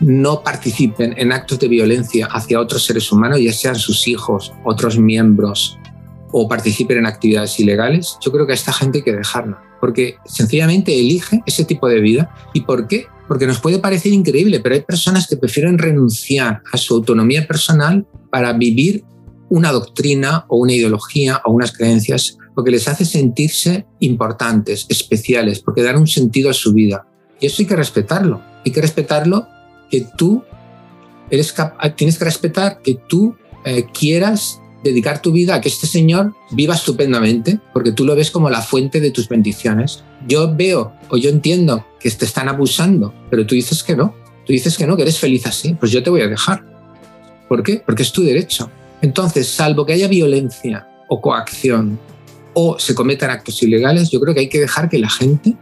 no 0.00 0.42
participen 0.42 1.14
en 1.16 1.32
actos 1.32 1.58
de 1.58 1.68
violencia 1.68 2.26
hacia 2.26 2.60
otros 2.60 2.84
seres 2.84 3.10
humanos, 3.10 3.40
ya 3.40 3.54
sean 3.54 3.76
sus 3.76 4.06
hijos, 4.08 4.52
otros 4.62 4.98
miembros, 4.98 5.78
o 6.32 6.48
participen 6.48 6.98
en 6.98 7.06
actividades 7.06 7.58
ilegales, 7.60 8.18
yo 8.20 8.30
creo 8.30 8.46
que 8.46 8.52
a 8.52 8.54
esta 8.54 8.72
gente 8.72 8.98
hay 8.98 9.04
que 9.04 9.12
dejarla, 9.14 9.58
porque 9.86 10.16
sencillamente 10.24 10.98
elige 10.98 11.44
ese 11.46 11.64
tipo 11.64 11.86
de 11.86 12.00
vida. 12.00 12.34
¿Y 12.52 12.62
por 12.62 12.88
qué? 12.88 13.06
Porque 13.28 13.46
nos 13.46 13.60
puede 13.60 13.78
parecer 13.78 14.12
increíble, 14.12 14.58
pero 14.58 14.74
hay 14.74 14.80
personas 14.80 15.28
que 15.28 15.36
prefieren 15.36 15.78
renunciar 15.78 16.60
a 16.72 16.76
su 16.76 16.94
autonomía 16.94 17.46
personal 17.46 18.04
para 18.32 18.52
vivir 18.52 19.04
una 19.48 19.70
doctrina 19.70 20.44
o 20.48 20.56
una 20.56 20.72
ideología 20.72 21.40
o 21.44 21.52
unas 21.52 21.70
creencias, 21.70 22.36
porque 22.56 22.72
les 22.72 22.88
hace 22.88 23.04
sentirse 23.04 23.86
importantes, 24.00 24.86
especiales, 24.88 25.60
porque 25.60 25.84
dan 25.84 25.98
un 25.98 26.08
sentido 26.08 26.50
a 26.50 26.52
su 26.52 26.72
vida. 26.72 27.06
Y 27.38 27.46
eso 27.46 27.62
hay 27.62 27.66
que 27.66 27.76
respetarlo. 27.76 28.42
Hay 28.64 28.72
que 28.72 28.80
respetarlo 28.80 29.46
que 29.88 30.04
tú 30.18 30.42
eres 31.30 31.54
tienes 31.94 32.18
que 32.18 32.24
respetar 32.24 32.80
que 32.82 32.98
tú 33.06 33.36
eh, 33.64 33.86
quieras 33.96 34.60
dedicar 34.82 35.20
tu 35.22 35.32
vida 35.32 35.54
a 35.54 35.60
que 35.60 35.68
este 35.68 35.86
señor 35.86 36.34
viva 36.50 36.74
estupendamente, 36.74 37.60
porque 37.72 37.92
tú 37.92 38.04
lo 38.04 38.14
ves 38.14 38.30
como 38.30 38.50
la 38.50 38.62
fuente 38.62 39.00
de 39.00 39.10
tus 39.10 39.28
bendiciones. 39.28 40.04
Yo 40.26 40.54
veo 40.54 40.92
o 41.10 41.16
yo 41.16 41.30
entiendo 41.30 41.84
que 42.00 42.10
te 42.10 42.24
están 42.24 42.48
abusando, 42.48 43.14
pero 43.30 43.46
tú 43.46 43.54
dices 43.54 43.82
que 43.82 43.96
no. 43.96 44.14
Tú 44.44 44.52
dices 44.52 44.76
que 44.76 44.86
no, 44.86 44.96
que 44.96 45.02
eres 45.02 45.18
feliz 45.18 45.46
así. 45.46 45.74
Pues 45.74 45.90
yo 45.90 46.02
te 46.02 46.10
voy 46.10 46.20
a 46.20 46.28
dejar. 46.28 46.64
¿Por 47.48 47.62
qué? 47.62 47.82
Porque 47.84 48.02
es 48.02 48.12
tu 48.12 48.22
derecho. 48.22 48.70
Entonces, 49.02 49.48
salvo 49.48 49.84
que 49.84 49.92
haya 49.92 50.08
violencia 50.08 50.88
o 51.08 51.20
coacción 51.20 51.98
o 52.54 52.78
se 52.78 52.94
cometan 52.94 53.30
actos 53.30 53.62
ilegales, 53.62 54.10
yo 54.10 54.18
creo 54.20 54.34
que 54.34 54.40
hay 54.40 54.48
que 54.48 54.60
dejar 54.60 54.88
que 54.88 54.98
la 54.98 55.10
gente, 55.10 55.54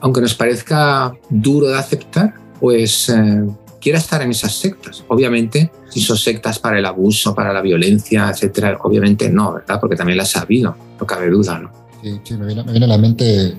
aunque 0.00 0.20
nos 0.20 0.34
parezca 0.34 1.12
duro 1.28 1.66
de 1.66 1.76
aceptar, 1.76 2.34
pues 2.60 3.08
eh, 3.08 3.42
quiera 3.86 4.00
estar 4.00 4.20
en 4.20 4.32
esas 4.32 4.52
sectas. 4.52 5.04
Obviamente, 5.06 5.70
si 5.88 6.00
son 6.00 6.16
sectas 6.16 6.58
para 6.58 6.76
el 6.76 6.84
abuso, 6.86 7.36
para 7.36 7.52
la 7.52 7.60
violencia, 7.60 8.28
etcétera, 8.28 8.76
obviamente 8.82 9.30
no, 9.30 9.52
¿verdad? 9.52 9.78
Porque 9.78 9.94
también 9.94 10.18
las 10.18 10.36
ha 10.36 10.40
habido, 10.40 10.76
no 10.98 11.06
cabe 11.06 11.30
duda, 11.30 11.60
¿no? 11.60 11.70
Sí, 12.02 12.34
me, 12.34 12.46
viene, 12.46 12.84
a 12.84 12.88
la 12.88 12.98
mente 12.98 13.56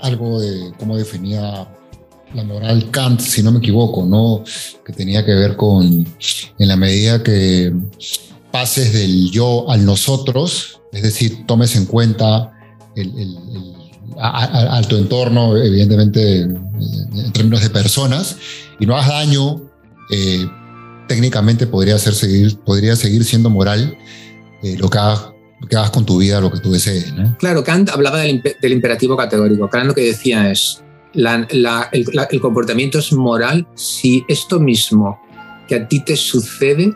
algo 0.00 0.40
de 0.40 0.72
cómo 0.78 0.96
definía 0.96 1.66
la 2.34 2.44
moral 2.44 2.88
Kant, 2.92 3.18
si 3.18 3.42
no 3.42 3.50
me 3.50 3.58
equivoco, 3.58 4.06
¿no? 4.06 4.44
Que 4.86 4.92
tenía 4.92 5.24
que 5.24 5.34
ver 5.34 5.56
con, 5.56 5.84
en 5.84 6.68
la 6.68 6.76
medida 6.76 7.24
que 7.24 7.74
pases 8.52 8.92
del 8.92 9.28
yo 9.32 9.68
al 9.68 9.84
nosotros, 9.84 10.82
es 10.92 11.02
decir, 11.02 11.46
tomes 11.46 11.74
en 11.74 11.86
cuenta 11.86 12.52
el, 12.94 13.36
a, 14.20 14.80
tu 14.82 14.94
entorno, 14.98 15.56
evidentemente 15.56 16.42
en 16.42 17.32
términos 17.32 17.62
de 17.62 17.70
personas, 17.70 18.36
y 18.78 18.86
no 18.86 18.96
hagas 18.96 19.08
daño, 19.08 19.63
eh, 20.10 20.46
técnicamente 21.08 21.66
podría, 21.66 21.98
seguir, 21.98 22.58
podría 22.58 22.96
seguir 22.96 23.24
siendo 23.24 23.50
moral 23.50 23.96
eh, 24.62 24.76
lo, 24.78 24.88
que 24.90 24.98
hagas, 24.98 25.90
con 25.90 26.04
tu 26.04 26.18
vida, 26.18 26.40
lo 26.40 26.50
que 26.50 26.60
tú 26.60 26.72
desees. 26.72 27.12
Claro, 27.38 27.62
Kant 27.64 27.90
hablaba 27.90 28.20
del, 28.20 28.42
imperativo 28.62 29.16
categórico. 29.16 29.68
Kant 29.68 29.86
lo 29.86 29.94
que 29.94 30.02
decía 30.02 30.50
es, 30.50 30.82
el 31.14 32.40
comportamiento 32.40 32.98
es 32.98 33.12
moral 33.12 33.66
si 33.74 34.24
esto 34.28 34.58
mismo 34.60 35.20
que 35.68 35.76
a 35.76 35.88
ti 35.88 36.00
te 36.00 36.16
sucede 36.16 36.94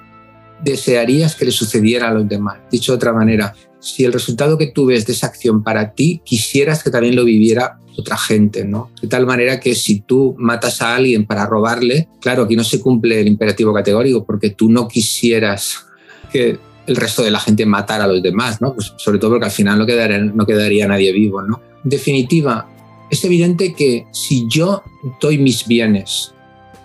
desearías 0.62 1.34
que 1.34 1.44
le 1.44 1.52
sucediera 1.52 2.08
a 2.08 2.12
los 2.12 2.28
demás. 2.28 2.58
Dicho 2.70 2.92
de 2.92 2.96
otra 2.96 3.12
manera, 3.12 3.54
si 3.80 4.04
el 4.04 4.12
resultado 4.12 4.58
que 4.58 4.68
tú 4.68 4.86
ves 4.86 5.06
de 5.06 5.12
esa 5.12 5.28
acción 5.28 5.62
para 5.62 5.92
ti, 5.92 6.20
quisieras 6.24 6.82
que 6.82 6.90
también 6.90 7.16
lo 7.16 7.24
viviera 7.24 7.78
otra 7.96 8.16
gente, 8.16 8.64
¿no? 8.64 8.90
De 9.02 9.08
tal 9.08 9.26
manera 9.26 9.58
que 9.58 9.74
si 9.74 10.00
tú 10.00 10.34
matas 10.38 10.80
a 10.82 10.94
alguien 10.94 11.26
para 11.26 11.46
robarle, 11.46 12.08
claro, 12.20 12.44
aquí 12.44 12.54
no 12.54 12.64
se 12.64 12.80
cumple 12.80 13.20
el 13.20 13.26
imperativo 13.26 13.74
categórico 13.74 14.24
porque 14.24 14.50
tú 14.50 14.70
no 14.70 14.86
quisieras 14.86 15.86
que 16.32 16.58
el 16.86 16.96
resto 16.96 17.22
de 17.22 17.30
la 17.30 17.40
gente 17.40 17.66
matara 17.66 18.04
a 18.04 18.08
los 18.08 18.22
demás, 18.22 18.60
¿no? 18.60 18.74
Pues 18.74 18.94
sobre 18.96 19.18
todo 19.18 19.32
porque 19.32 19.46
al 19.46 19.50
final 19.50 19.78
no 19.78 19.86
quedaría, 19.86 20.18
no 20.18 20.46
quedaría 20.46 20.86
nadie 20.86 21.12
vivo, 21.12 21.42
¿no? 21.42 21.60
En 21.84 21.90
definitiva, 21.90 22.68
es 23.10 23.24
evidente 23.24 23.74
que 23.74 24.06
si 24.12 24.46
yo 24.48 24.82
doy 25.20 25.38
mis 25.38 25.66
bienes 25.66 26.32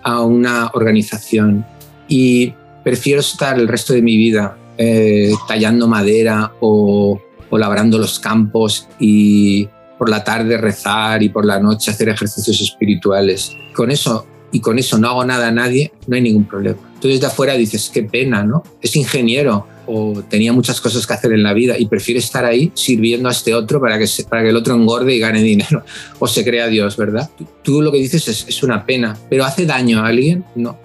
a 0.02 0.20
una 0.22 0.70
organización 0.74 1.64
y 2.08 2.52
prefiero 2.82 3.20
estar 3.20 3.58
el 3.58 3.68
resto 3.68 3.94
de 3.94 4.02
mi 4.02 4.16
vida 4.16 4.58
eh, 4.78 5.32
tallando 5.46 5.88
madera 5.88 6.52
o, 6.60 7.20
labrando 7.52 7.98
los 7.98 8.18
campos 8.18 8.88
y 8.98 9.68
por 9.96 10.08
la 10.08 10.24
tarde 10.24 10.56
rezar 10.58 11.22
y 11.22 11.28
por 11.28 11.46
la 11.46 11.60
noche 11.60 11.92
hacer 11.92 12.08
ejercicios 12.08 12.60
espirituales. 12.60 13.52
Con 13.76 13.92
eso 13.92 14.26
y 14.50 14.60
con 14.60 14.78
eso 14.78 14.98
no 14.98 15.08
hago 15.08 15.24
nada 15.24 15.48
a 15.48 15.50
nadie, 15.52 15.92
no 16.08 16.16
hay 16.16 16.22
ningún 16.22 16.46
problema. 16.46 16.78
Entonces 16.94 17.20
de 17.20 17.26
afuera 17.26 17.54
dices, 17.54 17.90
qué 17.94 18.02
pena, 18.02 18.42
¿no? 18.42 18.64
Es 18.82 18.96
ingeniero 18.96 19.66
o 19.86 20.22
tenía 20.28 20.52
muchas 20.52 20.80
cosas 20.80 21.06
que 21.06 21.12
hacer 21.12 21.32
en 21.32 21.42
la 21.42 21.52
vida 21.52 21.78
y 21.78 21.86
prefiere 21.86 22.18
estar 22.18 22.44
ahí 22.44 22.72
sirviendo 22.74 23.28
a 23.28 23.32
este 23.32 23.54
otro 23.54 23.80
para 23.80 23.98
que, 23.98 24.06
para 24.28 24.42
que 24.42 24.48
el 24.48 24.56
otro 24.56 24.74
engorde 24.74 25.14
y 25.14 25.18
gane 25.18 25.42
dinero 25.42 25.84
o 26.18 26.26
se 26.26 26.44
crea 26.44 26.68
Dios, 26.68 26.96
¿verdad? 26.96 27.30
Tú, 27.62 27.82
lo 27.82 27.92
que 27.92 27.98
dices 27.98 28.26
es, 28.28 28.46
es 28.48 28.62
una 28.62 28.84
pena, 28.84 29.16
pero 29.28 29.44
¿hace 29.44 29.66
daño 29.66 30.00
a 30.00 30.06
alguien? 30.06 30.44
No. 30.54 30.78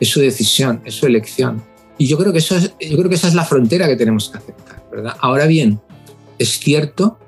Es 0.00 0.08
su 0.08 0.20
decisión, 0.20 0.80
es 0.84 0.94
su 0.94 1.06
elección. 1.06 1.62
Y 1.98 2.06
yo 2.06 2.18
creo 2.18 2.32
que, 2.32 2.38
eso 2.38 2.56
yo 2.58 2.96
creo 2.96 3.08
que 3.08 3.14
esa 3.14 3.28
es 3.28 3.34
la 3.34 3.44
frontera 3.44 3.86
que 3.86 3.96
tenemos 3.96 4.28
que 4.28 4.38
aceptar, 4.38 4.82
¿verdad? 4.90 5.16
Ahora 5.20 5.46
bien, 5.46 5.80
es 6.38 6.58
cierto 6.58 7.18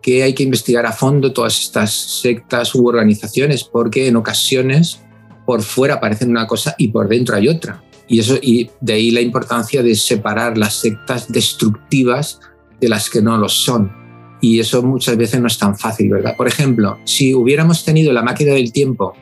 que 0.00 0.22
hay 0.22 0.34
que 0.34 0.42
investigar 0.42 0.84
a 0.86 0.92
fondo 0.92 1.32
todas 1.32 1.60
estas 1.60 1.92
sectas 1.92 2.74
u 2.74 2.86
organizaciones 2.86 3.64
porque 3.64 4.08
en 4.08 4.16
ocasiones 4.16 5.00
por 5.46 5.62
fuera 5.62 6.00
parecen 6.00 6.30
una 6.30 6.46
cosa 6.46 6.74
y 6.78 6.88
por 6.88 7.08
dentro 7.08 7.36
hay 7.36 7.48
otra. 7.48 7.82
Y, 8.08 8.18
eso, 8.18 8.36
y 8.42 8.70
de 8.80 8.94
ahí 8.94 9.10
la 9.10 9.20
importancia 9.20 9.82
de 9.82 9.94
separar 9.94 10.58
las 10.58 10.74
sectas 10.74 11.30
destructivas 11.30 12.40
de 12.80 12.88
las 12.88 13.08
que 13.08 13.22
no 13.22 13.38
lo 13.38 13.48
son. 13.48 13.92
Y 14.40 14.58
eso 14.58 14.82
muchas 14.82 15.16
veces 15.16 15.40
no 15.40 15.46
es 15.46 15.56
tan 15.56 15.78
fácil, 15.78 16.10
¿verdad? 16.10 16.36
Por 16.36 16.48
ejemplo, 16.48 16.98
si 17.04 17.32
hubiéramos 17.32 17.84
tenido 17.84 18.12
la 18.12 18.22
máquina 18.22 18.54
del 18.54 18.72
tiempo 18.72 19.14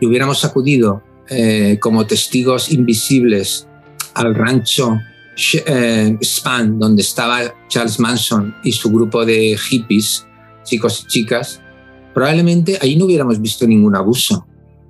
y 0.00 0.06
hubiéramos 0.06 0.44
acudido 0.44 1.02
eh, 1.28 1.78
como 1.80 2.06
testigos 2.06 2.70
invisibles 2.70 3.66
al 4.14 4.34
rancho 4.34 4.98
eh, 5.66 6.18
Span, 6.20 6.78
donde 6.78 7.02
estaba 7.02 7.40
Charles 7.68 7.98
Manson 7.98 8.54
y 8.62 8.72
su 8.72 8.90
grupo 8.90 9.24
de 9.24 9.56
hippies, 9.56 10.26
chicos 10.64 11.04
y 11.04 11.06
chicas, 11.08 11.60
probablemente 12.12 12.78
ahí 12.82 12.96
no 12.96 13.06
hubiéramos 13.06 13.40
visto 13.40 13.66
ningún 13.66 13.96
abuso. 13.96 14.46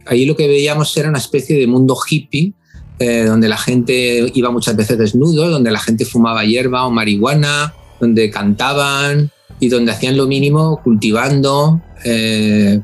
Ahí 0.06 0.26
lo 0.26 0.34
que 0.34 0.48
veíamos 0.48 0.96
era 0.96 1.08
una 1.08 1.18
especie 1.18 1.56
de 1.56 1.66
mundo 1.66 1.96
hippie, 2.08 2.54
eh, 2.98 3.24
donde 3.24 3.48
la 3.48 3.56
gente 3.56 4.30
iba 4.34 4.50
muchas 4.50 4.76
veces 4.76 4.98
desnudo, 4.98 5.48
donde 5.48 5.70
la 5.70 5.78
gente 5.78 6.04
fumaba 6.04 6.44
hierba 6.44 6.86
o 6.86 6.90
marihuana, 6.90 7.72
donde 8.00 8.30
cantaban 8.30 9.30
y 9.60 9.68
donde 9.68 9.92
hacían 9.92 10.16
lo 10.16 10.26
mínimo 10.26 10.80
cultivando 10.82 11.80
eh, 12.04 12.80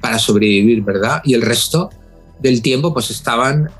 para 0.00 0.18
sobrevivir, 0.18 0.82
¿verdad? 0.82 1.22
Y 1.24 1.32
el 1.32 1.42
resto 1.42 1.88
del 2.40 2.60
tiempo 2.60 2.92
pues 2.92 3.10
estaban 3.10 3.70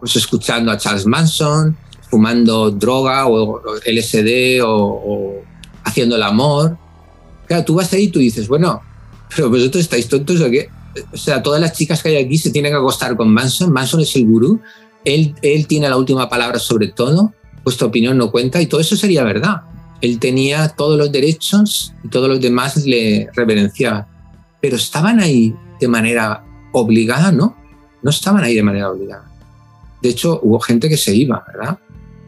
pues, 0.00 0.16
escuchando 0.16 0.72
a 0.72 0.78
Charles 0.78 1.06
Manson, 1.06 1.76
fumando 2.08 2.70
droga 2.70 3.26
o 3.28 3.62
LSD 3.86 4.60
o, 4.64 5.42
haciendo 5.84 6.16
el 6.16 6.22
amor. 6.22 6.76
Claro, 7.46 7.64
tú 7.64 7.74
vas 7.74 7.92
ahí 7.92 8.04
y 8.04 8.08
tú 8.08 8.18
dices, 8.18 8.48
bueno, 8.48 8.80
pero 9.34 9.50
vosotros 9.50 9.82
estáis 9.82 10.08
tontos 10.08 10.40
o 10.40 10.50
qué? 10.50 10.68
O 11.12 11.16
sea, 11.16 11.42
todas 11.42 11.60
las 11.60 11.72
chicas 11.76 12.02
que 12.02 12.08
hay 12.10 12.16
aquí 12.16 12.36
se 12.36 12.50
tienen 12.50 12.72
que 12.72 12.78
acostar 12.78 13.16
con 13.16 13.32
Manson. 13.32 13.72
Manson 13.72 14.00
es 14.00 14.14
el 14.16 14.26
gurú. 14.26 14.60
Él, 15.04 15.34
él 15.42 15.66
tiene 15.66 15.88
la 15.88 15.96
última 15.96 16.28
palabra 16.28 16.58
sobre 16.58 16.88
todo. 16.88 17.32
Vuestra 17.62 17.86
opinión 17.86 18.18
no 18.18 18.30
cuenta 18.30 18.60
y 18.60 18.66
todo 18.66 18.80
eso 18.80 18.96
sería 18.96 19.22
verdad. 19.22 19.62
Él 20.00 20.18
tenía 20.18 20.68
todos 20.68 20.98
los 20.98 21.12
derechos 21.12 21.94
y 22.02 22.08
todos 22.08 22.28
los 22.28 22.40
demás 22.40 22.84
le 22.86 23.28
reverenciaban. 23.34 24.06
Pero 24.60 24.76
estaban 24.76 25.20
ahí 25.20 25.54
de 25.78 25.88
manera 25.88 26.44
obligada, 26.72 27.30
¿no? 27.32 27.56
No 28.02 28.10
estaban 28.10 28.42
ahí 28.42 28.54
de 28.54 28.62
manera 28.62 28.90
obligada. 28.90 29.29
De 30.02 30.08
hecho, 30.08 30.40
hubo 30.42 30.60
gente 30.60 30.88
que 30.88 30.96
se 30.96 31.14
iba, 31.14 31.44
¿verdad? 31.52 31.78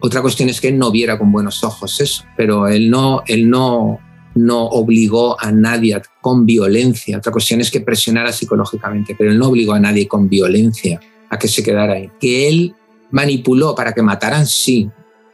Otra 0.00 0.20
cuestión 0.20 0.48
es 0.48 0.60
que 0.60 0.68
él 0.68 0.78
no 0.78 0.90
viera 0.90 1.18
con 1.18 1.30
buenos 1.30 1.62
ojos 1.62 2.00
eso, 2.00 2.24
pero 2.36 2.66
él 2.66 2.90
no, 2.90 3.22
él 3.26 3.48
no, 3.48 3.98
no 4.34 4.64
obligó 4.64 5.40
a 5.40 5.52
nadie 5.52 6.00
con 6.20 6.44
violencia. 6.44 7.18
Otra 7.18 7.32
cuestión 7.32 7.60
es 7.60 7.70
que 7.70 7.80
presionara 7.80 8.32
psicológicamente, 8.32 9.14
pero 9.16 9.30
él 9.30 9.38
no 9.38 9.48
obligó 9.48 9.72
a 9.74 9.80
nadie 9.80 10.08
con 10.08 10.28
violencia 10.28 11.00
a 11.30 11.38
que 11.38 11.48
se 11.48 11.62
quedara 11.62 11.94
ahí. 11.94 12.10
Que 12.20 12.48
él 12.48 12.74
manipuló 13.10 13.74
para 13.74 13.92
que 13.92 14.02
mataran, 14.02 14.46
sí, 14.46 14.90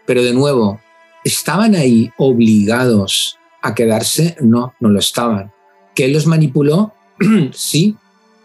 pero 0.06 0.22
de 0.22 0.34
nuevo, 0.34 0.80
¿estaban 1.24 1.74
ahí 1.74 2.10
obligados 2.18 3.38
a 3.62 3.74
quedarse? 3.74 4.36
No, 4.40 4.74
no 4.80 4.90
lo 4.90 4.98
estaban. 4.98 5.52
¿Que 5.94 6.04
él 6.04 6.12
los 6.12 6.26
manipuló? 6.26 6.92
sí, 7.52 7.96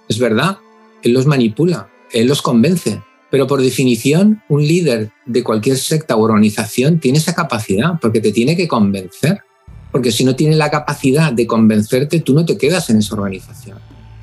es 0.08 0.20
verdad, 0.20 0.58
él 1.04 1.14
los 1.14 1.26
manipula, 1.26 1.90
él 2.12 2.28
los 2.28 2.42
convence, 2.42 3.02
pero 3.34 3.48
por 3.48 3.64
definición, 3.64 4.44
un 4.48 4.62
líder 4.62 5.10
de 5.26 5.44
cualquier 5.44 5.76
secta 5.78 6.16
o 6.16 6.22
organización 6.22 7.00
tiene 7.00 7.18
esa 7.18 7.34
capacidad, 7.34 7.94
porque 8.00 8.22
te 8.22 8.32
tiene 8.32 8.56
que 8.56 8.68
convencer. 8.68 9.42
porque 9.92 10.12
si 10.12 10.24
no 10.24 10.36
tiene 10.36 10.56
la 10.56 10.70
capacidad 10.70 11.34
de 11.34 11.48
convencerte, 11.48 12.20
tú 12.20 12.36
no 12.36 12.46
te 12.46 12.60
quedas 12.60 12.92
en 12.92 12.98
esa 12.98 13.16
organización. 13.16 13.80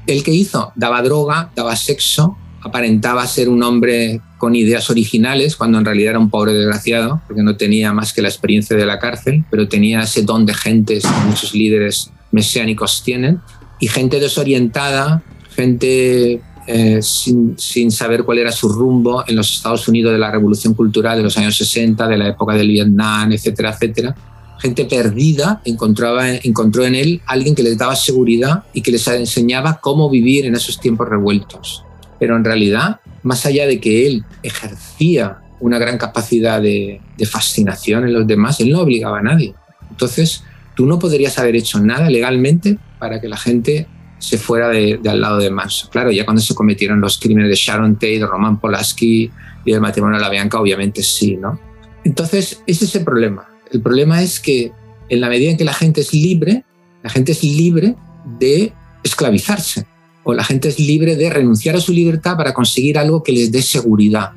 El 0.06 0.22
que 0.22 0.30
hizo 0.30 0.72
daba 0.76 1.02
droga, 1.02 1.50
daba 1.56 1.74
sexo, 1.74 2.36
aparentaba 2.62 3.26
ser 3.26 3.48
un 3.48 3.64
hombre 3.64 4.20
con 4.38 4.54
ideas 4.54 4.88
originales, 4.90 5.56
cuando 5.56 5.78
en 5.78 5.84
realidad 5.84 6.10
era 6.10 6.20
un 6.20 6.30
pobre 6.30 6.52
desgraciado, 6.52 7.20
porque 7.26 7.42
no 7.42 7.56
tenía 7.56 7.92
más 7.92 8.12
que 8.12 8.22
la 8.22 8.28
experiencia 8.28 8.76
de 8.76 8.86
la 8.86 9.00
cárcel, 9.00 9.44
pero 9.50 9.66
tenía 9.66 10.02
ese 10.02 10.22
don 10.22 10.46
de 10.46 10.54
gentes 10.54 11.02
que 11.02 11.26
muchos 11.26 11.52
líderes 11.52 12.12
mesiánicos 12.30 13.02
tienen, 13.02 13.40
y 13.80 13.88
gente 13.88 14.20
desorientada, 14.20 15.24
gente 15.56 16.42
eh, 16.72 17.02
sin, 17.02 17.58
sin, 17.58 17.90
saber 17.90 18.22
cuál 18.22 18.38
era 18.38 18.52
su 18.52 18.68
rumbo 18.68 19.24
en 19.26 19.34
los 19.34 19.50
Estados 19.50 19.88
Unidos 19.88 20.12
de 20.12 20.18
la 20.18 20.30
revolución 20.30 20.74
cultural 20.74 21.18
de 21.18 21.24
los 21.24 21.36
años 21.36 21.56
60, 21.56 22.06
de 22.06 22.16
la 22.16 22.28
época 22.28 22.54
del 22.54 22.68
Vietnam, 22.68 23.32
etcétera, 23.32 23.70
etcétera. 23.70 24.14
Gente 24.60 24.84
perdida 24.84 25.62
encontraba, 25.64 26.30
encontró 26.30 26.84
en 26.84 26.94
él 26.94 27.22
alguien 27.26 27.56
que 27.56 27.64
les 27.64 27.76
daba 27.76 27.96
seguridad 27.96 28.62
y 28.72 28.82
que 28.82 28.92
les 28.92 29.08
enseñaba 29.08 29.80
cómo 29.80 30.08
vivir 30.08 30.46
en 30.46 30.54
esos 30.54 30.78
tiempos 30.78 31.08
revueltos. 31.08 31.84
Pero 32.20 32.36
en 32.36 32.44
realidad, 32.44 33.00
más 33.24 33.44
allá 33.46 33.66
de 33.66 33.80
que 33.80 34.06
él 34.06 34.24
ejercía 34.44 35.38
una 35.58 35.78
gran 35.78 35.98
capacidad 35.98 36.62
de, 36.62 37.00
de 37.18 37.26
fascinación 37.26 38.04
en 38.04 38.12
los 38.12 38.28
demás, 38.28 38.60
él 38.60 38.70
no 38.70 38.82
obligaba 38.82 39.18
a 39.18 39.22
nadie. 39.22 39.54
Entonces, 39.90 40.44
tú 40.76 40.86
no 40.86 41.00
podrías 41.00 41.36
haber 41.40 41.56
hecho 41.56 41.80
nada 41.80 42.08
legalmente 42.08 42.78
para 43.00 43.20
que 43.20 43.28
la 43.28 43.38
gente 43.38 43.88
se 44.20 44.38
fuera 44.38 44.68
de, 44.68 45.00
al 45.08 45.20
lado 45.20 45.38
de 45.38 45.50
Manson. 45.50 45.90
Claro, 45.90 46.12
ya 46.12 46.24
cuando 46.24 46.42
se 46.42 46.54
cometieron 46.54 47.00
los 47.00 47.18
crímenes 47.18 47.48
de 47.48 47.56
Sharon 47.56 47.94
Tate, 47.94 48.18
de 48.18 48.26
Roman 48.26 48.60
Polanski 48.60 49.30
y 49.64 49.72
del 49.72 49.80
matrimonio 49.80 50.18
de 50.18 50.24
la 50.24 50.30
Bianca, 50.30 50.60
obviamente 50.60 51.02
sí, 51.02 51.36
¿no? 51.36 51.58
Entonces, 52.04 52.62
ese 52.66 52.84
es 52.84 52.94
el 52.94 53.04
problema. 53.04 53.48
El 53.72 53.80
problema 53.80 54.22
es 54.22 54.38
que 54.38 54.72
en 55.08 55.20
la 55.20 55.28
medida 55.28 55.50
en 55.50 55.56
que 55.56 55.64
la 55.64 55.72
gente 55.72 56.02
es 56.02 56.12
libre, 56.12 56.64
la 57.02 57.10
gente 57.10 57.32
es 57.32 57.42
libre 57.42 57.96
de 58.38 58.72
esclavizarse 59.02 59.86
o 60.22 60.34
la 60.34 60.44
gente 60.44 60.68
es 60.68 60.78
libre 60.78 61.16
de 61.16 61.30
renunciar 61.30 61.76
a 61.76 61.80
su 61.80 61.92
libertad 61.92 62.36
para 62.36 62.52
conseguir 62.52 62.98
algo 62.98 63.22
que 63.22 63.32
les 63.32 63.50
dé 63.50 63.62
seguridad. 63.62 64.32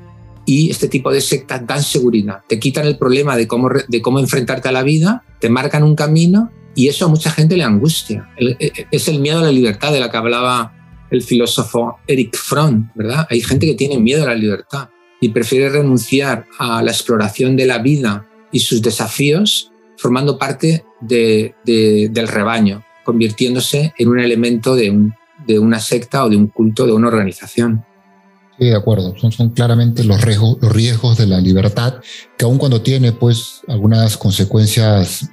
Y 0.45 0.69
este 0.69 0.87
tipo 0.87 1.11
de 1.11 1.21
sectas 1.21 1.65
dan 1.67 1.83
seguridad. 1.83 2.41
Te 2.47 2.59
quitan 2.59 2.85
el 2.87 2.97
problema 2.97 3.35
de 3.35 3.47
cómo, 3.47 3.69
de 3.87 4.01
cómo 4.01 4.19
enfrentarte 4.19 4.69
a 4.69 4.71
la 4.71 4.83
vida, 4.83 5.23
te 5.39 5.49
marcan 5.49 5.83
un 5.83 5.95
camino 5.95 6.51
y 6.75 6.87
eso 6.87 7.05
a 7.05 7.09
mucha 7.09 7.31
gente 7.31 7.57
le 7.57 7.63
angustia. 7.63 8.29
E, 8.37 8.55
e, 8.59 8.87
es 8.91 9.07
el 9.07 9.19
miedo 9.19 9.39
a 9.39 9.43
la 9.43 9.51
libertad 9.51 9.91
de 9.91 9.99
la 9.99 10.09
que 10.09 10.17
hablaba 10.17 10.73
el 11.11 11.21
filósofo 11.21 11.99
Eric 12.07 12.35
Fromm, 12.35 12.89
¿verdad? 12.95 13.27
Hay 13.29 13.41
gente 13.41 13.67
que 13.67 13.75
tiene 13.75 13.99
miedo 13.99 14.23
a 14.23 14.27
la 14.27 14.35
libertad 14.35 14.89
y 15.21 15.29
prefiere 15.29 15.69
renunciar 15.69 16.45
a 16.57 16.81
la 16.81 16.91
exploración 16.91 17.55
de 17.55 17.65
la 17.65 17.77
vida 17.77 18.27
y 18.51 18.59
sus 18.59 18.81
desafíos 18.81 19.71
formando 19.97 20.37
parte 20.37 20.83
de, 20.99 21.55
del 21.63 22.27
rebaño, 22.27 22.83
convirtiéndose 23.05 23.93
en 23.97 24.09
un 24.09 24.19
elemento 24.19 24.75
de, 24.75 24.89
un, 24.89 25.13
de, 25.47 25.59
una 25.59 25.79
secta 25.79 26.25
o 26.25 26.29
de 26.29 26.35
un 26.35 26.47
culto, 26.47 26.85
de 26.85 26.91
una 26.91 27.07
organización. 27.07 27.85
Sí, 28.59 28.65
de 28.65 28.75
acuerdo. 28.75 29.15
Son, 29.17 29.49
claramente 29.51 30.03
los 30.03 30.21
riesgos, 30.21 30.57
los 30.61 30.71
riesgos 30.71 31.17
de 31.17 31.27
la 31.27 31.39
libertad, 31.39 32.01
que 32.37 32.45
aun 32.45 32.57
cuando 32.57 32.81
tiene 32.81 33.11
pues 33.13 33.61
algunas 33.67 34.17
consecuencias 34.17 35.29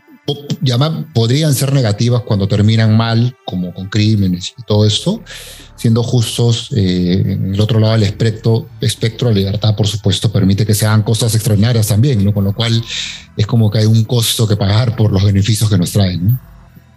podrían 1.12 1.54
ser 1.54 1.72
negativas 1.72 2.22
cuando 2.22 2.46
terminan 2.46 2.96
mal, 2.96 3.36
como 3.44 3.72
con 3.74 3.88
crímenes 3.88 4.54
y 4.56 4.62
todo 4.62 4.86
esto, 4.86 5.22
siendo 5.76 6.02
justos, 6.02 6.68
eh, 6.76 7.22
en 7.24 7.54
el 7.54 7.60
otro 7.60 7.80
lado 7.80 7.94
del 7.94 8.02
espectro, 8.04 8.68
espectro, 8.80 9.28
la 9.30 9.36
libertad, 9.36 9.74
por 9.74 9.86
supuesto, 9.86 10.30
permite 10.30 10.66
que 10.66 10.74
se 10.74 10.86
hagan 10.86 11.02
cosas 11.02 11.34
extraordinarias 11.34 11.88
también, 11.88 12.24
¿no? 12.24 12.34
con 12.34 12.44
lo 12.44 12.52
cual 12.52 12.82
es 13.36 13.46
como 13.46 13.70
que 13.70 13.78
hay 13.78 13.86
un 13.86 14.04
costo 14.04 14.46
que 14.46 14.56
pagar 14.56 14.94
por 14.96 15.12
los 15.12 15.24
beneficios 15.24 15.68
que 15.70 15.78
nos 15.78 15.92
traen. 15.92 16.38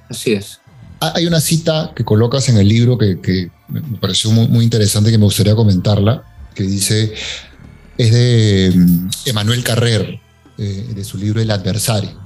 Así 0.09 0.33
es. 0.33 0.59
Ah, 0.99 1.13
hay 1.15 1.25
una 1.25 1.39
cita 1.39 1.91
que 1.95 2.03
colocas 2.03 2.49
en 2.49 2.57
el 2.57 2.67
libro 2.67 2.97
que, 2.97 3.19
que 3.19 3.49
me 3.67 3.81
pareció 3.97 4.31
muy, 4.31 4.47
muy 4.47 4.63
interesante 4.63 5.11
que 5.11 5.17
me 5.17 5.25
gustaría 5.25 5.55
comentarla, 5.55 6.23
que 6.53 6.63
dice, 6.63 7.13
es 7.97 8.11
de 8.11 8.73
mm, 8.75 9.09
Emanuel 9.25 9.63
Carrer, 9.63 10.19
eh, 10.57 10.91
de 10.93 11.03
su 11.03 11.17
libro 11.17 11.41
El 11.41 11.49
adversario 11.49 12.22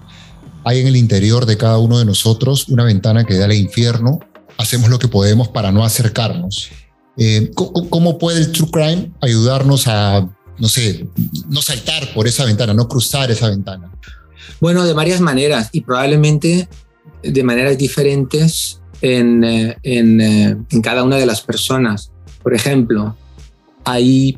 hay 0.64 0.80
en 0.80 0.88
el 0.88 0.95
interior 0.95 1.45
de 1.45 1.58
cada 1.58 1.78
uno 1.78 1.99
de 1.99 2.05
nosotros 2.05 2.68
una 2.70 2.84
ventana 2.84 3.24
que 3.24 3.38
da 3.38 3.45
al 3.45 3.53
infierno. 3.53 4.20
Hacemos 4.58 4.89
lo 4.89 4.99
que 4.99 5.08
podemos 5.08 5.47
para 5.47 5.72
no 5.72 5.84
acercarnos. 5.84 6.70
Eh, 7.18 7.51
¿Cómo 7.55 8.18
puede 8.18 8.39
el 8.39 8.51
True 8.51 8.70
Crime 8.72 9.12
ayudarnos 9.22 9.88
a, 9.88 10.28
no 10.58 10.68
sé, 10.68 11.08
no 11.49 11.62
saltar 11.62 12.14
por 12.14 12.28
esa 12.28 12.45
ventana, 12.45 12.74
no 12.74 12.88
cruzar 12.88 13.32
esa 13.32 13.49
ventana? 13.49 13.91
Bueno, 14.60 14.86
de 14.86 14.93
varias 14.93 15.22
maneras 15.22 15.70
y 15.72 15.82
probablemente 15.82 16.68
de 17.24 17.43
maneras 17.43 17.78
diferentes 17.78 18.82
en, 19.01 19.43
eh, 19.43 19.78
eh, 19.84 20.55
en 20.70 20.82
cada 20.82 21.03
una 21.03 21.18
de 21.18 21.26
las 21.26 21.41
personas. 21.41 22.12
Por 22.43 22.53
ejemplo, 22.53 23.16
hay 23.84 24.38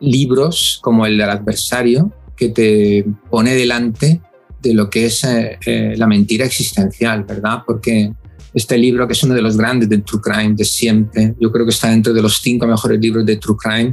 libros 0.00 0.78
como 0.82 1.06
el 1.06 1.18
del 1.18 1.30
adversario 1.30 2.12
que 2.36 2.48
te 2.48 3.04
pone 3.30 3.54
delante 3.54 4.20
de 4.60 4.74
lo 4.74 4.90
que 4.90 5.06
es 5.06 5.24
eh, 5.24 5.58
eh, 5.64 5.94
la 5.96 6.06
mentira 6.06 6.44
existencial, 6.44 7.24
¿verdad? 7.24 7.62
Porque 7.66 8.12
este 8.54 8.76
libro, 8.78 9.06
que 9.06 9.12
es 9.12 9.22
uno 9.22 9.34
de 9.34 9.42
los 9.42 9.56
grandes 9.56 9.88
de 9.88 9.98
True 9.98 10.20
Crime 10.20 10.54
de 10.54 10.64
siempre, 10.64 11.34
yo 11.38 11.52
creo 11.52 11.64
que 11.64 11.70
está 11.70 11.90
dentro 11.90 12.12
de 12.12 12.22
los 12.22 12.38
cinco 12.40 12.66
mejores 12.66 13.00
libros 13.00 13.24
de 13.24 13.36
True 13.36 13.56
Crime 13.56 13.92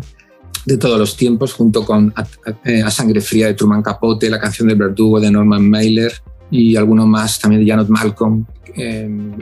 de 0.66 0.78
todos 0.78 0.98
los 0.98 1.16
tiempos, 1.16 1.54
junto 1.54 1.86
con 1.86 2.12
A, 2.16 2.26
eh, 2.64 2.84
Sangre 2.90 3.22
Fría 3.22 3.48
de 3.48 3.54
Truman 3.54 3.84
Capote, 3.84 4.30
La 4.30 4.40
canción 4.40 4.68
del 4.68 4.78
verdugo 4.78 5.20
de 5.20 5.30
Norman 5.30 5.70
Mailer 5.70 6.12
y 6.50 6.76
alguno 6.76 7.06
más 7.06 7.40
también 7.40 7.64
de 7.64 7.72
Janet 7.72 7.88
Malcolm, 7.90 8.46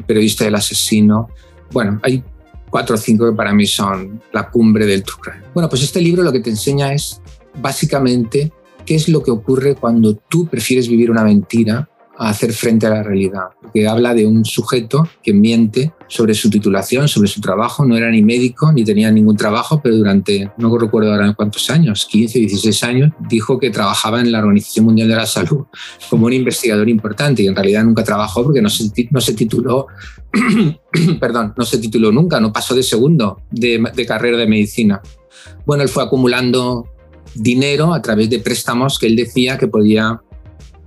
periodista 0.06 0.44
del 0.46 0.56
asesino. 0.56 1.30
Bueno, 1.72 2.00
hay 2.04 2.24
cuatro 2.70 2.96
o 2.96 2.98
cinco 2.98 3.30
que 3.30 3.36
para 3.36 3.54
mí 3.54 3.66
son 3.66 4.22
la 4.32 4.50
cumbre 4.50 4.86
del 4.86 5.04
True 5.04 5.20
Crime. 5.22 5.46
Bueno, 5.54 5.70
pues 5.70 5.84
este 5.84 6.02
libro 6.02 6.24
lo 6.24 6.32
que 6.32 6.40
te 6.40 6.50
enseña 6.50 6.94
es 6.94 7.22
básicamente 7.62 8.52
qué 8.86 8.96
es 8.96 9.10
lo 9.10 9.24
que 9.24 9.32
ocurre 9.32 9.76
cuando 9.76 10.16
tú 10.16 10.48
prefieres 10.48 10.88
vivir 10.88 11.12
una 11.12 11.24
mentira 11.24 11.90
a 12.18 12.30
hacer 12.30 12.54
frente 12.54 12.86
a 12.86 12.92
la 12.92 13.04
realidad. 13.04 13.46
Porque 13.62 13.88
habla 13.88 14.14
de 14.14 14.26
un 14.26 14.46
sujeto 14.46 15.08
que 15.24 15.34
miente 15.34 15.94
sobre 16.08 16.34
su 16.34 16.50
titulación, 16.50 17.08
sobre 17.08 17.28
su 17.28 17.42
trabajo. 17.42 17.86
No 17.86 17.98
era 17.98 18.10
ni 18.10 18.22
médico 18.22 18.72
ni 18.72 18.84
tenía 18.84 19.12
ningún 19.12 19.36
trabajo, 19.36 19.82
pero 19.84 19.96
durante, 19.96 20.52
no 20.58 20.78
recuerdo 20.78 21.12
ahora 21.12 21.34
cuántos 21.34 21.70
años, 21.70 22.06
15, 22.10 22.40
16 22.40 22.84
años, 22.84 23.12
dijo 23.28 23.60
que 23.60 23.72
trabajaba 23.72 24.22
en 24.22 24.32
la 24.32 24.40
Organización 24.40 24.86
Mundial 24.86 25.08
de 25.08 25.16
la 25.16 25.26
Salud 25.26 25.66
como 26.10 26.28
un 26.28 26.34
investigador 26.34 26.88
importante 26.90 27.44
y 27.44 27.48
en 27.48 27.56
realidad 27.56 27.84
nunca 27.84 28.04
trabajó 28.04 28.44
porque 28.44 28.62
no 28.62 28.70
se, 28.70 28.92
no 29.10 29.22
se 29.22 29.34
tituló, 29.34 29.88
perdón, 31.20 31.54
no 31.58 31.66
se 31.66 31.80
tituló 31.80 32.12
nunca, 32.12 32.40
no 32.40 32.54
pasó 32.54 32.76
de 32.76 32.84
segundo 32.84 33.42
de, 33.50 33.84
de 33.96 34.06
carrera 34.06 34.38
de 34.38 34.48
medicina. 34.48 35.02
Bueno, 35.66 35.84
él 35.84 35.90
fue 35.90 36.04
acumulando 36.04 36.88
dinero 37.36 37.94
a 37.94 38.02
través 38.02 38.30
de 38.30 38.40
préstamos 38.40 39.00
que 39.00 39.08
él 39.08 39.16
decía 39.16 39.58
que 39.58 39.68
podía 39.68 40.22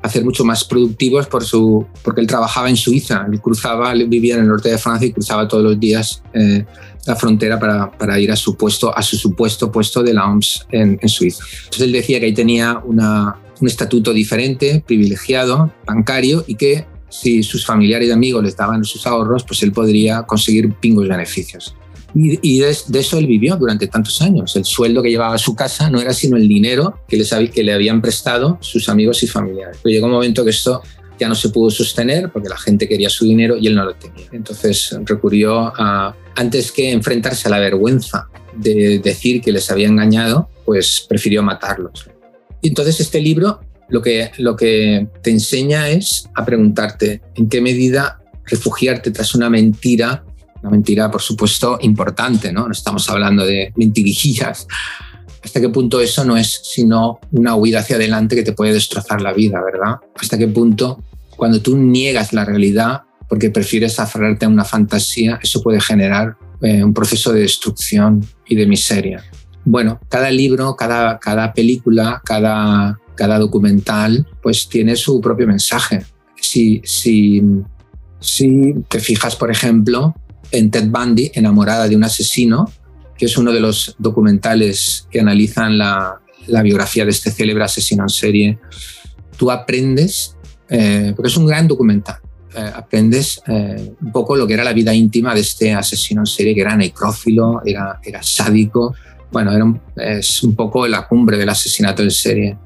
hacer 0.02 0.24
mucho 0.24 0.44
más 0.44 0.64
productivos 0.64 1.26
por 1.26 1.44
su, 1.44 1.86
porque 2.02 2.20
él 2.20 2.26
trabajaba 2.26 2.68
en 2.68 2.76
Suiza, 2.76 3.26
él 3.30 3.40
cruzaba, 3.40 3.92
vivía 3.94 4.34
en 4.34 4.42
el 4.42 4.48
norte 4.48 4.70
de 4.70 4.78
Francia 4.78 5.08
y 5.08 5.12
cruzaba 5.12 5.48
todos 5.48 5.64
los 5.64 5.80
días 5.80 6.22
eh, 6.32 6.64
la 7.06 7.16
frontera 7.16 7.58
para, 7.58 7.90
para, 7.90 8.18
ir 8.18 8.30
a 8.30 8.36
su 8.36 8.56
puesto, 8.56 8.96
a 8.96 9.02
su 9.02 9.16
supuesto 9.16 9.70
puesto 9.70 10.02
de 10.02 10.14
la 10.14 10.26
OMS 10.26 10.66
en, 10.70 11.08
Suiza. 11.08 11.44
Él 11.78 11.92
decía 11.92 12.20
que 12.20 12.26
ahí 12.26 12.34
tenía 12.34 12.80
una, 12.84 13.36
un 13.60 13.68
estatuto 13.68 14.12
diferente, 14.12 14.82
privilegiado, 14.86 15.72
bancario 15.86 16.44
y 16.46 16.54
que 16.54 16.86
si 17.08 17.42
sus 17.42 17.64
familiares 17.64 18.08
y 18.08 18.12
amigos 18.12 18.42
les 18.42 18.56
daban 18.56 18.84
sus 18.84 19.06
ahorros, 19.06 19.44
pues 19.44 19.62
él 19.62 19.72
podría 19.72 20.22
conseguir 20.22 20.72
pingos 20.74 21.08
beneficios. 21.08 21.74
Y, 22.18 22.60
de, 22.60 22.70
eso 22.70 23.18
él 23.18 23.26
vivió 23.26 23.56
durante 23.56 23.88
tantos 23.88 24.22
años. 24.22 24.56
El 24.56 24.64
sueldo 24.64 25.02
que 25.02 25.10
llevaba 25.10 25.34
a 25.34 25.38
su 25.38 25.54
casa 25.54 25.90
no 25.90 26.00
era 26.00 26.14
sino 26.14 26.38
el 26.38 26.48
dinero 26.48 27.00
que, 27.06 27.18
les, 27.18 27.34
que 27.52 27.62
le 27.62 27.74
habían 27.74 28.00
prestado 28.00 28.56
sus 28.62 28.88
amigos 28.88 29.22
y 29.22 29.26
familiares. 29.26 29.78
Llegó 29.84 30.06
un 30.06 30.12
momento 30.12 30.42
que 30.42 30.50
esto 30.50 30.82
ya 31.18 31.28
no 31.28 31.34
se 31.34 31.50
pudo 31.50 31.70
sostener 31.70 32.30
porque 32.32 32.48
la 32.48 32.56
gente 32.56 32.88
quería 32.88 33.10
su 33.10 33.26
dinero 33.26 33.56
y 33.58 33.66
él 33.66 33.74
no 33.74 33.84
lo 33.84 33.94
tenía. 33.94 34.26
Entonces 34.32 34.96
recurrió 35.04 35.72
a, 35.76 36.16
antes 36.36 36.72
que 36.72 36.90
enfrentarse 36.90 37.48
a 37.48 37.50
la 37.50 37.58
vergüenza 37.58 38.28
de 38.54 38.98
decir 38.98 39.42
que 39.42 39.52
les 39.52 39.70
había 39.70 39.86
engañado, 39.86 40.48
pues 40.64 41.04
prefirió 41.06 41.42
matarlos. 41.42 42.08
Y 42.62 42.68
entonces 42.68 42.98
este 43.00 43.20
libro 43.20 43.60
lo 43.88 44.00
que, 44.00 44.30
lo 44.38 44.56
que 44.56 45.06
te 45.22 45.30
enseña 45.30 45.90
es 45.90 46.28
a 46.34 46.44
preguntarte 46.46 47.20
en 47.34 47.48
qué 47.48 47.60
medida 47.60 48.20
refugiarte 48.46 49.10
tras 49.10 49.34
una 49.34 49.50
mentira 49.50 50.24
una 50.66 50.72
mentira, 50.72 51.10
por 51.10 51.22
supuesto, 51.22 51.78
importante, 51.80 52.52
¿no? 52.52 52.66
No 52.66 52.72
estamos 52.72 53.08
hablando 53.08 53.46
de 53.46 53.72
mentirijillas. 53.76 54.66
¿Hasta 55.44 55.60
qué 55.60 55.68
punto 55.68 56.00
eso 56.00 56.24
no 56.24 56.36
es 56.36 56.60
sino 56.64 57.20
una 57.30 57.54
huida 57.54 57.78
hacia 57.78 57.94
adelante 57.94 58.34
que 58.34 58.42
te 58.42 58.52
puede 58.52 58.72
destrozar 58.72 59.22
la 59.22 59.32
vida, 59.32 59.62
verdad? 59.62 59.96
¿Hasta 60.16 60.36
qué 60.36 60.48
punto 60.48 61.04
cuando 61.36 61.62
tú 61.62 61.76
niegas 61.76 62.32
la 62.32 62.44
realidad 62.44 63.02
porque 63.28 63.50
prefieres 63.50 64.00
aferrarte 64.00 64.46
a 64.46 64.48
una 64.48 64.64
fantasía, 64.64 65.38
eso 65.40 65.62
puede 65.62 65.80
generar 65.80 66.36
eh, 66.62 66.82
un 66.82 66.92
proceso 66.92 67.32
de 67.32 67.42
destrucción 67.42 68.26
y 68.48 68.56
de 68.56 68.66
miseria? 68.66 69.22
Bueno, 69.64 70.00
cada 70.08 70.30
libro, 70.30 70.74
cada, 70.74 71.20
cada 71.20 71.52
película, 71.52 72.20
cada, 72.24 72.98
cada 73.14 73.38
documental, 73.38 74.26
pues 74.42 74.68
tiene 74.68 74.96
su 74.96 75.20
propio 75.20 75.46
mensaje 75.46 76.04
Si, 76.40 76.80
si, 76.84 77.42
si 78.18 78.74
te 78.88 78.98
fijas, 78.98 79.36
por 79.36 79.52
ejemplo, 79.52 80.14
en 80.50 80.70
Ted 80.70 80.88
Bundy, 80.88 81.30
enamorada 81.34 81.88
de 81.88 81.96
un 81.96 82.04
asesino, 82.04 82.70
que 83.16 83.26
es 83.26 83.36
uno 83.38 83.52
de 83.52 83.60
los 83.60 83.94
documentales 83.98 85.06
que 85.10 85.20
analizan 85.20 85.78
la, 85.78 86.20
la 86.46 86.62
biografía 86.62 87.04
de 87.04 87.10
este 87.10 87.30
célebre 87.30 87.64
asesino 87.64 88.04
en 88.04 88.08
serie, 88.08 88.58
tú 89.36 89.50
aprendes, 89.50 90.36
eh, 90.68 91.12
porque 91.14 91.28
es 91.28 91.36
un 91.36 91.46
gran 91.46 91.68
documental, 91.68 92.18
eh, 92.54 92.70
aprendes 92.74 93.40
eh, 93.46 93.94
un 94.00 94.12
poco 94.12 94.36
lo 94.36 94.46
que 94.46 94.54
era 94.54 94.64
la 94.64 94.72
vida 94.72 94.94
íntima 94.94 95.34
de 95.34 95.40
este 95.40 95.74
asesino 95.74 96.22
en 96.22 96.26
serie, 96.26 96.54
que 96.54 96.60
era 96.60 96.76
necrófilo, 96.76 97.62
era, 97.64 98.00
era 98.02 98.22
sádico, 98.22 98.94
bueno, 99.30 99.52
era 99.52 100.18
es 100.18 100.42
un 100.42 100.54
poco 100.54 100.86
la 100.86 101.06
cumbre 101.06 101.36
del 101.36 101.48
asesinato 101.48 102.02
en 102.02 102.10
serie. 102.10 102.58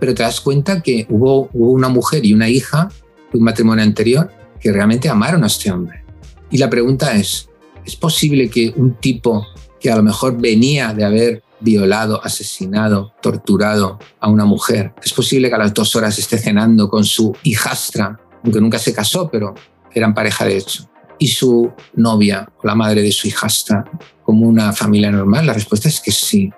Pero 0.00 0.14
te 0.14 0.22
das 0.22 0.40
cuenta 0.40 0.80
que 0.80 1.06
hubo, 1.10 1.48
hubo 1.52 1.70
una 1.70 1.88
mujer 1.88 2.24
y 2.24 2.32
una 2.32 2.48
hija 2.48 2.88
de 3.32 3.38
un 3.38 3.44
matrimonio 3.44 3.84
anterior 3.84 4.30
que 4.58 4.72
realmente 4.72 5.08
amaron 5.08 5.44
a 5.44 5.46
este 5.46 5.70
hombre. 5.70 6.05
Y 6.50 6.58
la 6.58 6.70
pregunta 6.70 7.14
es, 7.14 7.48
¿es 7.84 7.96
posible 7.96 8.48
que 8.48 8.72
un 8.76 8.94
tipo 8.94 9.46
que 9.80 9.90
a 9.90 9.96
lo 9.96 10.02
mejor 10.02 10.38
venía 10.38 10.92
de 10.94 11.04
haber 11.04 11.42
violado, 11.60 12.22
asesinado, 12.22 13.14
torturado 13.20 13.98
a 14.20 14.28
una 14.28 14.44
mujer. 14.44 14.92
Es 15.02 15.12
posible 15.12 15.48
que 15.48 15.54
a 15.54 15.58
las 15.58 15.74
dos 15.74 15.96
horas 15.96 16.18
esté 16.18 16.38
cenando 16.38 16.88
con 16.88 17.04
su 17.04 17.34
hijastra, 17.44 18.18
aunque 18.44 18.60
nunca 18.60 18.78
se 18.78 18.92
casó, 18.92 19.30
pero 19.30 19.54
eran 19.92 20.14
pareja 20.14 20.44
de 20.44 20.58
hecho. 20.58 20.88
Y 21.18 21.28
su 21.28 21.72
novia 21.94 22.48
la 22.62 22.74
madre 22.74 23.02
de 23.02 23.12
su 23.12 23.26
hijastra 23.26 23.84
como 24.22 24.46
una 24.46 24.72
familia 24.72 25.10
normal. 25.10 25.46
La 25.46 25.54
respuesta 25.54 25.88
es 25.88 26.00
que 26.00 26.12
sí. 26.12 26.50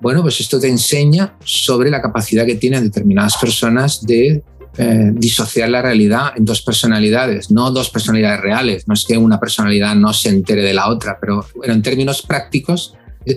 Bueno, 0.00 0.22
pues 0.22 0.40
esto 0.40 0.58
te 0.58 0.68
enseña 0.68 1.36
sobre 1.44 1.88
la 1.88 2.02
capacidad 2.02 2.44
que 2.44 2.56
tienen 2.56 2.82
determinadas 2.82 3.36
personas 3.36 4.02
de 4.04 4.42
eh, 4.78 5.10
disociar 5.14 5.68
la 5.68 5.82
realidad 5.82 6.32
en 6.36 6.44
dos 6.44 6.62
personalidades, 6.62 7.50
no 7.50 7.70
dos 7.70 7.90
personalidades 7.90 8.40
reales. 8.40 8.88
No 8.88 8.94
es 8.94 9.04
que 9.04 9.18
una 9.18 9.38
personalidad 9.38 9.94
no 9.94 10.12
se 10.12 10.30
entere 10.30 10.62
de 10.62 10.74
la 10.74 10.88
otra, 10.88 11.18
pero 11.20 11.46
bueno, 11.54 11.74
en 11.74 11.82
términos 11.82 12.22
prácticos 12.22 12.94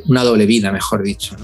una 0.08 0.24
doble 0.24 0.46
vida, 0.46 0.72
mejor 0.72 1.04
dicho. 1.04 1.36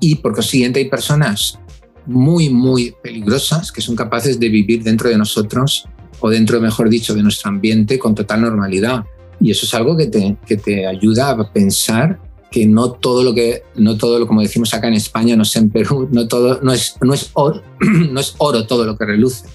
Y 0.00 0.16
por 0.16 0.34
consiguiente 0.34 0.80
hay 0.80 0.88
personas 0.88 1.58
muy, 2.06 2.50
muy 2.50 2.94
peligrosas 3.02 3.72
que 3.72 3.80
son 3.80 3.96
capaces 3.96 4.38
de 4.38 4.48
vivir 4.48 4.82
dentro 4.82 5.08
de 5.08 5.16
nosotros 5.16 5.86
o 6.20 6.30
dentro, 6.30 6.60
mejor 6.60 6.88
dicho, 6.88 7.14
de 7.14 7.22
nuestro 7.22 7.50
ambiente 7.50 7.98
con 7.98 8.14
total 8.14 8.42
normalidad. 8.42 9.04
Y 9.40 9.50
eso 9.50 9.66
es 9.66 9.74
algo 9.74 9.96
que 9.96 10.06
te, 10.06 10.36
que 10.46 10.56
te 10.56 10.86
ayuda 10.86 11.30
a 11.30 11.52
pensar 11.52 12.18
que 12.54 12.68
no 12.68 12.92
todo 12.92 13.24
lo 13.24 13.34
que, 13.34 13.64
no 13.74 13.98
todo 13.98 14.20
lo, 14.20 14.28
como 14.28 14.40
decimos 14.40 14.72
acá 14.74 14.86
en 14.86 14.94
España, 14.94 15.34
no 15.34 15.44
sé 15.44 15.58
en 15.58 15.70
Perú, 15.70 16.08
no, 16.12 16.28
todo, 16.28 16.60
no, 16.62 16.72
es, 16.72 16.94
no, 17.00 17.12
es 17.12 17.30
oro, 17.32 17.64
no 17.80 18.20
es 18.20 18.36
oro 18.38 18.64
todo 18.64 18.86
lo 18.86 18.96
que 18.96 19.04
reluce. 19.04 19.46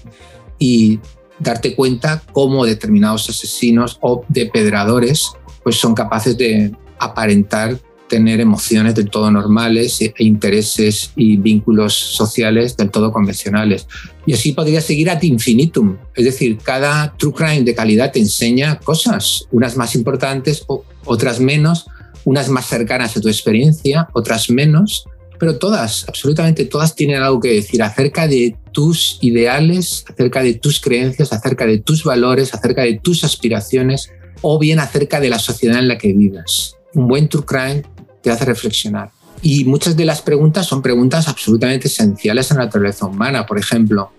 Y 0.58 1.00
darte 1.38 1.74
cuenta 1.74 2.22
cómo 2.32 2.66
determinados 2.66 3.30
asesinos 3.30 3.96
o 4.02 4.22
depredadores 4.28 5.32
pues 5.62 5.76
son 5.76 5.94
capaces 5.94 6.36
de 6.36 6.76
aparentar 6.98 7.78
tener 8.06 8.38
emociones 8.38 8.94
del 8.94 9.08
todo 9.08 9.30
normales 9.30 9.98
e 10.02 10.12
intereses 10.18 11.12
y 11.16 11.38
vínculos 11.38 11.94
sociales 11.94 12.76
del 12.76 12.90
todo 12.90 13.12
convencionales. 13.12 13.86
Y 14.26 14.34
así 14.34 14.52
podría 14.52 14.82
seguir 14.82 15.08
ad 15.08 15.22
infinitum. 15.22 15.96
Es 16.14 16.26
decir, 16.26 16.58
cada 16.58 17.14
true 17.16 17.32
crime 17.32 17.62
de 17.62 17.74
calidad 17.74 18.12
te 18.12 18.18
enseña 18.18 18.78
cosas, 18.78 19.46
unas 19.52 19.78
más 19.78 19.94
importantes, 19.94 20.66
otras 21.06 21.40
menos, 21.40 21.86
unas 22.24 22.48
más 22.48 22.66
cercanas 22.66 23.16
a 23.16 23.20
tu 23.20 23.28
experiencia, 23.28 24.08
otras 24.12 24.50
menos, 24.50 25.04
pero 25.40 25.56
todas, 25.56 26.04
absolutamente 26.06 26.66
todas 26.66 26.94
tienen 26.94 27.22
algo 27.22 27.40
que 27.40 27.54
decir 27.54 27.82
acerca 27.82 28.28
de 28.28 28.56
tus 28.72 29.18
ideales, 29.22 30.04
acerca 30.06 30.42
de 30.42 30.52
tus 30.52 30.80
creencias, 30.80 31.32
acerca 31.32 31.66
de 31.66 31.78
tus 31.78 32.04
valores, 32.04 32.52
acerca 32.52 32.82
de 32.82 33.00
tus 33.02 33.24
aspiraciones 33.24 34.10
o 34.42 34.58
bien 34.58 34.78
acerca 34.80 35.18
de 35.18 35.30
la 35.30 35.38
sociedad 35.38 35.78
en 35.78 35.88
la 35.88 35.96
que 35.96 36.12
vives. 36.12 36.76
Un 36.94 37.08
buen 37.08 37.28
true 37.28 37.44
crime 37.46 37.82
te 38.22 38.30
hace 38.30 38.44
reflexionar. 38.44 39.10
Y 39.40 39.64
muchas 39.64 39.96
de 39.96 40.04
las 40.04 40.20
preguntas 40.20 40.66
son 40.66 40.82
preguntas 40.82 41.26
absolutamente 41.26 41.88
esenciales 41.88 42.50
en 42.50 42.58
la 42.58 42.64
naturaleza 42.66 43.06
humana. 43.06 43.46
Por 43.46 43.58
ejemplo, 43.58 44.10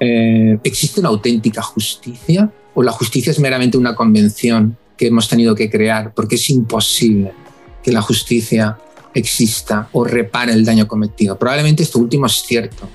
eh, 0.00 0.58
¿existe 0.64 0.98
una 0.98 1.10
auténtica 1.10 1.62
justicia? 1.62 2.50
¿O 2.74 2.82
la 2.82 2.90
justicia 2.90 3.30
es 3.30 3.38
meramente 3.38 3.78
una 3.78 3.94
convención 3.94 4.76
que 4.98 5.06
hemos 5.06 5.28
tenido 5.28 5.54
que 5.54 5.70
crear? 5.70 6.12
Porque 6.12 6.34
es 6.34 6.50
imposible 6.50 7.32
que 7.84 7.92
la 7.92 8.02
justicia 8.02 8.78
exista 9.14 9.88
o 9.92 10.02
repare 10.02 10.52
el 10.52 10.64
daño 10.64 10.88
cometido. 10.88 11.38
Probablemente 11.38 11.82
esto 11.82 11.98
último 11.98 12.26
es 12.26 12.42
cierto. 12.42 12.88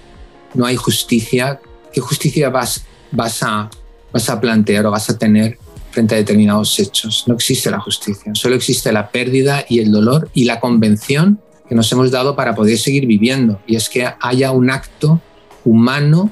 No 0.56 0.66
hay 0.66 0.76
justicia. 0.76 1.62
¿Qué 1.94 2.02
justicia 2.02 2.50
vas, 2.50 2.84
vas, 3.12 3.42
a, 3.44 3.70
vas 4.12 4.30
a 4.30 4.42
plantear 4.42 4.86
o 4.88 4.92
vas 4.92 5.10
a 5.10 5.18
tener 5.18 5.58
frente 5.92 6.16
a 6.16 6.18
determinados 6.18 6.80
hechos. 6.80 7.26
No 7.28 7.36
existe 7.36 7.70
la 7.72 7.80
justicia, 7.80 8.32
solo 8.36 8.56
existe 8.56 8.92
la 8.92 9.10
pérdida 9.10 9.66
y 9.68 9.80
el 9.80 9.92
dolor 9.92 10.30
y 10.34 10.46
la 10.46 10.60
convención 10.60 11.40
que 11.68 11.76
nos 11.76 11.92
hemos 11.92 12.12
dado 12.12 12.36
para 12.36 12.56
poder 12.56 12.78
seguir 12.78 13.06
viviendo. 13.06 13.62
Y 13.68 13.76
es 13.76 13.90
que 13.90 14.08
haya 14.20 14.52
un 14.52 14.70
acto 14.70 15.22
humano 15.66 16.32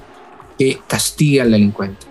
que 0.58 0.80
castigue 0.88 1.42
al 1.42 1.52
delincuente. 1.52 2.07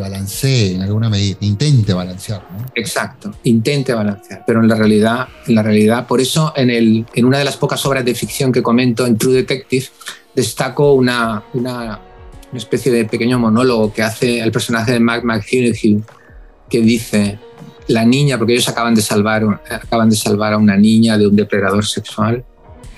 Balancee 0.00 0.74
en 0.74 0.82
alguna 0.82 1.08
medida, 1.08 1.36
intente 1.40 1.92
balancear. 1.92 2.46
Exacto, 2.74 3.32
intente 3.44 3.94
balancear. 3.94 4.44
Pero 4.46 4.60
en 4.60 4.68
la 4.68 4.74
realidad, 4.74 5.28
la 5.48 5.62
realidad, 5.62 6.06
por 6.06 6.20
eso 6.20 6.52
en, 6.56 6.70
el, 6.70 7.06
en 7.14 7.24
una 7.24 7.38
de 7.38 7.44
las 7.44 7.56
pocas 7.56 7.84
obras 7.86 8.04
de 8.04 8.14
ficción 8.14 8.52
que 8.52 8.62
comento 8.62 9.06
en 9.06 9.16
True 9.16 9.34
Detective, 9.34 9.86
destaco 10.34 10.92
una, 10.92 11.42
una, 11.54 12.00
una 12.50 12.58
especie 12.58 12.92
de 12.92 13.04
pequeño 13.04 13.38
monólogo 13.38 13.92
que 13.92 14.02
hace 14.02 14.40
el 14.40 14.52
personaje 14.52 14.92
de 14.92 15.00
Mark 15.00 15.24
McHugh 15.24 16.02
que 16.68 16.80
dice 16.80 17.38
la 17.88 18.04
niña, 18.04 18.38
porque 18.38 18.54
ellos 18.54 18.68
acaban 18.68 18.94
de 18.94 19.02
salvar, 19.02 19.60
acaban 19.70 20.10
de 20.10 20.16
salvar 20.16 20.52
a 20.52 20.58
una 20.58 20.76
niña 20.76 21.16
de 21.16 21.26
un 21.26 21.36
depredador 21.36 21.86
sexual. 21.86 22.44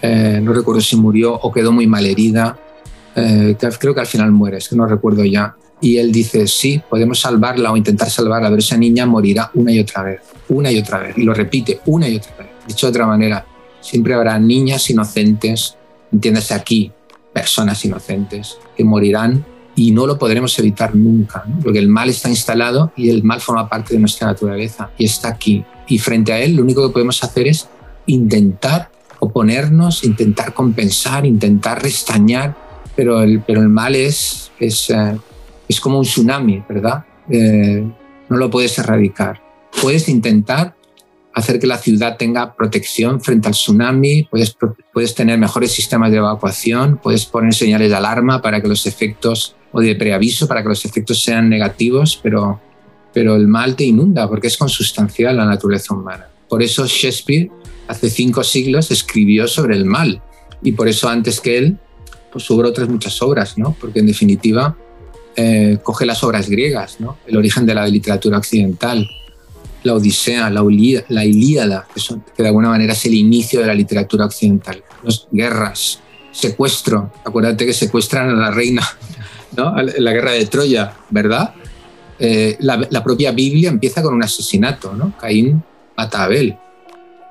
Eh, 0.01 0.40
no 0.42 0.53
recuerdo 0.53 0.80
si 0.80 0.96
murió 0.96 1.34
o 1.34 1.53
quedó 1.53 1.72
muy 1.72 1.86
mal 1.86 2.07
herida. 2.07 2.59
Eh, 3.14 3.57
creo 3.78 3.94
que 3.94 4.01
al 4.01 4.07
final 4.07 4.30
muere, 4.32 4.59
es 4.59 4.68
que 4.68 4.76
no 4.76 4.86
recuerdo 4.86 5.24
ya. 5.24 5.57
Y 5.80 5.98
él 5.98 6.10
dice, 6.10 6.46
sí, 6.46 6.80
podemos 6.88 7.20
salvarla 7.20 7.72
o 7.72 7.76
intentar 7.76 8.10
salvarla, 8.10 8.48
pero 8.48 8.58
esa 8.58 8.76
niña 8.76 9.06
morirá 9.06 9.50
una 9.54 9.72
y 9.72 9.78
otra 9.78 10.02
vez, 10.02 10.20
una 10.48 10.70
y 10.72 10.78
otra 10.78 10.98
vez. 10.98 11.16
Y 11.16 11.22
lo 11.22 11.34
repite 11.34 11.80
una 11.86 12.08
y 12.08 12.16
otra 12.16 12.36
vez. 12.36 12.48
Dicho 12.66 12.86
de 12.86 12.90
otra 12.90 13.06
manera, 13.06 13.46
siempre 13.80 14.14
habrá 14.14 14.38
niñas 14.38 14.90
inocentes, 14.90 15.76
entiéndase 16.12 16.54
aquí, 16.54 16.92
personas 17.32 17.84
inocentes, 17.84 18.58
que 18.76 18.84
morirán 18.84 19.44
y 19.78 19.92
no 19.92 20.06
lo 20.06 20.18
podremos 20.18 20.58
evitar 20.58 20.94
nunca, 20.96 21.44
porque 21.62 21.78
el 21.78 21.88
mal 21.88 22.08
está 22.08 22.28
instalado 22.28 22.92
y 22.96 23.10
el 23.10 23.22
mal 23.22 23.40
forma 23.40 23.68
parte 23.68 23.94
de 23.94 24.00
nuestra 24.00 24.26
naturaleza 24.26 24.90
y 24.98 25.04
está 25.04 25.28
aquí. 25.28 25.64
Y 25.86 25.98
frente 25.98 26.32
a 26.32 26.40
él 26.40 26.56
lo 26.56 26.62
único 26.62 26.86
que 26.86 26.92
podemos 26.92 27.22
hacer 27.22 27.46
es 27.46 27.68
intentar 28.06 28.90
oponernos, 29.20 30.04
intentar 30.04 30.52
compensar, 30.52 31.26
intentar 31.26 31.82
restañar, 31.82 32.56
pero 32.96 33.22
el, 33.22 33.40
pero 33.40 33.60
el 33.60 33.68
mal 33.68 33.94
es, 33.94 34.50
es, 34.58 34.90
eh, 34.90 35.16
es 35.68 35.80
como 35.80 35.98
un 35.98 36.04
tsunami, 36.04 36.62
¿verdad? 36.68 37.04
Eh, 37.30 37.86
no 38.28 38.36
lo 38.36 38.50
puedes 38.50 38.78
erradicar. 38.78 39.42
Puedes 39.82 40.08
intentar 40.08 40.74
hacer 41.34 41.60
que 41.60 41.66
la 41.66 41.78
ciudad 41.78 42.16
tenga 42.16 42.54
protección 42.54 43.20
frente 43.20 43.48
al 43.48 43.54
tsunami, 43.54 44.24
puedes, 44.24 44.56
puedes 44.92 45.14
tener 45.14 45.38
mejores 45.38 45.72
sistemas 45.72 46.10
de 46.10 46.16
evacuación, 46.16 46.98
puedes 47.00 47.26
poner 47.26 47.54
señales 47.54 47.90
de 47.90 47.96
alarma 47.96 48.42
para 48.42 48.60
que 48.60 48.68
los 48.68 48.86
efectos 48.86 49.54
o 49.70 49.80
de 49.80 49.94
preaviso 49.94 50.48
para 50.48 50.62
que 50.62 50.68
los 50.68 50.84
efectos 50.84 51.22
sean 51.22 51.48
negativos, 51.48 52.18
pero, 52.22 52.60
pero 53.12 53.36
el 53.36 53.46
mal 53.46 53.76
te 53.76 53.84
inunda 53.84 54.28
porque 54.28 54.46
es 54.46 54.56
consustancial 54.56 55.36
la 55.36 55.44
naturaleza 55.44 55.94
humana. 55.94 56.28
Por 56.48 56.62
eso 56.62 56.86
Shakespeare 56.86 57.50
hace 57.86 58.10
cinco 58.10 58.42
siglos 58.42 58.90
escribió 58.90 59.46
sobre 59.46 59.76
el 59.76 59.84
mal 59.84 60.22
y 60.62 60.72
por 60.72 60.88
eso 60.88 61.08
antes 61.08 61.40
que 61.40 61.58
él 61.58 61.78
pues 62.32 62.48
hubo 62.50 62.66
otras 62.66 62.88
muchas 62.88 63.20
obras, 63.22 63.56
¿no? 63.56 63.76
porque 63.80 64.00
en 64.00 64.06
definitiva 64.06 64.76
eh, 65.36 65.78
coge 65.82 66.06
las 66.06 66.22
obras 66.24 66.48
griegas, 66.48 67.00
¿no? 67.00 67.18
el 67.26 67.36
origen 67.36 67.66
de 67.66 67.74
la 67.74 67.86
literatura 67.86 68.38
occidental, 68.38 69.08
la 69.84 69.94
Odisea, 69.94 70.50
la, 70.50 70.64
la 71.08 71.24
Ilíada, 71.24 71.86
que, 71.94 72.42
de 72.42 72.48
alguna 72.48 72.70
manera 72.70 72.92
es 72.92 73.04
el 73.06 73.14
inicio 73.14 73.60
de 73.60 73.66
la 73.66 73.74
literatura 73.74 74.24
occidental, 74.24 74.82
las 75.02 75.26
guerras, 75.30 76.00
secuestro, 76.32 77.12
acuérdate 77.24 77.66
que 77.66 77.72
secuestran 77.72 78.30
a 78.30 78.34
la 78.34 78.50
reina 78.50 78.82
la 79.56 80.12
guerra 80.12 80.32
de 80.32 80.46
Troya, 80.46 80.94
¿verdad? 81.10 81.54
Eh, 82.18 82.56
la, 82.60 83.04
propia 83.04 83.32
Biblia 83.32 83.70
empieza 83.70 84.02
con 84.02 84.14
un 84.14 84.22
asesinato, 84.22 84.92
¿no? 84.94 85.16
Caín 85.18 85.62
mata 85.96 86.20
a 86.20 86.24
Abel. 86.24 86.56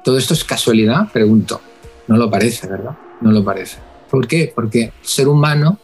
¿Todo 0.04 0.18
esto 0.18 0.34
es 0.34 0.44
casualidad? 0.44 1.12
Pregunto. 1.12 1.62
No 2.08 2.16
lo 2.16 2.30
parece, 2.30 2.68
¿verdad? 2.68 2.98
No 3.22 3.32
lo 3.32 3.44
parece. 3.44 3.78
¿Por 4.10 4.28
qué? 4.28 4.52
Porque 4.54 4.94
ser 5.02 5.28
humano, 5.28 5.80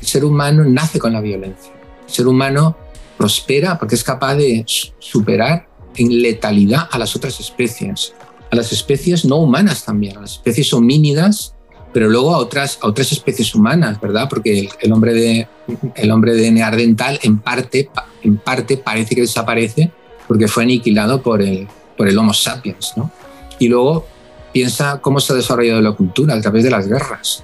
el 0.00 0.06
ser 0.06 0.24
humano 0.24 0.64
nace 0.64 0.98
con 0.98 1.12
la 1.12 1.20
violencia. 1.20 1.72
El 2.06 2.12
ser 2.12 2.26
humano 2.26 2.76
prospera 3.16 3.78
porque 3.78 3.94
es 3.94 4.04
capaz 4.04 4.36
de 4.36 4.64
superar 4.98 5.68
en 5.96 6.22
letalidad 6.22 6.88
a 6.90 6.98
las 6.98 7.16
otras 7.16 7.40
especies, 7.40 8.14
a 8.50 8.56
las 8.56 8.72
especies 8.72 9.24
no 9.24 9.36
humanas 9.36 9.84
también, 9.84 10.16
a 10.16 10.20
las 10.20 10.32
especies 10.32 10.72
homínidas 10.72 11.54
pero 11.92 12.08
luego 12.08 12.34
a 12.34 12.38
otras, 12.38 12.78
a 12.82 12.86
otras 12.86 13.12
especies 13.12 13.54
humanas, 13.54 14.00
¿verdad? 14.00 14.28
Porque 14.28 14.68
el, 14.80 14.92
hombre, 14.92 15.14
de, 15.14 15.48
el 15.96 16.10
hombre 16.10 16.34
de 16.34 16.50
Neandertal 16.50 17.18
en 17.22 17.38
parte, 17.38 17.90
en 18.22 18.36
parte 18.36 18.76
parece 18.76 19.14
que 19.14 19.22
desaparece 19.22 19.90
porque 20.26 20.48
fue 20.48 20.64
aniquilado 20.64 21.22
por 21.22 21.40
el, 21.40 21.66
por 21.96 22.08
el 22.08 22.18
Homo 22.18 22.34
sapiens, 22.34 22.92
¿no? 22.96 23.10
Y 23.58 23.68
luego 23.68 24.06
piensa 24.52 25.00
cómo 25.00 25.20
se 25.20 25.32
ha 25.32 25.36
desarrollado 25.36 25.80
la 25.80 25.92
cultura 25.92 26.34
a 26.34 26.40
través 26.40 26.64
de 26.64 26.70
las 26.70 26.86
guerras. 26.86 27.42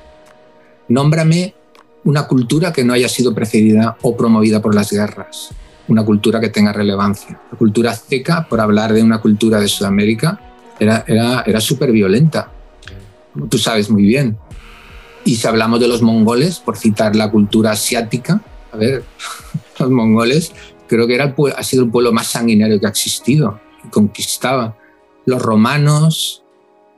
Nómbrame 0.88 1.54
una 2.04 2.26
cultura 2.26 2.72
que 2.72 2.84
no 2.84 2.92
haya 2.92 3.08
sido 3.08 3.34
precedida 3.34 3.96
o 4.02 4.16
promovida 4.16 4.60
por 4.60 4.74
las 4.74 4.90
guerras, 4.90 5.50
una 5.88 6.04
cultura 6.04 6.40
que 6.40 6.48
tenga 6.48 6.72
relevancia. 6.72 7.40
La 7.50 7.58
cultura 7.58 7.90
azteca, 7.90 8.46
por 8.48 8.60
hablar 8.60 8.92
de 8.92 9.02
una 9.02 9.20
cultura 9.20 9.60
de 9.60 9.68
Sudamérica, 9.68 10.40
era, 10.78 11.04
era, 11.06 11.42
era 11.46 11.60
súper 11.60 11.92
violenta, 11.92 12.50
como 13.32 13.46
tú 13.46 13.58
sabes 13.58 13.90
muy 13.90 14.02
bien. 14.02 14.38
Y 15.24 15.36
si 15.36 15.46
hablamos 15.46 15.80
de 15.80 15.88
los 15.88 16.02
mongoles, 16.02 16.58
por 16.58 16.76
citar 16.76 17.16
la 17.16 17.30
cultura 17.30 17.72
asiática, 17.72 18.42
a 18.72 18.76
ver, 18.76 19.04
los 19.78 19.90
mongoles 19.90 20.52
creo 20.86 21.06
que 21.06 21.14
era 21.14 21.34
ha 21.56 21.62
sido 21.62 21.84
el 21.84 21.90
pueblo 21.90 22.12
más 22.12 22.28
sanguinario 22.28 22.78
que 22.78 22.86
ha 22.86 22.90
existido, 22.90 23.60
y 23.84 23.88
conquistaba. 23.88 24.76
Los 25.26 25.40
romanos, 25.40 26.42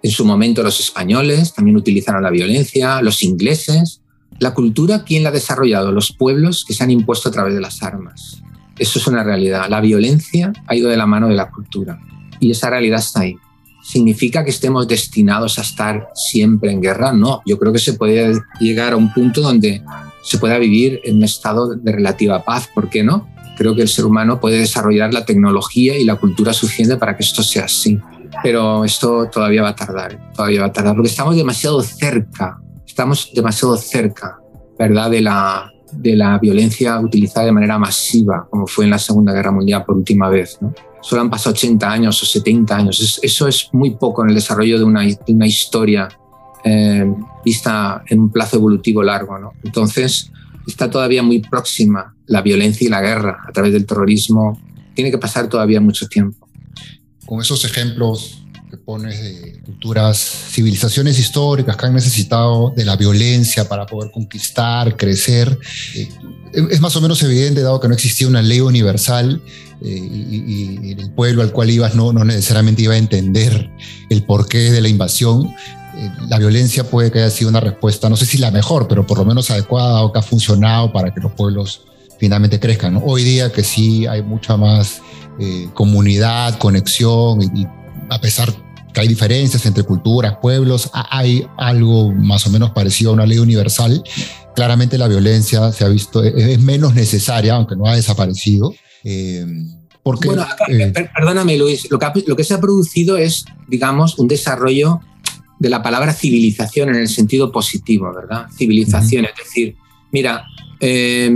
en 0.03 0.11
su 0.11 0.25
momento 0.25 0.63
los 0.63 0.81
españoles, 0.81 1.55
también 1.55 1.77
utilizaron 1.77 2.23
la 2.23 2.31
violencia, 2.31 3.01
los 3.03 3.23
ingleses. 3.23 4.03
La 4.39 4.53
cultura, 4.53 5.05
¿quién 5.05 5.23
la 5.23 5.31
ha 5.31 5.33
desarrollado? 5.33 5.93
Los 5.93 6.13
pueblos 6.13 6.65
que 6.67 6.75
se 6.75 6.85
han 6.85 6.91
impuesto 6.91 7.29
a 7.29 7.33
través 7.33 7.55
de 7.55 7.61
las 7.61 7.83
armas. 7.83 8.43
Eso 8.79 8.99
es 8.99 9.07
una 9.07 9.25
realidad. 9.25 9.69
La 9.69 9.81
violencia 9.81 10.53
ha 10.67 10.77
ido 10.77 10.91
de 10.91 10.97
la 10.97 11.07
mano 11.07 11.29
de 11.29 11.35
la 11.35 11.51
cultura 11.51 11.99
y 12.41 12.51
esa 12.51 12.71
realidad 12.71 12.99
está 12.99 13.21
ahí. 13.21 13.37
¿Significa 13.83 14.45
que 14.45 14.51
estemos 14.51 14.89
destinados 14.89 15.59
a 15.59 15.63
estar 15.63 16.09
siempre 16.15 16.73
en 16.73 16.83
guerra? 16.83 17.13
No, 17.13 17.41
yo 17.47 17.59
creo 17.59 17.73
que 17.73 17.79
se 17.79 17.95
puede 17.95 18.35
llegar 18.61 18.93
a 18.93 18.97
un 18.97 19.13
punto 19.13 19.41
donde 19.41 19.83
se 20.23 20.39
pueda 20.39 20.59
vivir 20.59 21.01
en 21.05 21.19
un 21.19 21.25
estado 21.25 21.75
de 21.75 21.93
relativa 21.93 22.45
paz, 22.45 22.69
¿por 22.75 22.91
qué 22.91 23.05
no? 23.05 23.29
Creo 23.57 23.75
que 23.75 23.83
el 23.83 23.89
ser 23.89 24.05
humano 24.05 24.41
puede 24.41 24.59
desarrollar 24.59 25.15
la 25.15 25.25
tecnología 25.25 25.97
y 25.97 26.05
la 26.05 26.17
cultura 26.17 26.53
suficiente 26.53 26.97
para 26.97 27.17
que 27.17 27.23
esto 27.23 27.43
sea 27.43 27.67
así. 27.67 27.99
Pero 28.43 28.85
esto 28.85 29.31
todavía 29.31 29.63
va 29.63 29.71
a 29.71 29.77
tardar, 29.77 30.33
todavía 30.35 30.63
va 30.63 30.67
a 30.67 30.73
tardar, 30.73 30.95
porque 30.95 31.09
estamos 31.09 31.37
demasiado 31.37 31.81
cerca, 31.81 32.61
estamos 32.97 33.31
demasiado 33.35 33.77
cerca, 33.77 34.39
¿verdad? 34.79 35.11
De 35.11 35.21
la, 35.21 35.71
de 35.93 36.17
la 36.17 36.39
violencia 36.39 36.99
utilizada 36.99 37.45
de 37.45 37.53
manera 37.53 37.79
masiva, 37.79 38.49
como 38.49 38.67
fue 38.67 38.87
en 38.87 38.91
la 38.91 38.99
Segunda 38.99 39.35
Guerra 39.35 39.51
Mundial 39.51 39.85
por 39.85 39.99
última 39.99 40.31
vez. 40.31 40.57
¿no? 40.63 40.73
Solo 41.03 41.21
han 41.21 41.29
pasado 41.29 41.53
80 41.53 41.93
años 41.93 42.23
o 42.23 42.25
70 42.25 42.75
años. 42.75 43.21
eso 43.23 43.49
es 43.49 43.69
muy 43.73 43.97
poco 43.97 44.23
en 44.23 44.31
el 44.31 44.35
desarrollo 44.35 44.79
de 44.79 44.85
una, 44.85 45.03
de 45.03 45.19
una 45.29 45.47
historia 45.47 46.09
eh, 46.65 47.05
vista 47.45 48.03
en 48.09 48.19
un 48.19 48.31
plazo 48.31 48.57
evolutivo 48.57 49.03
largo. 49.03 49.39
¿no? 49.39 49.53
Entonces, 49.63 50.33
está 50.67 50.89
todavía 50.89 51.23
muy 51.23 51.41
próxima 51.41 52.17
la 52.25 52.41
violencia 52.41 52.87
y 52.87 52.89
la 52.89 53.03
guerra 53.03 53.45
a 53.47 53.53
través 53.53 53.75
del 53.75 53.85
terrorismo. 53.85 54.59
Tiene 54.95 55.11
que 55.11 55.19
pasar 55.19 55.51
todavía 55.51 55.83
mucho 55.83 56.09
tiempo. 56.09 56.49
Con 57.27 57.43
esos 57.43 57.63
ejemplos 57.67 58.46
pones 58.77 59.21
de 59.23 59.61
culturas, 59.65 60.19
civilizaciones 60.51 61.19
históricas 61.19 61.77
que 61.77 61.87
han 61.87 61.95
necesitado 61.95 62.73
de 62.77 62.85
la 62.85 62.97
violencia 62.97 63.69
para 63.69 63.87
poder 63.87 64.11
conquistar, 64.11 64.97
crecer, 64.97 65.59
eh, 65.95 66.09
es 66.53 66.81
más 66.81 66.97
o 66.97 67.01
menos 67.01 67.23
evidente, 67.23 67.63
dado 67.63 67.81
que 67.81 67.89
no 67.89 67.95
existía 67.95 68.27
una 68.27 68.43
ley 68.43 68.61
universal 68.61 69.43
eh, 69.83 69.89
y, 69.89 70.93
el 70.93 71.11
pueblo 71.11 71.43
al 71.43 71.53
cual 71.53 71.71
ibas 71.71 71.95
no, 71.95 72.13
no 72.13 72.25
necesariamente 72.25 72.83
iba 72.83 72.95
a 72.95 72.99
entender 72.99 73.71
el 74.09 74.23
porqué 74.25 74.71
de 74.71 74.81
la 74.81 74.89
invasión, 74.89 75.55
eh, 75.97 76.11
la 76.29 76.39
violencia 76.39 76.85
puede 76.85 77.11
que 77.11 77.21
haya 77.21 77.31
sido 77.31 77.51
una 77.51 77.61
respuesta, 77.61 78.09
no 78.09 78.17
sé 78.17 78.27
si 78.27 78.39
la 78.39 78.51
mejor, 78.51 78.87
pero 78.89 79.07
por 79.07 79.19
lo 79.19 79.25
menos 79.25 79.51
adecuada 79.51 80.03
o 80.03 80.13
que 80.13 80.19
ha 80.19 80.23
funcionado 80.23 80.93
para 80.93 81.13
que 81.13 81.21
los 81.21 81.33
pueblos 81.33 81.83
finalmente 82.19 82.61
crezcan. 82.61 83.01
Hoy 83.05 83.25
día 83.25 83.51
que 83.51 83.63
sí 83.63 84.07
hay 84.07 84.23
mucha 84.23 84.57
más 84.57 85.01
eh, 85.39 85.69
comunidad, 85.75 86.59
conexión 86.59 87.43
y, 87.43 87.67
a 88.09 88.21
pesar 88.21 88.53
que 88.97 89.03
hay 89.03 89.09
diferencias 89.09 89.67
entre 89.67 89.83
culturas, 89.83 90.39
pueblos, 90.41 90.91
hay 90.95 91.47
algo 91.59 92.15
más 92.15 92.47
o 92.47 92.51
menos 92.51 92.71
parecido 92.71 93.11
a 93.11 93.13
una 93.13 93.27
ley 93.27 93.37
universal. 93.37 94.03
Claramente 94.55 94.97
la 94.97 95.07
violencia 95.07 95.71
se 95.71 95.85
ha 95.85 95.89
visto, 95.89 96.25
es, 96.25 96.59
menos 96.61 96.95
necesaria, 96.95 97.57
aunque 97.57 97.77
no 97.77 97.85
ha 97.87 97.95
desaparecido. 97.95 98.75
Eh, 99.05 99.45
porque, 100.03 100.29
bueno, 100.29 100.47
perdóname 101.15 101.59
Luis, 101.59 101.91
lo 101.91 101.99
que, 101.99 102.07
lo 102.27 102.37
que 102.37 102.45
se 102.45 102.55
ha 102.55 102.59
producido 102.59 103.19
es, 103.19 103.45
digamos, 103.69 104.19
un 104.19 104.29
desarrollo 104.29 105.01
de 105.59 105.69
la 105.69 105.83
palabra 105.83 106.15
civilización 106.15 106.89
en 106.89 106.95
el 106.95 107.09
sentido 107.09 107.53
positivo, 107.53 108.11
¿verdad? 108.15 108.47
Civilización, 108.57 109.27
es 109.27 109.33
decir, 109.37 109.77
mira, 110.11 110.47
eh, 110.81 111.31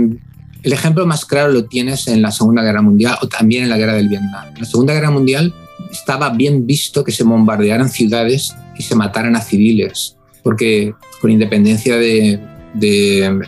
el 0.63 0.73
ejemplo 0.73 1.05
más 1.05 1.25
claro 1.25 1.51
lo 1.51 1.65
tienes 1.65 2.07
en 2.07 2.23
la 2.23 2.31
Segunda 2.31 2.63
Guerra 2.63 2.81
Mundial 2.81 3.19
o 3.21 3.27
también 3.27 3.61
en 3.61 3.69
la 3.69 3.77
Guerra 3.77 3.93
del 3.93 4.09
Vietnam. 4.09 4.47
En 4.47 4.61
la 4.61 4.65
Segunda 4.65 4.95
Guerra 4.95 5.11
Mundial 5.11 5.53
estaba 5.91 6.29
bien 6.29 6.65
visto 6.65 7.03
que 7.03 7.11
se 7.11 7.23
bombardearan 7.23 7.89
ciudades 7.89 8.55
y 8.77 8.83
se 8.83 8.95
mataran 8.95 9.35
a 9.35 9.41
civiles, 9.41 10.17
porque 10.43 10.93
con 11.19 11.31
independencia 11.31 11.97
de, 11.97 12.39
de, 12.73 13.39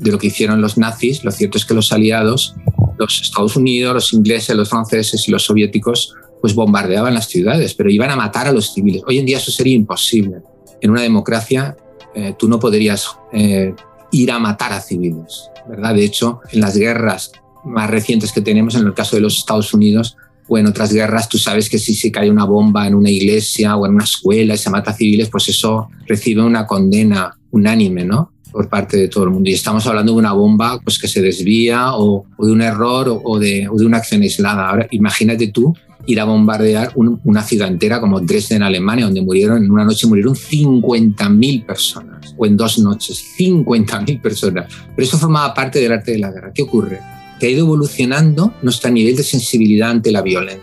lo 0.00 0.18
que 0.18 0.26
hicieron 0.26 0.60
los 0.60 0.76
nazis, 0.76 1.24
lo 1.24 1.30
cierto 1.30 1.58
es 1.58 1.64
que 1.64 1.74
los 1.74 1.92
aliados, 1.92 2.54
los 2.98 3.20
Estados 3.20 3.56
Unidos, 3.56 3.94
los 3.94 4.12
ingleses, 4.12 4.56
los 4.56 4.68
franceses 4.68 5.28
y 5.28 5.30
los 5.30 5.44
soviéticos 5.44 6.14
pues 6.40 6.54
bombardeaban 6.54 7.14
las 7.14 7.28
ciudades, 7.28 7.72
pero 7.74 7.88
iban 7.88 8.10
a 8.10 8.16
matar 8.16 8.48
a 8.48 8.52
los 8.52 8.74
civiles. 8.74 9.02
Hoy 9.06 9.18
en 9.18 9.26
día 9.26 9.36
eso 9.36 9.52
sería 9.52 9.76
imposible. 9.76 10.38
En 10.80 10.90
una 10.90 11.02
democracia 11.02 11.76
eh, 12.14 12.34
tú 12.36 12.48
no 12.48 12.58
podrías 12.58 13.16
eh, 13.32 13.72
ir 14.10 14.32
a 14.32 14.40
matar 14.40 14.72
a 14.72 14.80
civiles, 14.80 15.48
¿verdad? 15.68 15.94
De 15.94 16.04
hecho, 16.04 16.40
en 16.50 16.60
las 16.60 16.76
guerras 16.76 17.30
más 17.64 17.88
recientes 17.88 18.32
que 18.32 18.40
tenemos, 18.40 18.74
en 18.74 18.86
el 18.86 18.94
caso 18.94 19.14
de 19.14 19.22
los 19.22 19.38
Estados 19.38 19.72
Unidos, 19.72 20.16
o 20.52 20.58
en 20.58 20.66
otras 20.66 20.92
guerras, 20.92 21.30
tú 21.30 21.38
sabes 21.38 21.70
que 21.70 21.78
si 21.78 21.94
se 21.94 22.12
cae 22.12 22.30
una 22.30 22.44
bomba 22.44 22.86
en 22.86 22.94
una 22.94 23.08
iglesia 23.08 23.74
o 23.74 23.86
en 23.86 23.94
una 23.94 24.04
escuela 24.04 24.52
y 24.52 24.58
se 24.58 24.68
mata 24.68 24.90
a 24.90 24.94
civiles, 24.94 25.30
pues 25.30 25.48
eso 25.48 25.88
recibe 26.06 26.42
una 26.42 26.66
condena 26.66 27.34
unánime, 27.50 28.04
¿no? 28.04 28.32
Por 28.50 28.68
parte 28.68 28.98
de 28.98 29.08
todo 29.08 29.24
el 29.24 29.30
mundo. 29.30 29.48
Y 29.48 29.54
estamos 29.54 29.86
hablando 29.86 30.12
de 30.12 30.18
una 30.18 30.34
bomba 30.34 30.78
pues, 30.84 30.98
que 30.98 31.08
se 31.08 31.22
desvía 31.22 31.94
o, 31.94 32.26
de 32.38 32.52
un 32.52 32.60
error 32.60 33.22
o, 33.24 33.38
de, 33.38 33.66
o 33.66 33.76
de 33.78 33.86
una 33.86 33.96
acción 33.96 34.20
aislada. 34.20 34.68
Ahora, 34.68 34.86
imagínate 34.90 35.48
tú 35.48 35.74
ir 36.04 36.20
a 36.20 36.24
bombardear 36.24 36.92
una 36.96 37.42
ciudad 37.42 37.68
entera 37.68 37.98
como 37.98 38.20
Dresden, 38.20 38.58
en 38.58 38.62
Alemania, 38.64 39.06
donde 39.06 39.22
murieron 39.22 39.64
en 39.64 39.70
una 39.70 39.84
noche 39.84 40.06
murieron 40.06 40.34
50.000 40.34 41.64
personas, 41.64 42.34
o 42.36 42.44
en 42.44 42.58
dos 42.58 42.78
noches, 42.78 43.24
50.000 43.38 44.20
personas. 44.20 44.70
Pero 44.94 45.06
eso 45.06 45.16
formaba 45.16 45.54
parte 45.54 45.78
del 45.80 45.92
arte 45.92 46.12
de 46.12 46.18
la 46.18 46.30
guerra. 46.30 46.52
¿Qué 46.52 46.60
ocurre? 46.60 47.00
Que 47.42 47.48
ha 47.48 47.50
ido 47.50 47.66
evolucionando 47.66 48.54
nuestro 48.62 48.90
nivel 48.90 49.16
de 49.16 49.24
sensibilidad 49.24 49.90
ante 49.90 50.12
la 50.12 50.22
violencia. 50.22 50.62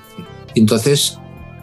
Entonces, 0.56 1.18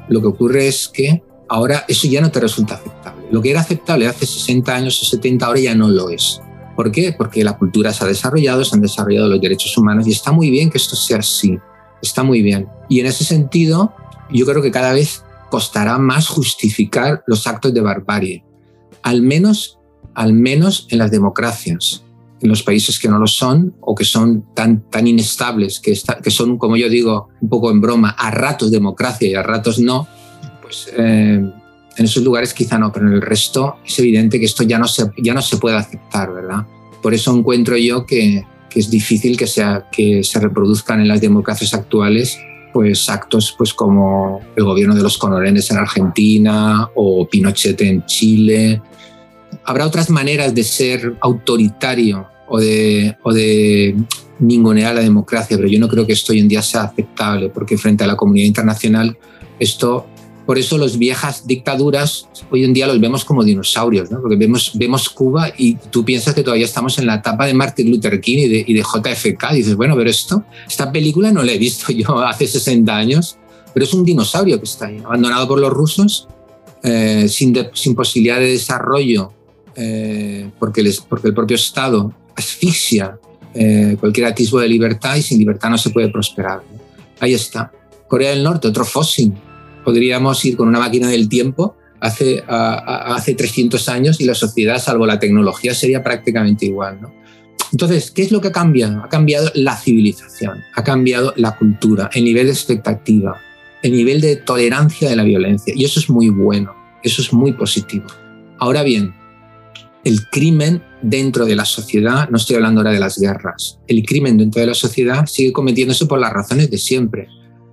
lo 0.09 0.21
que 0.21 0.27
ocurre 0.27 0.69
es 0.69 0.89
que 0.89 1.23
ahora 1.49 1.87
eso 1.89 2.07
ya 2.07 2.21
no 2.21 2.31
te 2.31 2.39
resulta 2.39 2.75
aceptable. 2.75 3.25
Lo 3.31 3.41
que 3.41 3.51
era 3.51 3.61
aceptable 3.61 4.07
hace 4.07 4.27
60 4.27 4.75
años 4.75 5.03
o 5.03 5.07
70 5.07 5.47
ahora 5.47 5.61
ya 5.61 5.75
no 5.75 5.89
lo 5.89 6.11
es. 6.11 6.43
¿Por 6.77 6.93
qué? 6.93 7.15
Porque 7.17 7.43
la 7.43 7.57
cultura 7.57 7.95
se 7.95 8.05
ha 8.05 8.07
desarrollado, 8.07 8.63
se 8.63 8.75
han 8.75 8.83
desarrollado 8.83 9.29
los 9.29 9.41
derechos 9.41 9.77
humanos 9.79 10.07
y 10.07 10.13
está 10.13 10.33
muy 10.33 10.51
bien 10.51 10.69
que 10.69 10.77
esto 10.77 10.95
sea 10.95 11.21
así 11.21 11.59
está 12.03 12.23
muy 12.23 12.43
bien. 12.43 12.69
Y 12.89 13.01
en 13.01 13.07
ese 13.07 13.25
sentido, 13.25 13.95
yo 14.31 14.47
creo 14.47 14.63
que 14.63 14.71
cada 14.71 14.93
vez 14.93 15.25
costará 15.51 15.99
más 15.99 16.29
justificar 16.29 17.23
los 17.27 17.47
actos 17.47 17.73
de 17.73 17.81
barbarie, 17.81 18.45
al 19.03 19.23
menos, 19.23 19.79
al 20.15 20.33
menos 20.33 20.87
en 20.91 20.99
las 20.99 21.11
democracias. 21.11 22.05
En 22.41 22.49
los 22.49 22.63
países 22.63 22.99
que 22.99 23.09
no 23.09 23.19
lo 23.19 23.27
son 23.27 23.75
o 23.81 23.95
que 23.95 24.05
son 24.05 24.55
tan, 24.55 24.89
tan 24.91 25.07
inestables, 25.07 25.81
que, 25.81 25.99
que 26.23 26.31
son, 26.31 26.59
como 26.59 26.77
yo 26.77 26.89
digo, 26.89 27.29
un 27.41 27.49
poco 27.49 27.71
en 27.71 27.81
broma, 27.81 28.11
a 28.11 28.31
ratos 28.31 28.71
democracia 28.71 29.29
y 29.29 29.35
a 29.35 29.43
ratos 29.43 29.79
no, 29.79 30.07
pues 30.61 30.89
eh, 30.97 31.41
en 31.97 32.05
esos 32.05 32.23
lugares 32.23 32.53
quizá 32.53 32.79
no, 32.79 32.93
pero 32.93 33.07
en 33.07 33.15
el 33.15 33.23
resto 33.23 33.77
es 33.85 33.99
evidente 33.99 34.39
que 34.39 34.47
esto 34.47 34.63
ya 34.65 34.79
no 34.79 34.87
se, 34.87 35.05
ya 35.19 35.33
no 35.33 35.43
se 35.43 35.57
puede 35.57 35.77
aceptar, 35.77 36.33
¿verdad? 36.33 36.67
Por 37.03 37.15
eso 37.15 37.35
encuentro 37.35 37.77
yo 37.77 38.05
que, 38.05 38.45
es 38.75 38.91
difícil 38.91 39.39
que, 39.39 39.47
sea, 39.47 39.89
que 39.91 40.23
se 40.23 40.39
reproduzcan 40.39 41.01
en 41.01 41.09
las 41.09 41.23
democracias 41.23 41.73
actuales 41.73 42.39
pues 42.75 43.09
actos 43.09 43.55
pues 43.57 43.73
como 43.73 44.43
el 44.55 44.65
gobierno 44.65 44.95
de 44.95 45.03
los 45.03 45.17
conorenes 45.17 45.71
en 45.71 45.79
Argentina 45.79 46.91
o 46.95 47.27
Pinochet 47.27 47.81
en 47.81 48.05
Chile. 48.05 48.83
Habrá 49.67 49.87
otras 49.87 50.11
maneras 50.11 50.55
de 50.55 50.65
ser 50.65 51.17
autoritario 51.21 52.27
o 52.49 52.61
de, 52.61 53.17
o 53.23 53.33
de 53.33 53.97
ningunear 54.39 54.95
la 54.95 55.01
democracia, 55.01 55.57
pero 55.57 55.69
yo 55.69 55.81
no 55.81 55.89
creo 55.89 56.07
que 56.07 56.13
esto 56.13 56.33
hoy 56.33 56.41
en 56.41 56.49
día 56.49 56.63
sea 56.63 56.83
aceptable, 56.83 57.49
porque 57.49 57.77
frente 57.77 58.05
a 58.05 58.07
la 58.07 58.17
comunidad 58.17 58.47
internacional 58.47 59.19
esto 59.59 60.07
por 60.47 60.59
eso 60.59 60.79
las 60.79 60.97
viejas 60.97 61.45
dictaduras 61.45 62.29
hoy 62.51 62.65
en 62.65 62.73
día 62.73 62.87
los 62.87 63.01
vemos 63.01 63.25
como 63.25 63.43
dinosaurios, 63.43 64.13
¿no? 64.13 64.21
porque 64.21 64.37
vemos, 64.37 64.71
vemos 64.75 65.11
Cuba 65.11 65.53
y 65.59 65.75
tú 65.75 66.05
piensas 66.05 66.35
que 66.35 66.45
todavía 66.45 66.65
estamos 66.65 66.99
en 67.01 67.07
la 67.07 67.17
etapa 67.17 67.47
de 67.47 67.55
Martin 67.55 67.91
Luther 67.91 68.21
King 68.21 68.39
y 68.39 68.49
de, 68.49 68.65
y 68.67 68.73
de 68.73 68.81
JFK. 68.81 69.53
Y 69.53 69.57
dices, 69.57 69.75
bueno, 69.75 69.97
pero 69.97 70.09
esto, 70.09 70.45
esta 70.69 70.93
película 70.93 71.33
no 71.33 71.43
la 71.43 71.51
he 71.51 71.59
visto 71.59 71.93
yo 71.93 72.19
hace 72.25 72.47
60 72.47 72.97
años, 72.97 73.39
pero 73.75 73.85
es 73.85 73.93
un 73.93 74.05
dinosaurio 74.05 74.59
que 74.59 74.67
está 74.67 74.87
ahí, 74.87 75.03
abandonado 75.05 75.49
por 75.49 75.61
los 75.61 75.71
rusos, 75.71 76.29
eh, 76.85 77.27
sin, 77.29 77.57
sin 77.73 77.97
posibilidad 77.97 78.39
de 78.39 78.53
desarrollo 78.53 79.33
eh, 79.77 80.51
porque, 80.59 80.83
les, 80.83 81.01
porque 81.01 81.29
el 81.29 81.35
propio 81.35 81.55
Estado 81.55 82.13
asfixia 82.37 83.19
eh, 83.55 83.97
cualquier 83.99 84.27
atisbo 84.27 84.61
de 84.61 84.69
libertad 84.69 85.17
y 85.17 85.23
sin 85.23 85.39
libertad 85.39 85.71
no 85.71 85.79
se 85.79 85.91
puede 85.91 86.09
prosperar. 86.11 86.61
Ahí 87.21 87.33
está. 87.33 87.73
Corea 88.07 88.31
del 88.31 88.43
Norte, 88.43 88.69
otro 88.69 88.85
fósil. 88.85 89.33
Podríamos 89.85 90.45
ir 90.45 90.57
con 90.57 90.69
una 90.69 90.79
máquina 90.79 91.09
del 91.09 91.29
tiempo 91.29 91.77
hace, 92.01 92.45
hace 92.47 93.35
300 93.35 93.89
años 93.89 94.21
y 94.21 94.25
la 94.25 94.35
sociedad, 94.35 94.79
salvo 94.79 95.07
la 95.07 95.19
tecnología, 95.19 95.75
sería 95.75 96.03
prácticamente 96.03 96.67
igual. 96.67 97.01
¿no? 97.01 97.13
Entonces, 97.73 98.11
¿qué 98.11 98.23
es 98.23 98.33
lo 98.33 98.41
que 98.41 98.49
ha 98.49 98.53
cambiado? 98.53 99.03
Ha 99.03 99.09
cambiado 99.09 99.51
la 99.55 99.77
civilización, 99.77 100.63
ha 100.75 100.85
cambiado 100.85 101.33
la 101.37 101.57
cultura, 101.57 102.11
el 102.15 102.25
nivel 102.25 102.47
de 102.47 102.53
expectativa, 102.53 103.41
el 103.83 103.93
nivel 103.93 104.21
de 104.21 104.37
tolerancia 104.37 105.09
de 105.09 105.17
la 105.17 105.25
violencia. 105.25 105.73
Y 105.77 105.85
eso 105.85 106.01
es 106.01 106.09
muy 106.09 106.29
bueno, 106.29 106.75
eso 107.03 107.23
es 107.23 107.33
muy 107.33 107.53
positivo. 107.53 108.07
Ahora 108.59 108.83
bien, 108.83 109.15
el 110.07 110.29
crimen 110.29 110.81
dentro 111.03 111.45
de 111.45 111.57
la 111.57 111.65
sociedad, 111.65 112.29
no 112.31 112.37
estoy 112.37 112.55
hablando 112.55 112.81
ahora 112.81 112.93
de 112.93 113.01
las 113.01 113.19
guerras, 113.19 113.81
el 113.89 114.05
crimen 114.05 114.39
dentro 114.39 114.61
de 114.61 114.69
la 114.69 114.75
sociedad 114.75 115.27
sigue 115.27 115.53
cometiéndose 115.53 116.07
por 116.07 116.21
las 116.21 116.33
razones 116.33 116.71
de 116.71 116.79
siempre. 116.79 117.27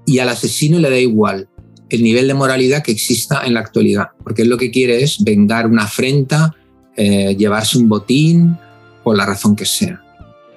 Y 0.07 0.17
al 0.17 0.29
asesino 0.29 0.79
le 0.79 0.89
da 0.89 0.97
igual 0.97 1.47
el 1.89 2.01
nivel 2.01 2.27
de 2.27 2.33
moralidad 2.33 2.81
que 2.81 2.91
exista 2.91 3.43
en 3.45 3.53
la 3.53 3.59
actualidad, 3.59 4.07
porque 4.23 4.41
él 4.41 4.49
lo 4.49 4.57
que 4.57 4.71
quiere 4.71 5.03
es 5.03 5.23
vengar 5.23 5.67
una 5.67 5.83
afrenta, 5.83 6.55
eh, 6.97 7.35
llevarse 7.37 7.77
un 7.77 7.87
botín, 7.87 8.57
por 9.03 9.15
la 9.15 9.27
razón 9.27 9.55
que 9.55 9.65
sea. 9.65 10.01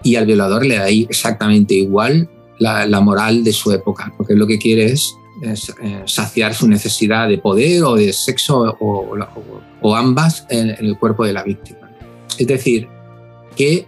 Y 0.02 0.16
al 0.16 0.24
violador 0.24 0.64
le 0.64 0.76
da 0.76 0.88
exactamente 0.88 1.74
igual 1.74 2.30
la, 2.58 3.00
moral 3.00 3.44
de 3.44 3.52
su 3.52 3.70
época, 3.72 4.14
porque 4.16 4.34
lo 4.34 4.46
que 4.46 4.58
quiere 4.58 4.86
es, 4.86 5.12
saciar 6.06 6.54
su 6.54 6.68
necesidad 6.68 7.28
de 7.28 7.38
poder 7.38 7.82
o 7.84 7.94
de 7.94 8.12
sexo 8.12 8.76
o, 8.80 9.94
ambas 9.94 10.46
en, 10.48 10.70
el 10.70 10.98
cuerpo 10.98 11.24
de 11.24 11.32
la 11.32 11.42
víctima. 11.42 11.90
Es 12.38 12.46
decir, 12.46 12.88
que 13.56 13.86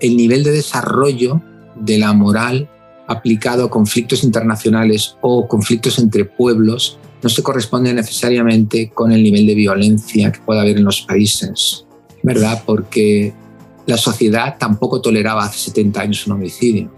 el 0.00 0.16
nivel 0.16 0.44
de 0.44 0.52
desarrollo 0.52 1.40
de 1.76 1.98
la 1.98 2.12
moral 2.12 2.68
aplicado 3.06 3.64
a 3.64 3.70
conflictos 3.70 4.24
internacionales 4.24 5.16
o 5.20 5.46
conflictos 5.48 5.98
entre 5.98 6.24
pueblos 6.24 6.98
no 7.22 7.28
se 7.28 7.42
corresponde 7.42 7.94
necesariamente 7.94 8.90
con 8.90 9.12
el 9.12 9.22
nivel 9.22 9.46
de 9.46 9.54
violencia 9.54 10.32
que 10.32 10.40
pueda 10.40 10.62
haber 10.62 10.78
en 10.78 10.84
los 10.84 11.02
países, 11.02 11.86
¿verdad? 12.22 12.62
Porque 12.66 13.32
la 13.86 13.96
sociedad 13.96 14.56
tampoco 14.58 15.00
toleraba 15.00 15.44
hace 15.44 15.58
70 15.58 16.00
años 16.00 16.26
un 16.26 16.34
homicidio. 16.34 16.90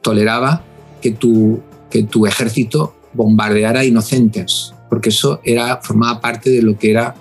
Toleraba 0.00 0.62
que 1.00 1.12
tu, 1.12 1.60
que 1.94 2.02
tu 2.02 2.26
ejército 2.26 2.92
bombardeara 3.12 3.84
inocentes, 3.84 4.74
porque 4.90 5.10
eso 5.10 5.40
era, 5.44 5.76
formaba 5.80 6.20
parte 6.20 6.50
de 6.50 6.60
lo 6.60 6.76
que 6.76 6.90
era 6.90 7.14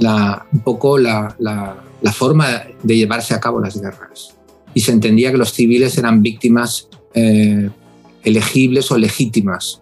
la, 0.00 0.44
un 0.52 0.58
poco 0.58 0.98
la, 0.98 1.36
la, 1.38 2.12
forma 2.12 2.64
de 2.82 2.96
llevarse 2.96 3.32
a 3.32 3.38
cabo 3.38 3.60
las 3.60 3.80
guerras. 3.80 4.34
Y 4.74 4.80
se 4.80 4.90
entendía 4.90 5.30
que 5.30 5.36
los 5.36 5.52
civiles 5.52 5.96
eran 5.98 6.20
víctimas 6.20 6.88
eh, 7.14 7.70
elegibles 8.24 8.90
o 8.90 8.98
legítimas. 8.98 9.80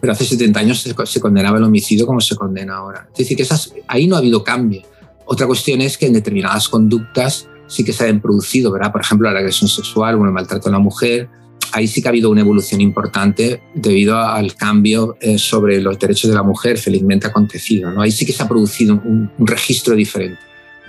Pero 0.00 0.14
hace 0.14 0.24
70 0.24 0.60
años 0.60 0.80
se, 0.80 1.20
condenaba 1.20 1.58
el 1.58 1.64
homicidio 1.64 2.06
como 2.06 2.22
se 2.22 2.36
condena 2.36 2.76
ahora. 2.76 3.06
Es 3.12 3.18
decir, 3.18 3.36
que 3.36 3.42
esas, 3.42 3.74
ahí 3.86 4.06
no 4.06 4.16
ha 4.16 4.20
habido 4.20 4.42
cambio. 4.42 4.80
Otra 5.26 5.46
cuestión 5.46 5.82
es 5.82 5.98
que 5.98 6.06
en 6.06 6.14
determinadas 6.14 6.70
conductas 6.70 7.46
sí 7.66 7.84
que 7.84 7.92
se 7.92 8.08
han 8.08 8.22
producido, 8.22 8.72
¿verdad? 8.72 8.92
Por 8.92 9.02
ejemplo, 9.02 9.30
la 9.30 9.40
agresión 9.40 9.68
sexual 9.68 10.14
o 10.14 10.24
el 10.24 10.32
maltrato 10.32 10.70
a 10.70 10.72
la 10.72 10.78
mujer. 10.78 11.28
Ahí 11.72 11.86
sí 11.86 12.00
que 12.00 12.08
ha 12.08 12.10
habido 12.10 12.30
una 12.30 12.40
evolución 12.40 12.80
importante 12.80 13.62
debido 13.74 14.18
al 14.18 14.54
cambio 14.54 15.16
eh, 15.20 15.38
sobre 15.38 15.80
los 15.80 15.98
derechos 15.98 16.30
de 16.30 16.36
la 16.36 16.42
mujer 16.42 16.78
felizmente 16.78 17.26
acontecido. 17.26 17.90
¿no? 17.90 18.02
Ahí 18.02 18.10
sí 18.10 18.24
que 18.24 18.32
se 18.32 18.42
ha 18.42 18.48
producido 18.48 18.94
un, 18.94 19.30
registro 19.38 19.94
diferente. 19.94 20.40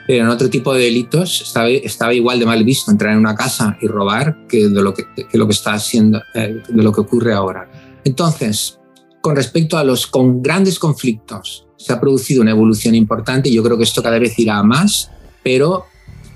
Pero 0.07 0.23
en 0.23 0.29
otro 0.29 0.49
tipo 0.49 0.73
de 0.73 0.85
delitos 0.85 1.41
estaba, 1.41 2.13
igual 2.13 2.39
de 2.39 2.45
mal 2.45 2.63
visto 2.63 2.89
entrar 2.89 3.13
en 3.13 3.19
una 3.19 3.35
casa 3.35 3.77
y 3.79 3.87
robar 3.87 4.47
que 4.47 4.67
de 4.67 4.81
lo 4.81 4.93
que, 4.93 5.05
está 5.49 5.73
haciendo, 5.73 6.21
eh, 6.33 6.61
de 6.67 6.83
lo 6.83 6.91
que 6.91 7.01
ocurre 7.01 7.33
ahora. 7.33 7.69
Entonces, 8.03 8.79
con 9.21 9.35
respecto 9.35 9.77
a 9.77 9.83
los 9.83 10.07
con 10.07 10.41
grandes 10.41 10.79
conflictos, 10.79 11.67
se 11.77 11.93
ha 11.93 11.99
producido 11.99 12.41
una 12.41 12.51
evolución 12.51 12.95
importante 12.95 13.49
y 13.49 13.53
yo 13.53 13.63
creo 13.63 13.77
que 13.77 13.83
esto 13.83 14.01
cada 14.01 14.19
vez 14.19 14.37
irá 14.39 14.61
más, 14.63 15.11
pero 15.43 15.85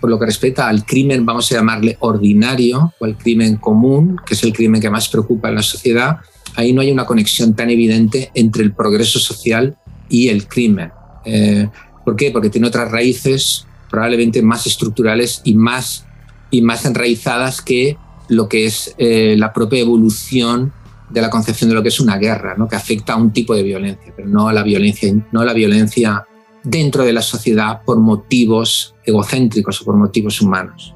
por 0.03 0.09
lo 0.09 0.19
que 0.19 0.25
respecta 0.25 0.67
al 0.67 0.83
crimen, 0.85 1.25
vamos 1.25 1.49
a 1.49 1.55
llamarle 1.55 1.95
ordinario, 2.01 2.93
o 2.99 3.05
al 3.05 3.17
crimen 3.17 3.55
común, 3.55 4.19
que 4.25 4.33
es 4.33 4.43
el 4.43 4.51
crimen 4.51 4.81
que 4.81 4.89
más 4.89 5.07
preocupa 5.07 5.47
en 5.47 5.55
la 5.55 5.61
sociedad, 5.61 6.17
ahí 6.57 6.73
no 6.73 6.81
hay 6.81 6.91
una 6.91 7.05
conexión 7.05 7.55
tan 7.55 7.69
evidente 7.69 8.29
entre 8.33 8.63
el 8.63 8.73
progreso 8.73 9.17
social 9.17 9.77
y 10.09 10.27
el 10.27 10.45
crimen. 10.49 10.91
Eh, 11.23 11.69
¿Por 12.03 12.17
qué? 12.17 12.31
Porque 12.31 12.49
tiene 12.49 12.67
otras 12.67 12.91
raíces 12.91 13.65
probablemente 13.89 14.41
más 14.41 14.67
estructurales 14.67 15.39
y 15.45 15.53
más, 15.53 16.05
y 16.51 16.61
más 16.61 16.83
enraizadas 16.83 17.61
que 17.61 17.95
lo 18.27 18.49
que 18.49 18.65
es 18.65 18.93
eh, 18.97 19.35
la 19.37 19.53
propia 19.53 19.79
evolución 19.79 20.73
de 21.11 21.21
la 21.21 21.29
concepción 21.29 21.69
de 21.69 21.75
lo 21.75 21.81
que 21.81 21.87
es 21.87 22.01
una 22.01 22.17
guerra, 22.17 22.55
¿no? 22.57 22.67
que 22.67 22.75
afecta 22.75 23.13
a 23.13 23.15
un 23.15 23.31
tipo 23.31 23.55
de 23.55 23.63
violencia, 23.63 24.11
pero 24.13 24.27
no 24.27 24.49
a 24.49 24.53
la 24.53 24.63
violencia, 24.63 25.13
no 25.31 25.39
a 25.39 25.45
la 25.45 25.53
violencia 25.53 26.25
dentro 26.63 27.03
de 27.03 27.13
la 27.13 27.21
sociedad 27.21 27.81
por 27.83 27.97
motivos 27.97 28.95
egocéntricos 29.05 29.81
o 29.81 29.85
por 29.85 29.95
motivos 29.95 30.41
humanos. 30.41 30.93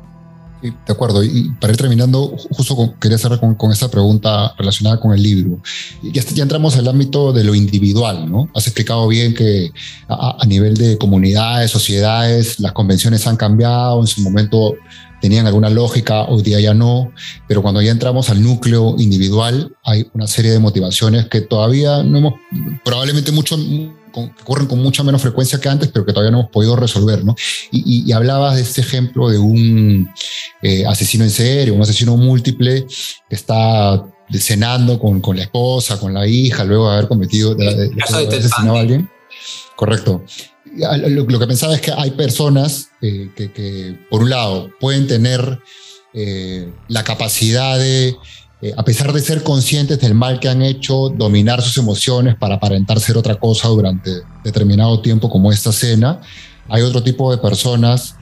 de 0.62 0.72
acuerdo. 0.88 1.24
Y 1.24 1.52
para 1.60 1.74
ir 1.74 1.78
terminando, 1.78 2.36
justo 2.52 2.96
quería 3.00 3.18
cerrar 3.18 3.40
con, 3.40 3.56
con, 3.56 3.72
esta 3.72 3.90
pregunta 3.90 4.54
relacionada 4.58 5.00
con 5.00 5.14
el 5.14 5.22
libro. 5.22 5.62
Ya, 6.02 6.24
ya, 6.24 6.44
entramos 6.44 6.76
al 6.78 6.88
ámbito 6.88 7.32
de 7.32 7.44
lo 7.44 7.54
individual, 7.54 8.30
¿no? 8.30 8.50
Has 8.56 8.66
explicado 8.68 9.08
bien 9.08 9.34
que 9.34 9.72
a, 10.08 10.38
a, 10.40 10.46
nivel 10.46 10.76
de 10.76 10.98
comunidades, 10.98 11.70
sociedades, 11.70 12.60
las 12.60 12.72
convenciones 12.72 13.28
han 13.28 13.38
cambiado. 13.38 14.02
En 14.02 14.08
su 14.08 14.22
momento 14.22 14.76
tenían 15.22 15.48
alguna 15.48 15.70
lógica, 15.70 16.24
hoy 16.24 16.42
día 16.44 16.60
ya 16.60 16.74
no. 16.74 17.12
Pero 17.48 17.62
cuando 17.62 17.82
ya 17.82 17.92
entramos 17.92 18.30
al 18.30 18.42
núcleo 18.42 18.96
individual, 18.98 19.76
hay 19.84 20.08
una 20.14 20.28
serie 20.28 20.52
de 20.52 20.60
motivaciones 20.60 21.28
que 21.28 21.42
todavía 21.42 22.04
no 22.04 22.18
hemos, 22.18 22.34
probablemente 22.84 23.32
mucho 23.32 23.58
que 24.26 24.42
ocurren 24.42 24.68
con 24.68 24.80
mucha 24.80 25.04
menos 25.04 25.22
frecuencia 25.22 25.60
que 25.60 25.70
antes, 25.70 25.90
pero 25.90 26.06
que 26.06 26.14
todavía 26.14 26.32
no 26.32 26.40
hemos 26.40 26.52
podido 26.52 26.76
resolver, 26.76 27.24
¿no? 27.24 27.36
Y, 27.72 28.12
hablabas 28.12 28.56
de 28.56 28.62
este 28.62 28.82
ejemplo 28.82 29.30
de 29.30 29.38
un 29.38 30.10
eh, 30.62 30.86
asesino 30.86 31.24
en 31.24 31.30
serie, 31.30 31.72
un 31.72 31.82
asesino 31.82 32.18
múltiple 32.18 32.86
que 33.30 33.36
está 33.36 34.04
cenando 34.34 35.00
con, 35.00 35.22
con, 35.22 35.38
la 35.38 35.44
esposa, 35.44 36.00
con 36.00 36.14
la 36.14 36.28
hija, 36.28 36.64
luego 36.64 36.90
de 36.90 36.96
haber 36.96 37.08
cometido, 37.08 37.56
de, 37.56 37.70
haber 37.70 38.34
asesinado 38.34 38.78
a 38.78 38.80
alguien. 38.80 39.10
Correcto. 39.76 40.24
Lo, 40.76 41.40
que 41.40 41.48
pensaba 41.48 41.76
es 41.76 41.82
que 41.82 41.92
hay 41.96 42.12
personas 42.12 42.90
eh, 43.02 43.32
que, 43.36 43.52
que, 43.52 43.98
por 44.10 44.22
un 44.22 44.30
lado, 44.30 44.70
pueden 44.80 45.08
tener 45.08 45.60
eh, 46.14 46.72
la 46.88 47.04
capacidad 47.04 47.78
de 47.78 48.16
eh, 48.62 48.74
a 48.76 48.84
pesar 48.84 49.14
de 49.14 49.20
ser 49.20 49.44
conscientes 49.44 50.00
del 50.00 50.16
mal 50.16 50.40
que 50.40 50.50
han 50.50 50.64
hecho, 50.64 51.10
dominar 51.10 51.62
sus 51.62 51.78
emociones 51.78 52.36
para 52.36 52.56
aparentar 52.56 53.00
ser 53.00 53.16
otra 53.16 53.36
cosa 53.36 53.68
durante 53.68 54.12
determinado 54.44 55.00
tiempo, 55.02 55.30
como 55.30 55.52
esta 55.52 55.72
cena. 55.72 56.22
Hay 56.68 56.82
otro 56.82 57.04
tipo 57.04 57.30
de 57.30 57.38
personas 57.38 58.16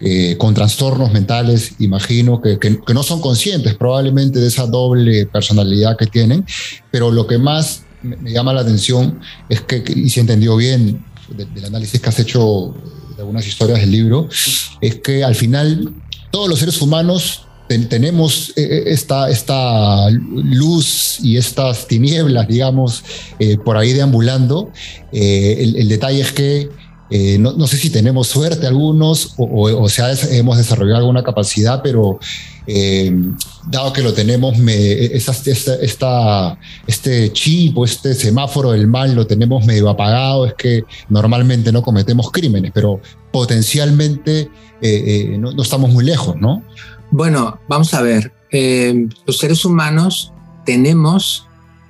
eh, 0.00 0.36
con 0.38 0.54
trastornos 0.54 1.12
mentales, 1.12 1.74
imagino, 1.80 2.40
que, 2.40 2.58
no 2.94 3.02
son 3.02 3.20
conscientes 3.20 3.74
probablemente 3.74 4.38
de 4.38 4.46
esa 4.46 4.66
doble 4.66 5.26
personalidad 5.26 5.96
que 5.96 6.06
tienen, 6.06 6.46
pero 6.92 7.10
lo 7.10 7.26
que 7.26 7.36
más 7.36 7.82
me, 8.02 8.32
llama 8.32 8.52
la 8.52 8.60
atención 8.60 9.20
es 9.48 9.60
que, 9.60 9.84
y 9.94 10.08
si 10.08 10.20
entendió 10.20 10.56
bien 10.56 11.04
del 11.28 11.64
análisis 11.64 12.00
que 12.00 12.08
has 12.08 12.18
hecho 12.18 12.74
de 13.14 13.22
algunas 13.22 13.46
historias 13.46 13.80
del 13.80 13.90
libro, 13.90 14.28
es 14.80 14.94
que 15.00 15.24
al 15.24 15.34
final 15.34 15.92
todos 16.30 16.48
los 16.48 16.60
seres 16.60 16.80
humanos 16.80 17.46
tenemos 17.78 18.50
eh, 18.56 18.62
eh, 18.62 18.82
esta, 18.86 19.30
esta 19.30 20.10
luz 20.10 21.18
y 21.22 21.36
estas 21.36 21.86
tinieblas, 21.86 22.48
digamos, 22.48 23.04
eh, 23.38 23.56
por 23.58 23.76
ahí 23.76 23.92
deambulando. 23.92 24.72
el, 25.12 25.88
detalle 25.88 26.20
es 26.20 26.32
que 26.32 26.68
no, 27.38 27.66
sé 27.66 27.76
si 27.76 27.90
tenemos 27.90 28.28
suerte 28.28 28.66
algunos 28.66 29.34
o, 29.36 29.88
sea, 29.88 30.12
hemos 30.30 30.56
desarrollado 30.58 30.98
alguna 30.98 31.24
capacidad, 31.24 31.80
pero 31.82 32.20
dado 33.66 33.92
que 33.92 34.02
lo 34.02 34.12
tenemos, 34.12 34.56
me, 34.58 35.06
esta, 35.06 35.32
esta, 35.82 36.58
este 36.86 37.32
chip 37.32 37.76
o 37.78 37.84
este 37.84 38.14
semáforo 38.14 38.72
del 38.72 38.86
mal 38.86 39.14
lo 39.14 39.26
tenemos 39.26 39.64
medio 39.64 39.88
apagado, 39.88 40.46
es 40.46 40.54
que 40.54 40.84
normalmente 41.08 41.72
no 41.72 41.82
cometemos 41.82 42.30
crímenes, 42.30 42.70
pero 42.72 43.00
potencialmente 43.32 44.48
no 45.38 45.62
estamos 45.62 45.90
muy 45.90 46.04
lejos, 46.04 46.36
¿no? 46.36 46.62
Bueno, 47.10 47.58
vamos 47.68 47.92
a 47.94 48.02
ver. 48.02 48.32
Eh, 48.52 49.08
los 49.26 49.38
seres 49.38 49.64
humanos 49.64 50.32
tenemos 50.64 51.46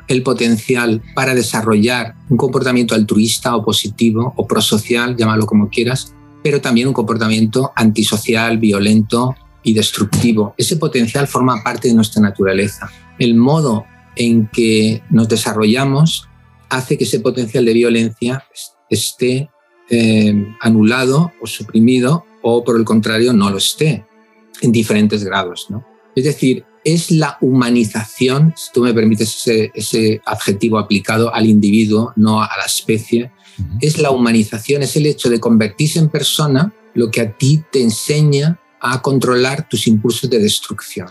el 0.09 0.23
potencial 0.23 1.03
para 1.15 1.35
desarrollar 1.35 2.15
un 2.31 2.37
comportamiento 2.37 2.95
altruista 2.95 3.55
o 3.55 3.65
positivo 3.65 4.33
o 4.37 4.47
prosocial, 4.47 5.17
llámalo 5.17 5.47
como 5.47 5.69
quieras, 5.69 6.15
pero 6.43 6.61
también 6.61 6.89
un 6.89 6.95
comportamiento 6.95 7.71
antisocial, 7.77 8.59
violento 8.59 9.37
y 9.63 9.75
destructivo. 9.75 10.55
Ese 10.57 10.77
potencial 10.77 11.29
forma 11.29 11.63
parte 11.63 11.89
de 11.89 11.95
nuestra 11.95 12.23
naturaleza. 12.23 12.91
El 13.19 13.35
modo 13.35 13.85
en 14.17 14.49
que 14.49 15.03
nos 15.11 15.29
desarrollamos 15.29 16.29
hace 16.71 16.97
que 16.97 17.05
ese 17.05 17.21
potencial 17.21 17.67
de 17.67 17.75
violencia 17.75 18.45
esté 18.89 19.51
eh, 19.91 20.57
anulado 20.61 21.31
o 21.43 21.47
suprimido 21.47 22.25
o 22.43 22.65
por 22.65 22.79
el 22.79 22.85
contrario 22.85 23.35
no 23.35 23.51
lo 23.51 23.59
esté 23.59 24.07
en 24.61 24.73
diferentes 24.73 25.25
grados. 25.25 25.67
¿no? 25.71 25.85
Es 26.15 26.25
decir, 26.25 26.65
es 26.85 27.11
la 27.11 27.37
humanización, 27.41 28.55
si 28.57 28.73
tú 28.73 28.83
me 28.83 28.95
permites 28.95 29.47
ese, 29.75 30.21
adjetivo 30.25 30.79
aplicado 30.79 31.35
al 31.35 31.47
individuo, 31.47 32.13
no 32.17 32.43
a 32.43 32.51
la 32.59 32.65
especie, 32.65 33.33
es 33.81 33.99
la 33.99 34.11
humanización, 34.11 34.83
es 34.83 34.97
el 34.97 35.07
hecho 35.07 35.29
de 35.29 35.41
convertirse 35.41 35.99
en 35.99 36.09
persona 36.09 36.73
lo 36.95 37.11
que 37.11 37.21
a 37.21 37.37
ti 37.37 37.63
te 37.71 37.83
enseña 37.83 38.59
a 38.81 39.03
controlar 39.03 39.69
tus 39.69 39.87
impulsos 39.87 40.31
de 40.31 40.39
destrucción. 40.39 41.09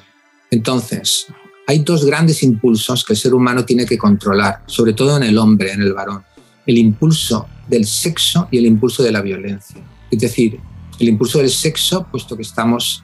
Entonces, 0.50 1.28
hay 1.68 1.80
dos 1.80 2.04
grandes 2.04 2.42
impulsos 2.42 3.06
que 3.06 3.14
el 3.14 3.20
ser 3.20 3.36
humano 3.36 3.64
tiene 3.64 3.86
que 3.86 3.98
controlar, 3.98 4.64
sobre 4.66 4.94
todo 4.94 5.18
en 5.18 5.24
el 5.24 5.38
hombre, 5.38 5.72
en 5.72 5.82
el 5.82 5.94
varón. 5.94 6.24
El 6.66 6.80
impulso 6.80 7.48
del 7.68 7.86
sexo 7.86 8.48
y 8.50 8.58
el 8.58 8.66
impulso 8.66 9.04
de 9.04 9.12
la 9.12 9.22
violencia. 9.22 9.80
Es 10.10 10.20
decir, 10.20 10.60
el 11.00 11.10
impulso 11.10 11.38
del 11.38 11.52
sexo, 11.52 12.08
puesto 12.10 12.36
que 12.36 12.42
estamos 12.42 13.04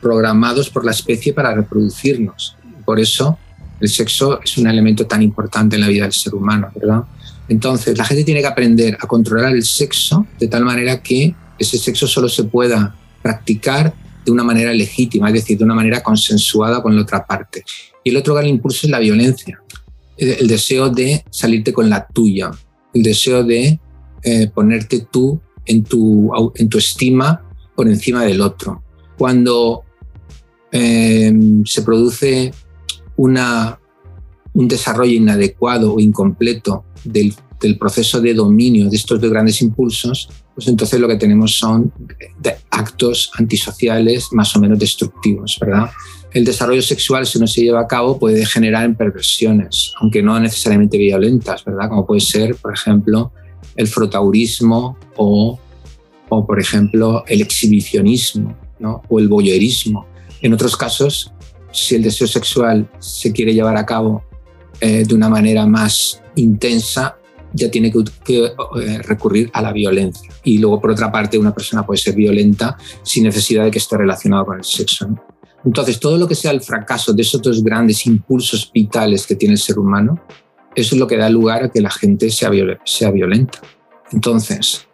programados 0.00 0.70
por 0.70 0.84
la 0.84 0.92
especie 0.92 1.32
para 1.32 1.54
reproducirnos. 1.54 2.56
Por 2.84 3.00
eso 3.00 3.38
el 3.80 3.88
sexo 3.88 4.40
es 4.42 4.56
un 4.58 4.66
elemento 4.66 5.06
tan 5.06 5.22
importante 5.22 5.76
en 5.76 5.82
la 5.82 5.88
vida 5.88 6.04
del 6.04 6.12
ser 6.12 6.34
humano, 6.34 6.70
¿verdad? 6.74 7.04
Entonces, 7.48 7.96
la 7.96 8.04
gente 8.04 8.24
tiene 8.24 8.40
que 8.40 8.46
aprender 8.46 8.96
a 9.00 9.06
controlar 9.06 9.54
el 9.54 9.64
sexo 9.64 10.26
de 10.38 10.48
tal 10.48 10.64
manera 10.64 11.02
que 11.02 11.34
ese 11.58 11.78
sexo 11.78 12.06
solo 12.06 12.28
se 12.28 12.44
pueda 12.44 12.94
practicar 13.22 13.94
de 14.24 14.32
una 14.32 14.42
manera 14.42 14.72
legítima, 14.72 15.28
es 15.28 15.34
decir, 15.34 15.56
de 15.58 15.64
una 15.64 15.74
manera 15.74 16.02
consensuada 16.02 16.82
con 16.82 16.96
la 16.96 17.02
otra 17.02 17.24
parte. 17.24 17.64
Y 18.02 18.10
el 18.10 18.16
otro 18.16 18.34
gran 18.34 18.46
impulso 18.46 18.86
es 18.86 18.90
la 18.90 18.98
violencia, 18.98 19.60
el 20.16 20.48
deseo 20.48 20.90
de 20.90 21.24
salirte 21.30 21.72
con 21.72 21.88
la 21.88 22.06
tuya, 22.06 22.50
el 22.92 23.02
deseo 23.02 23.44
de 23.44 23.78
eh, 24.22 24.50
ponerte 24.52 25.06
tú 25.10 25.40
en 25.64 25.84
tu, 25.84 26.30
en 26.56 26.68
tu 26.68 26.78
estima 26.78 27.42
por 27.74 27.86
encima 27.86 28.24
del 28.24 28.40
otro. 28.40 28.82
Cuando 29.16 29.84
eh, 30.72 31.32
se 31.64 31.82
produce 31.82 32.52
una, 33.16 33.78
un 34.54 34.68
desarrollo 34.68 35.12
inadecuado 35.12 35.94
o 35.94 36.00
incompleto 36.00 36.84
del, 37.04 37.34
del, 37.60 37.78
proceso 37.78 38.20
de 38.20 38.34
dominio 38.34 38.88
de 38.90 38.96
estos 38.96 39.20
dos 39.20 39.30
grandes 39.30 39.62
impulsos, 39.62 40.28
pues 40.54 40.68
entonces 40.68 40.98
lo 40.98 41.08
que 41.08 41.16
tenemos 41.16 41.56
son 41.56 41.92
actos 42.70 43.30
antisociales 43.38 44.28
más 44.32 44.54
o 44.56 44.60
menos 44.60 44.78
destructivos, 44.78 45.58
¿verdad? 45.60 45.90
El 46.32 46.44
desarrollo 46.44 46.82
sexual, 46.82 47.26
si 47.26 47.38
no 47.38 47.46
se 47.46 47.62
lleva 47.62 47.80
a 47.80 47.86
cabo, 47.86 48.18
puede 48.18 48.44
generar 48.44 48.84
en 48.84 48.94
perversiones, 48.94 49.92
aunque 50.00 50.22
no 50.22 50.38
necesariamente 50.38 50.98
violentas, 50.98 51.64
¿verdad? 51.64 51.88
Como 51.88 52.06
puede 52.06 52.20
ser, 52.20 52.56
por 52.56 52.74
ejemplo, 52.74 53.32
el 53.76 53.86
frotaurismo 53.86 54.98
o, 55.16 55.58
o 56.28 56.46
por 56.46 56.60
ejemplo, 56.60 57.24
el 57.26 57.40
exhibicionismo 57.42 58.56
¿no? 58.78 59.02
o 59.08 59.18
el 59.18 59.28
voyeurismo. 59.28 60.06
En 60.40 60.52
otros 60.52 60.76
casos, 60.76 61.32
si 61.72 61.94
el 61.94 62.02
deseo 62.02 62.26
sexual 62.26 62.88
se 62.98 63.32
quiere 63.32 63.54
llevar 63.54 63.76
a 63.76 63.86
cabo 63.86 64.24
eh, 64.80 65.04
de 65.06 65.14
una 65.14 65.28
manera 65.28 65.66
más 65.66 66.22
intensa, 66.34 67.16
ya 67.52 67.70
tiene 67.70 67.90
que, 67.90 68.44
eh, 68.44 68.98
recurrir 69.02 69.50
a 69.52 69.62
la 69.62 69.72
violencia. 69.72 70.30
Y 70.44 70.58
luego, 70.58 70.80
por 70.80 70.90
otra 70.90 71.10
parte, 71.10 71.38
una 71.38 71.54
persona 71.54 71.84
puede 71.84 71.98
ser 71.98 72.14
violenta 72.14 72.76
sin 73.02 73.24
necesidad 73.24 73.64
de 73.64 73.70
que 73.70 73.78
esté 73.78 73.96
relacionado 73.96 74.44
con 74.44 74.58
el 74.58 74.64
sexo. 74.64 75.08
Entonces, 75.64 75.98
todo 75.98 76.18
lo 76.18 76.28
que 76.28 76.34
sea 76.34 76.50
el 76.50 76.60
fracaso 76.60 77.12
de 77.12 77.22
esos 77.22 77.42
dos 77.42 77.62
grandes 77.62 78.06
impulsos 78.06 78.70
vitales 78.72 79.26
que 79.26 79.34
tiene 79.34 79.54
el 79.54 79.60
ser 79.60 79.78
humano, 79.78 80.20
eso 80.74 80.94
es 80.94 81.00
lo 81.00 81.06
que 81.06 81.16
da 81.16 81.30
lugar 81.30 81.64
a 81.64 81.70
que 81.70 81.80
la 81.80 81.90
gente 81.90 82.30
sea, 82.30 82.50
sea 82.84 83.10
violenta. 83.10 83.60
Entonces, 84.12 84.86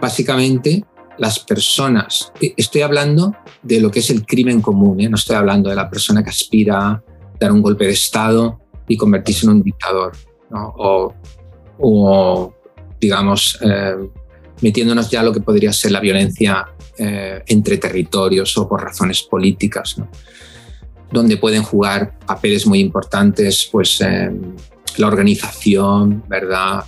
básicamente, 0.00 0.84
las 1.18 1.38
personas, 1.38 2.32
eh, 2.40 2.54
estoy 2.56 2.82
hablando 2.82 3.34
de 3.62 3.80
lo 3.80 3.90
que 3.90 4.00
es 4.00 4.10
el 4.10 4.24
crimen 4.24 4.60
común, 4.60 5.00
¿eh? 5.00 5.08
no 5.08 5.16
estoy 5.16 5.36
hablando 5.36 5.70
de 5.70 5.76
la 5.76 5.88
persona 5.88 6.22
que 6.22 6.30
aspira 6.30 6.88
a 6.88 7.02
dar 7.38 7.52
un 7.52 7.62
golpe 7.62 7.86
de 7.86 7.92
Estado 7.92 8.60
y 8.88 8.96
convertirse 8.96 9.46
en 9.46 9.52
un 9.52 9.62
dictador, 9.62 10.12
o, 11.78 12.54
digamos, 13.00 13.58
eh, 13.62 13.96
metiéndonos 14.60 15.10
ya 15.10 15.20
a 15.20 15.22
lo 15.24 15.32
que 15.32 15.40
podría 15.40 15.72
ser 15.72 15.92
la 15.92 16.00
violencia 16.00 16.66
entre 16.96 17.78
territorios 17.78 18.56
o 18.56 18.68
por 18.68 18.80
razones 18.80 19.22
políticas, 19.22 19.96
donde 21.10 21.36
pueden 21.38 21.64
jugar 21.64 22.16
papeles 22.20 22.68
muy 22.68 22.78
importantes, 22.78 23.68
pues 23.72 24.00
la 24.00 25.08
organización, 25.08 26.22
¿verdad? 26.28 26.84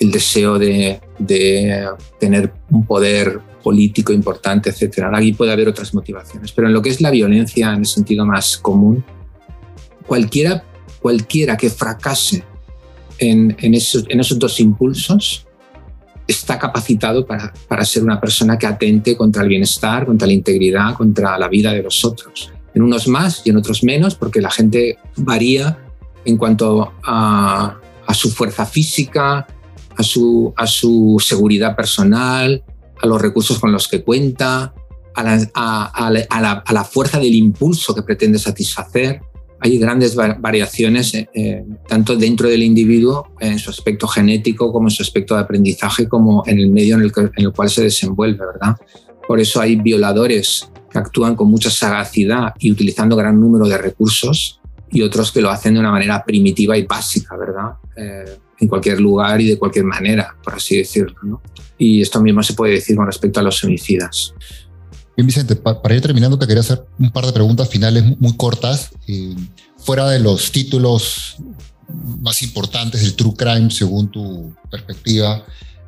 El 0.00 0.10
deseo 0.10 0.58
de, 0.58 0.98
tener 2.18 2.52
un 2.70 2.86
poder 2.86 3.38
político 3.62 4.12
importante, 4.12 4.70
etc. 4.70 5.04
Aquí 5.12 5.32
puede 5.32 5.52
haber 5.52 5.68
otras 5.68 5.94
motivaciones, 5.94 6.50
pero 6.52 6.66
en 6.66 6.72
lo 6.72 6.80
que 6.80 6.88
es 6.88 7.02
la 7.02 7.10
violencia 7.10 7.72
en 7.72 7.80
el 7.80 7.86
sentido 7.86 8.24
más 8.24 8.56
común, 8.56 9.04
cualquiera, 10.06 10.64
cualquiera 11.00 11.56
que 11.58 11.68
fracase 11.68 12.42
en, 13.18 13.54
esos, 13.74 14.38
dos 14.38 14.58
impulsos 14.60 15.46
está 16.26 16.58
capacitado 16.58 17.26
para, 17.26 17.52
para, 17.68 17.84
ser 17.84 18.02
una 18.02 18.18
persona 18.18 18.56
que 18.56 18.66
atente 18.66 19.14
contra 19.16 19.42
el 19.42 19.48
bienestar, 19.50 20.06
contra 20.06 20.26
la 20.26 20.32
integridad, 20.32 20.94
contra 20.94 21.38
la 21.38 21.48
vida 21.48 21.72
de 21.74 21.82
los 21.82 22.02
otros. 22.06 22.50
En 22.72 22.82
unos 22.82 23.06
más 23.06 23.42
y 23.44 23.50
en 23.50 23.58
otros 23.58 23.84
menos, 23.84 24.14
porque 24.14 24.40
la 24.40 24.50
gente 24.50 24.96
varía 25.16 25.76
en 26.24 26.38
cuanto 26.38 26.94
a 27.04 27.76
su 28.14 28.30
fuerza 28.30 28.64
física, 28.64 29.46
a 30.00 30.66
su, 30.66 31.16
seguridad 31.20 31.76
personal, 31.76 32.62
a 33.00 33.06
los 33.06 33.20
recursos 33.20 33.58
con 33.58 33.72
los 33.72 33.88
que 33.88 34.02
cuenta, 34.02 34.74
a 35.14 36.10
la, 36.10 36.84
fuerza 36.90 37.18
del 37.18 37.34
impulso 37.34 37.94
que 37.94 38.02
pretende 38.02 38.38
satisfacer. 38.38 39.20
Hay 39.62 39.78
grandes 39.78 40.14
variaciones 40.14 41.12
eh, 41.14 41.28
eh, 41.34 41.64
tanto 41.86 42.16
dentro 42.16 42.48
del 42.48 42.62
individuo, 42.62 43.34
en 43.40 43.58
su 43.58 43.68
aspecto 43.68 44.08
genético, 44.08 44.72
como 44.72 44.88
en 44.88 44.90
su 44.90 45.02
aspecto 45.02 45.34
de 45.34 45.42
aprendizaje, 45.42 46.08
como 46.08 46.42
en 46.46 46.58
el 46.58 46.70
medio 46.70 46.96
en 46.96 47.02
el, 47.02 47.12
en 47.14 47.44
el 47.44 47.52
cual 47.52 47.68
se 47.68 47.82
desenvuelve, 47.82 48.46
¿verdad? 48.46 48.76
Por 49.28 49.38
eso 49.38 49.60
hay 49.60 49.76
violadores 49.76 50.70
que 50.90 50.98
actúan 50.98 51.36
con 51.36 51.50
mucha 51.50 51.70
sagacidad 51.70 52.54
y 52.58 52.72
utilizando 52.72 53.16
gran 53.16 53.40
número 53.40 53.68
de 53.68 53.78
recursos 53.78 54.60
y 54.90 55.02
otros 55.02 55.30
que 55.30 55.40
lo 55.40 55.50
hacen 55.50 55.74
de 55.74 55.80
una 55.80 55.92
manera 55.92 56.24
primitiva 56.24 56.76
y 56.76 56.84
básica, 56.84 57.36
¿verdad? 57.36 57.74
Eh, 57.96 58.38
en 58.60 58.68
cualquier 58.68 59.00
lugar 59.00 59.40
y 59.40 59.48
de 59.48 59.58
cualquier 59.58 59.84
manera, 59.84 60.36
por 60.42 60.54
así 60.54 60.76
decirlo. 60.76 61.40
Y 61.78 62.02
esto 62.02 62.20
mismo 62.20 62.42
se 62.42 62.54
puede 62.54 62.74
decir 62.74 62.96
con 62.96 63.06
respecto 63.06 63.40
a 63.40 63.42
los 63.42 63.62
homicidas. 63.64 64.34
Bien, 65.16 65.26
Vicente, 65.26 65.56
para 65.56 65.94
ir 65.94 66.00
terminando, 66.00 66.38
te 66.38 66.46
quería 66.46 66.60
hacer 66.60 66.84
un 66.98 67.10
par 67.10 67.26
de 67.26 67.32
preguntas 67.32 67.68
finales 67.68 68.04
muy 68.18 68.36
cortas. 68.36 68.90
Eh, 69.06 69.34
fuera 69.78 70.08
de 70.08 70.20
los 70.20 70.52
títulos 70.52 71.36
más 72.20 72.42
importantes 72.42 73.02
del 73.02 73.14
True 73.14 73.34
Crime, 73.36 73.70
según 73.70 74.10
tu 74.10 74.54
perspectiva, 74.70 75.44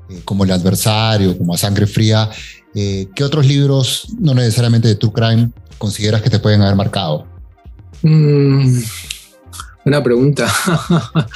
eh, 0.09 0.21
como 0.25 0.45
El 0.45 0.51
Adversario, 0.51 1.37
como 1.37 1.55
A 1.55 1.59
Sangre 1.59 1.87
Fría, 1.87 2.29
eh, 2.75 3.07
¿qué 3.15 3.25
otros 3.25 3.47
libros, 3.47 4.09
no 4.19 4.35
necesariamente 4.35 4.89
de 4.89 4.97
True 4.97 5.13
Crime, 5.13 5.51
consideras 5.79 6.23
que 6.23 6.31
te 6.31 6.39
pueden 6.39 6.63
haber 6.63 6.77
marcado? 6.77 7.27
Mm, 8.03 8.81
buena 9.85 10.03
pregunta. 10.03 10.53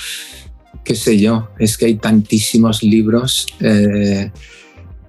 qué 0.87 0.95
sé 0.95 1.19
yo, 1.19 1.49
es 1.59 1.77
que 1.77 1.87
hay 1.87 1.97
tantísimos 1.97 2.83
libros, 2.83 3.47
eh, 3.61 4.31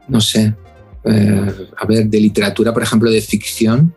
no 0.07 0.19
sé, 0.19 0.55
eh, 1.03 1.67
a 1.78 1.86
ver, 1.86 2.07
de 2.07 2.19
literatura, 2.19 2.73
por 2.73 2.82
ejemplo, 2.82 3.11
de 3.11 3.21
ficción. 3.21 3.93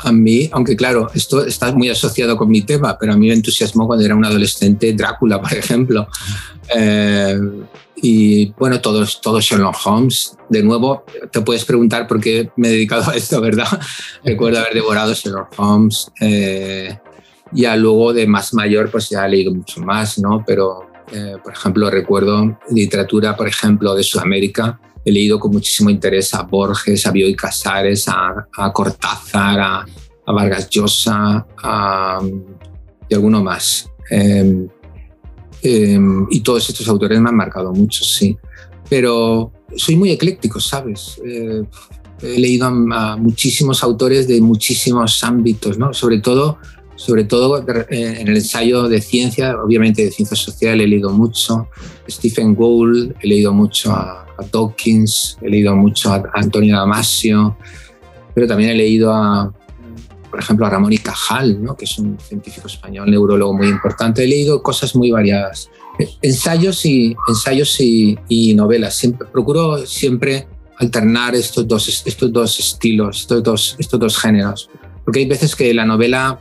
A 0.00 0.12
mí, 0.12 0.50
aunque 0.52 0.76
claro, 0.76 1.10
esto 1.14 1.46
está 1.46 1.72
muy 1.72 1.88
asociado 1.88 2.36
con 2.36 2.50
mi 2.50 2.60
tema, 2.60 2.98
pero 2.98 3.14
a 3.14 3.16
mí 3.16 3.28
me 3.28 3.34
entusiasmó 3.34 3.86
cuando 3.86 4.04
era 4.04 4.14
un 4.14 4.24
adolescente 4.24 4.92
Drácula, 4.92 5.40
por 5.40 5.54
ejemplo. 5.54 6.06
Eh, 6.76 7.40
y 7.96 8.52
bueno, 8.58 8.80
todos, 8.80 9.20
todos 9.22 9.44
Sherlock 9.44 9.76
Holmes. 9.86 10.36
De 10.50 10.62
nuevo, 10.62 11.04
te 11.30 11.40
puedes 11.40 11.64
preguntar 11.64 12.06
por 12.06 12.20
qué 12.20 12.50
me 12.56 12.68
he 12.68 12.72
dedicado 12.72 13.10
a 13.10 13.14
esto, 13.14 13.40
¿verdad? 13.40 13.68
Recuerdo 14.24 14.58
haber 14.58 14.74
devorado 14.74 15.14
Sherlock 15.14 15.54
Holmes. 15.56 16.10
Ya 17.52 17.76
luego 17.76 18.12
de 18.12 18.26
más 18.26 18.54
mayor, 18.54 18.90
pues 18.90 19.10
ya 19.10 19.26
he 19.26 19.30
leído 19.30 19.54
mucho 19.54 19.80
más, 19.80 20.18
¿no? 20.18 20.42
Pero, 20.46 20.90
eh, 21.12 21.36
por 21.42 21.52
ejemplo, 21.52 21.90
recuerdo 21.90 22.58
literatura, 22.70 23.36
por 23.36 23.48
ejemplo, 23.48 23.94
de 23.94 24.02
Sudamérica. 24.02 24.80
He 25.04 25.12
leído 25.12 25.38
con 25.38 25.52
muchísimo 25.52 25.90
interés 25.90 26.32
a 26.34 26.42
Borges, 26.42 27.06
a 27.06 27.10
Bioy 27.10 27.34
Casares, 27.34 28.08
a, 28.08 28.46
a 28.56 28.72
Cortázar, 28.72 29.60
a, 29.60 29.86
Vargas 30.24 30.70
Llosa 30.70 31.46
a, 31.62 32.20
y 33.08 33.14
alguno 33.14 33.42
más. 33.42 33.90
Em, 34.08 34.68
em, 35.62 36.26
y 36.30 36.40
todos 36.40 36.68
estos 36.68 36.88
autores 36.88 37.20
me 37.20 37.28
han 37.28 37.36
marcado 37.36 37.72
mucho, 37.72 38.04
sí. 38.04 38.36
Pero 38.88 39.52
soy 39.76 39.96
muy 39.96 40.10
ecléctico, 40.10 40.60
¿sabes? 40.60 41.20
Eh, 41.24 41.62
he 42.22 42.38
leído 42.38 42.66
a, 42.66 43.16
muchísimos 43.16 43.82
autores 43.82 44.28
de 44.28 44.40
muchísimos 44.40 45.22
ámbitos, 45.24 45.78
¿no? 45.78 45.92
Sobre 45.92 46.20
todo 46.20 46.58
sobre 47.04 47.24
todo 47.24 47.58
eh, 47.58 48.16
en 48.20 48.28
el 48.28 48.36
ensayo 48.36 48.88
de 48.88 49.00
ciencia, 49.00 49.56
obviamente 49.60 50.04
de 50.04 50.12
ciencia 50.12 50.36
social 50.36 50.80
he 50.80 50.86
leído 50.86 51.10
mucho, 51.10 51.68
Stephen 52.08 52.54
Gould, 52.54 53.14
he 53.20 53.26
leído 53.26 53.52
mucho 53.52 53.90
a, 53.90 54.20
Dawkins, 54.52 55.36
he 55.42 55.50
leído 55.50 55.74
mucho 55.74 56.12
a, 56.12 56.22
Antonio 56.32 56.76
Damasio, 56.76 57.56
pero 58.32 58.46
también 58.46 58.70
he 58.70 58.74
leído 58.76 59.12
a, 59.12 59.52
por 60.30 60.38
ejemplo, 60.38 60.64
a 60.64 60.70
Ramón 60.70 60.92
y 60.92 60.98
Cajal, 60.98 61.60
¿no? 61.60 61.76
que 61.76 61.86
es 61.86 61.98
un 61.98 62.16
científico 62.20 62.68
español, 62.68 63.10
neurólogo 63.10 63.52
muy 63.52 63.66
importante. 63.66 64.22
He 64.22 64.28
leído 64.28 64.62
cosas 64.62 64.94
muy 64.94 65.10
variadas. 65.10 65.70
Ensayos 66.22 66.86
y, 66.86 67.16
ensayos 67.26 67.80
y, 67.80 68.54
novelas. 68.54 68.94
Siempre, 68.94 69.26
procuro 69.26 69.84
siempre 69.86 70.46
alternar 70.78 71.34
estos 71.34 71.66
dos, 71.66 72.06
estos 72.06 72.32
dos 72.32 72.60
estilos, 72.60 73.22
estos 73.22 73.42
dos, 73.42 73.76
estos 73.78 73.98
dos 73.98 74.16
géneros. 74.16 74.70
Porque 75.04 75.18
hay 75.18 75.26
veces 75.26 75.56
que 75.56 75.74
la 75.74 75.84
novela 75.84 76.40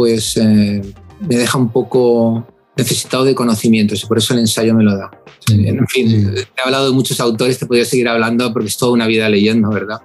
pues, 0.00 0.34
eh, 0.38 0.80
me 1.20 1.36
deja 1.36 1.58
un 1.58 1.70
poco 1.70 2.46
necesitado 2.74 3.22
de 3.22 3.34
conocimientos 3.34 4.02
y 4.02 4.06
por 4.06 4.16
eso 4.16 4.32
el 4.32 4.40
ensayo 4.40 4.72
me 4.72 4.82
lo 4.82 4.96
da. 4.96 5.10
en 5.50 5.86
fin, 5.88 6.34
he 6.34 6.60
hablado 6.64 6.86
de 6.86 6.92
muchos 6.92 7.20
autores, 7.20 7.58
te 7.58 7.66
podría 7.66 7.84
seguir 7.84 8.08
hablando 8.08 8.50
porque 8.50 8.68
es 8.68 8.78
toda 8.78 8.92
una 8.92 9.06
vida 9.06 9.28
leyendo, 9.28 9.68
¿verdad? 9.68 9.98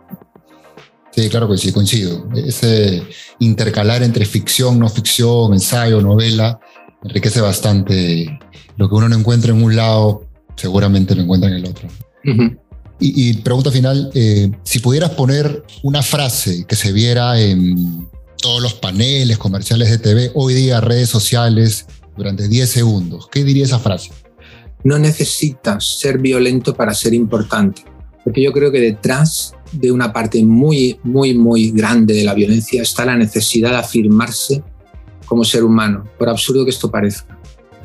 Sí, 1.11 1.29
claro 1.29 1.49
que 1.49 1.57
sí, 1.57 1.71
coincido. 1.71 2.27
Ese 2.35 3.03
intercalar 3.39 4.03
entre 4.03 4.25
ficción, 4.25 4.79
no 4.79 4.89
ficción, 4.89 5.53
ensayo, 5.53 6.01
novela, 6.01 6.59
enriquece 7.01 7.39
bastante. 7.39 8.37
Lo 8.75 8.89
que 8.89 8.95
uno 8.95 9.07
no 9.07 9.15
encuentra 9.15 9.53
en 9.53 9.63
un 9.63 9.77
lado, 9.77 10.27
seguramente 10.57 11.15
lo 11.15 11.21
encuentra 11.21 11.49
en 11.49 11.55
el 11.55 11.65
otro. 11.67 11.87
y, 12.99 13.33
pregunta 13.35 13.71
final, 13.71 14.11
eh, 14.13 14.51
si 14.63 14.79
pudieras 14.79 15.11
poner 15.11 15.63
una 15.83 16.01
frase 16.01 16.65
que 16.67 16.75
se 16.75 16.91
viera 16.91 17.39
en 17.39 18.09
todos 18.45 18.61
los 18.61 18.75
paneles 18.75 19.39
comerciales 19.39 19.89
de 19.89 19.97
TV, 19.97 20.29
hoy 20.35 20.53
día 20.53 20.79
redes 20.79 21.09
sociales, 21.09 21.87
durante 22.15 22.47
10 22.47 22.69
segundos, 22.69 23.27
¿qué 23.31 23.43
diría 23.43 23.65
esa 23.65 23.79
frase? 23.79 24.11
No 24.83 24.99
necesitas 24.99 25.97
ser 25.97 26.19
violento 26.19 26.75
para 26.75 26.93
ser 26.93 27.15
importante, 27.15 27.81
porque 28.23 28.43
yo 28.43 28.51
creo 28.51 28.71
que 28.71 28.79
detrás 28.79 29.55
de 29.71 29.91
una 29.91 30.13
parte 30.13 30.43
muy, 30.43 30.99
muy, 31.01 31.33
muy 31.33 31.71
grande 31.71 32.13
de 32.13 32.23
la 32.23 32.35
violencia 32.35 32.83
está 32.83 33.03
la 33.03 33.15
necesidad 33.15 33.71
de 33.71 33.77
afirmarse 33.77 34.61
como 35.25 35.43
ser 35.43 35.63
humano, 35.63 36.07
por 36.19 36.29
absurdo 36.29 36.65
que 36.65 36.69
esto 36.69 36.91
parezca. 36.91 37.39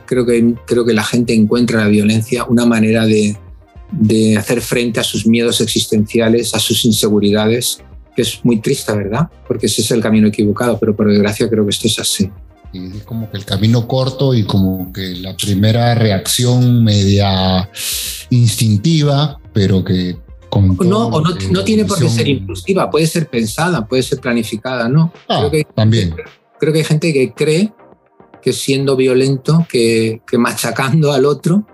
Creo 0.04 0.26
que, 0.26 0.56
creo 0.66 0.84
que 0.84 0.92
la 0.92 1.04
gente 1.04 1.32
encuentra 1.32 1.78
en 1.78 1.84
la 1.84 1.90
violencia 1.90 2.44
una 2.44 2.66
manera 2.66 3.06
de, 3.06 3.34
de 3.92 4.36
hacer 4.36 4.60
frente 4.60 5.00
a 5.00 5.04
sus 5.04 5.26
miedos 5.26 5.62
existenciales, 5.62 6.52
a 6.52 6.58
sus 6.58 6.84
inseguridades, 6.84 7.82
que 8.14 8.22
es 8.22 8.44
muy 8.44 8.60
triste, 8.60 8.92
¿verdad? 8.92 9.28
Porque 9.46 9.66
ese 9.66 9.82
es 9.82 9.90
el 9.90 10.00
camino 10.00 10.28
equivocado, 10.28 10.78
pero 10.78 10.94
por 10.94 11.08
desgracia 11.08 11.48
creo 11.48 11.64
que 11.64 11.70
esto 11.70 11.86
es 11.86 11.98
así. 11.98 12.30
Y 12.72 12.98
es 12.98 13.02
como 13.04 13.30
que 13.30 13.36
el 13.36 13.44
camino 13.44 13.88
corto 13.88 14.34
y 14.34 14.44
como 14.44 14.92
que 14.92 15.16
la 15.16 15.36
primera 15.36 15.94
reacción 15.94 16.84
media 16.84 17.68
instintiva, 18.30 19.40
pero 19.52 19.84
que 19.84 20.16
no, 20.80 21.06
o 21.06 21.20
no, 21.20 21.64
tiene 21.64 21.84
por 21.84 21.98
qué 21.98 22.08
ser 22.08 22.28
impulsiva, 22.28 22.90
puede 22.90 23.06
ser 23.06 23.28
pensada, 23.28 23.86
puede 23.86 24.02
ser 24.02 24.20
planificada, 24.20 24.88
¿no? 24.88 25.12
Ah, 25.28 25.38
creo 25.38 25.50
que, 25.50 25.64
también. 25.74 26.14
Creo 26.58 26.72
que 26.72 26.80
hay 26.80 26.84
gente 26.84 27.12
que 27.12 27.32
cree 27.32 27.72
que 28.42 28.52
siendo 28.52 28.96
violento, 28.96 29.66
que, 29.68 30.22
machacando 30.32 31.12
al 31.12 31.24
otro, 31.24 31.66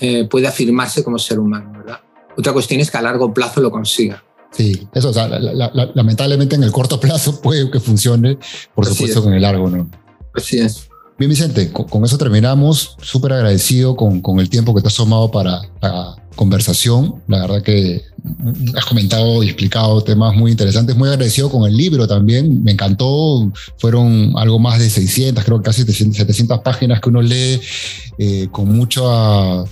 eh, 0.00 0.26
puede 0.28 0.48
afirmarse 0.48 1.04
como 1.04 1.18
ser 1.18 1.38
humano, 1.38 1.72
¿verdad? 1.78 2.00
Otra 2.36 2.52
cuestión 2.52 2.80
es 2.80 2.90
que 2.90 2.98
a 2.98 3.02
largo 3.02 3.32
plazo 3.32 3.60
lo 3.60 3.70
consiga. 3.70 4.24
Sí, 4.56 4.86
eso, 4.94 5.10
o 5.10 5.12
sea, 5.12 5.28
lamentablemente 5.28 6.54
en 6.54 6.62
el 6.62 6.70
corto 6.70 7.00
plazo 7.00 7.40
puede 7.42 7.70
que 7.70 7.80
funcione, 7.80 8.38
por 8.74 8.86
supuesto 8.86 9.22
con 9.22 9.34
el 9.34 9.42
largo, 9.42 9.68
¿no? 9.68 9.90
Así 10.34 10.58
es. 10.58 10.88
Bien, 11.18 11.30
Vicente, 11.30 11.70
con, 11.72 12.04
eso 12.04 12.18
terminamos. 12.18 12.96
Súper 13.00 13.34
agradecido 13.34 13.94
con, 13.94 14.20
con, 14.20 14.40
el 14.40 14.48
tiempo 14.48 14.74
que 14.74 14.80
te 14.80 14.88
has 14.88 14.96
tomado 14.96 15.30
para 15.30 15.62
la 15.80 16.16
conversación. 16.34 17.16
La 17.28 17.40
verdad 17.40 17.62
que 17.62 18.02
has 18.74 18.84
comentado 18.86 19.42
y 19.42 19.48
explicado 19.48 20.02
temas 20.02 20.34
muy 20.34 20.50
interesantes. 20.50 20.96
Muy 20.96 21.08
agradecido 21.08 21.50
con 21.50 21.68
el 21.68 21.76
libro 21.76 22.06
también. 22.06 22.62
Me 22.62 22.72
encantó. 22.72 23.52
Fueron 23.78 24.32
algo 24.36 24.58
más 24.58 24.78
de 24.78 24.88
600, 24.88 25.44
creo 25.44 25.58
que 25.58 25.64
casi 25.64 25.84
700 25.84 26.60
páginas 26.60 27.00
que 27.00 27.08
uno 27.08 27.22
lee 27.22 27.60
eh, 28.18 28.48
con 28.50 28.74
mucha 28.74 29.64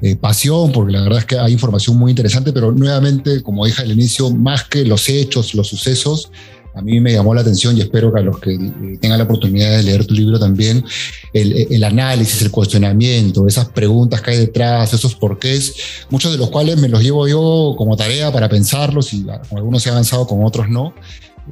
eh, 0.00 0.16
pasión, 0.16 0.72
porque 0.72 0.92
la 0.92 1.02
verdad 1.02 1.18
es 1.18 1.26
que 1.26 1.38
hay 1.38 1.52
información 1.52 1.96
muy 1.96 2.10
interesante, 2.10 2.52
pero 2.52 2.72
nuevamente, 2.72 3.42
como 3.42 3.66
dije 3.66 3.82
al 3.82 3.92
inicio, 3.92 4.30
más 4.30 4.64
que 4.64 4.84
los 4.84 5.08
hechos, 5.08 5.54
los 5.54 5.68
sucesos, 5.68 6.30
a 6.74 6.80
mí 6.80 7.00
me 7.00 7.12
llamó 7.12 7.34
la 7.34 7.42
atención 7.42 7.76
y 7.76 7.80
espero 7.80 8.12
que 8.12 8.20
a 8.20 8.22
los 8.22 8.38
que 8.38 8.54
eh, 8.54 8.98
tengan 9.00 9.18
la 9.18 9.24
oportunidad 9.24 9.76
de 9.76 9.82
leer 9.82 10.06
tu 10.06 10.14
libro 10.14 10.38
también, 10.38 10.84
el, 11.32 11.84
análisis, 11.84 12.40
el 12.42 12.50
cuestionamiento, 12.50 13.46
esas 13.46 13.68
preguntas 13.68 14.22
que 14.22 14.30
hay 14.30 14.38
detrás, 14.38 14.92
esos 14.94 15.14
porqués, 15.14 15.74
muchos 16.10 16.32
de 16.32 16.38
los 16.38 16.50
cuales 16.50 16.78
me 16.78 16.88
los 16.88 17.02
llevo 17.02 17.28
yo 17.28 17.74
como 17.76 17.96
tarea 17.96 18.32
para 18.32 18.48
pensarlos 18.48 19.12
y 19.12 19.24
con 19.24 19.58
algunos 19.58 19.86
he 19.86 19.90
avanzado, 19.90 20.26
con 20.26 20.44
otros 20.44 20.68
no, 20.68 20.94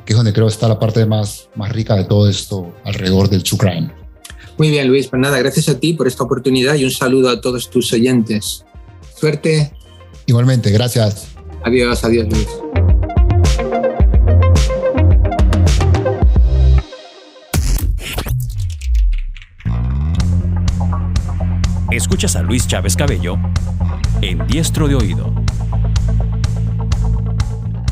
que 0.05 0.13
es 0.13 0.17
donde 0.17 0.33
creo 0.33 0.49
está 0.49 0.69
la 0.69 0.79
parte 0.79 1.05
más, 1.05 1.49
más 1.55 1.71
rica 1.73 1.97
de 1.97 2.05
todo 2.05 2.29
esto 2.29 2.73
alrededor 2.85 3.29
del 3.29 3.43
true 3.43 3.59
crime. 3.59 3.91
Muy 4.57 4.71
bien, 4.71 4.89
Luis, 4.89 5.09
pues 5.09 5.21
nada, 5.21 5.39
gracias 5.39 5.69
a 5.69 5.79
ti 5.79 5.95
por 5.95 6.07
esta 6.07 6.25
oportunidad 6.25 6.75
y 6.75 6.85
un 6.85 6.91
saludo 6.91 7.31
a 7.31 7.41
todos 7.41 7.71
tus 7.71 7.93
oyentes. 7.93 8.65
Suerte. 9.19 9.73
Igualmente, 10.27 10.71
gracias. 10.71 11.29
Adiós, 11.65 12.05
adiós, 12.05 12.27
Luis. 12.31 12.49
Escuchas 21.91 22.37
a 22.37 22.43
Luis 22.43 22.69
Chávez 22.69 22.95
Cabello 22.95 23.35
en 24.23 24.47
Diestro 24.47 24.87
de 24.87 24.95
Oído. 24.95 25.35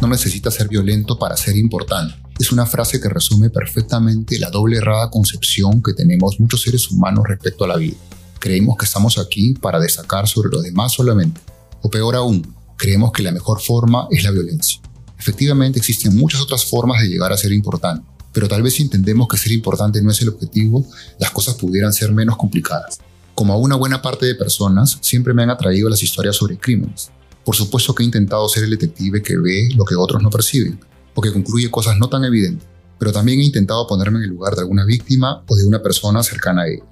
No 0.00 0.06
necesita 0.06 0.52
ser 0.52 0.68
violento 0.68 1.18
para 1.18 1.36
ser 1.36 1.56
importante. 1.56 2.14
Es 2.38 2.52
una 2.52 2.64
frase 2.64 3.00
que 3.00 3.08
resume 3.08 3.50
perfectamente 3.50 4.38
la 4.38 4.50
doble 4.50 4.76
errada 4.76 5.10
concepción 5.10 5.82
que 5.82 5.94
tenemos 5.94 6.38
muchos 6.38 6.62
seres 6.62 6.88
humanos 6.92 7.24
respecto 7.26 7.64
a 7.64 7.68
la 7.68 7.76
vida. 7.76 7.96
Creemos 8.38 8.76
que 8.76 8.84
estamos 8.84 9.18
aquí 9.18 9.54
para 9.54 9.80
destacar 9.80 10.28
sobre 10.28 10.50
los 10.50 10.62
demás 10.62 10.92
solamente. 10.92 11.40
O 11.82 11.90
peor 11.90 12.14
aún, 12.14 12.54
creemos 12.76 13.10
que 13.10 13.24
la 13.24 13.32
mejor 13.32 13.60
forma 13.60 14.06
es 14.12 14.22
la 14.22 14.30
violencia. 14.30 14.80
Efectivamente 15.18 15.80
existen 15.80 16.16
muchas 16.16 16.40
otras 16.40 16.64
formas 16.64 17.02
de 17.02 17.08
llegar 17.08 17.32
a 17.32 17.36
ser 17.36 17.50
importante, 17.50 18.06
pero 18.32 18.46
tal 18.46 18.62
vez 18.62 18.74
si 18.74 18.84
entendemos 18.84 19.26
que 19.26 19.38
ser 19.38 19.50
importante 19.50 20.00
no 20.00 20.12
es 20.12 20.22
el 20.22 20.28
objetivo, 20.28 20.86
las 21.18 21.32
cosas 21.32 21.56
pudieran 21.56 21.92
ser 21.92 22.12
menos 22.12 22.36
complicadas. 22.36 23.00
Como 23.38 23.52
a 23.52 23.56
una 23.56 23.76
buena 23.76 24.02
parte 24.02 24.26
de 24.26 24.34
personas, 24.34 24.98
siempre 25.00 25.32
me 25.32 25.44
han 25.44 25.50
atraído 25.50 25.88
las 25.88 26.02
historias 26.02 26.34
sobre 26.34 26.58
crímenes. 26.58 27.12
Por 27.44 27.54
supuesto 27.54 27.94
que 27.94 28.02
he 28.02 28.06
intentado 28.06 28.48
ser 28.48 28.64
el 28.64 28.70
detective 28.70 29.22
que 29.22 29.36
ve 29.36 29.68
lo 29.76 29.84
que 29.84 29.94
otros 29.94 30.20
no 30.20 30.28
perciben, 30.28 30.80
o 31.14 31.22
que 31.22 31.32
concluye 31.32 31.70
cosas 31.70 31.96
no 31.98 32.08
tan 32.08 32.24
evidentes, 32.24 32.66
pero 32.98 33.12
también 33.12 33.38
he 33.38 33.44
intentado 33.44 33.86
ponerme 33.86 34.18
en 34.18 34.24
el 34.24 34.30
lugar 34.30 34.56
de 34.56 34.62
alguna 34.62 34.84
víctima 34.84 35.44
o 35.46 35.54
de 35.54 35.64
una 35.64 35.80
persona 35.80 36.20
cercana 36.24 36.62
a 36.62 36.66
ella. 36.66 36.82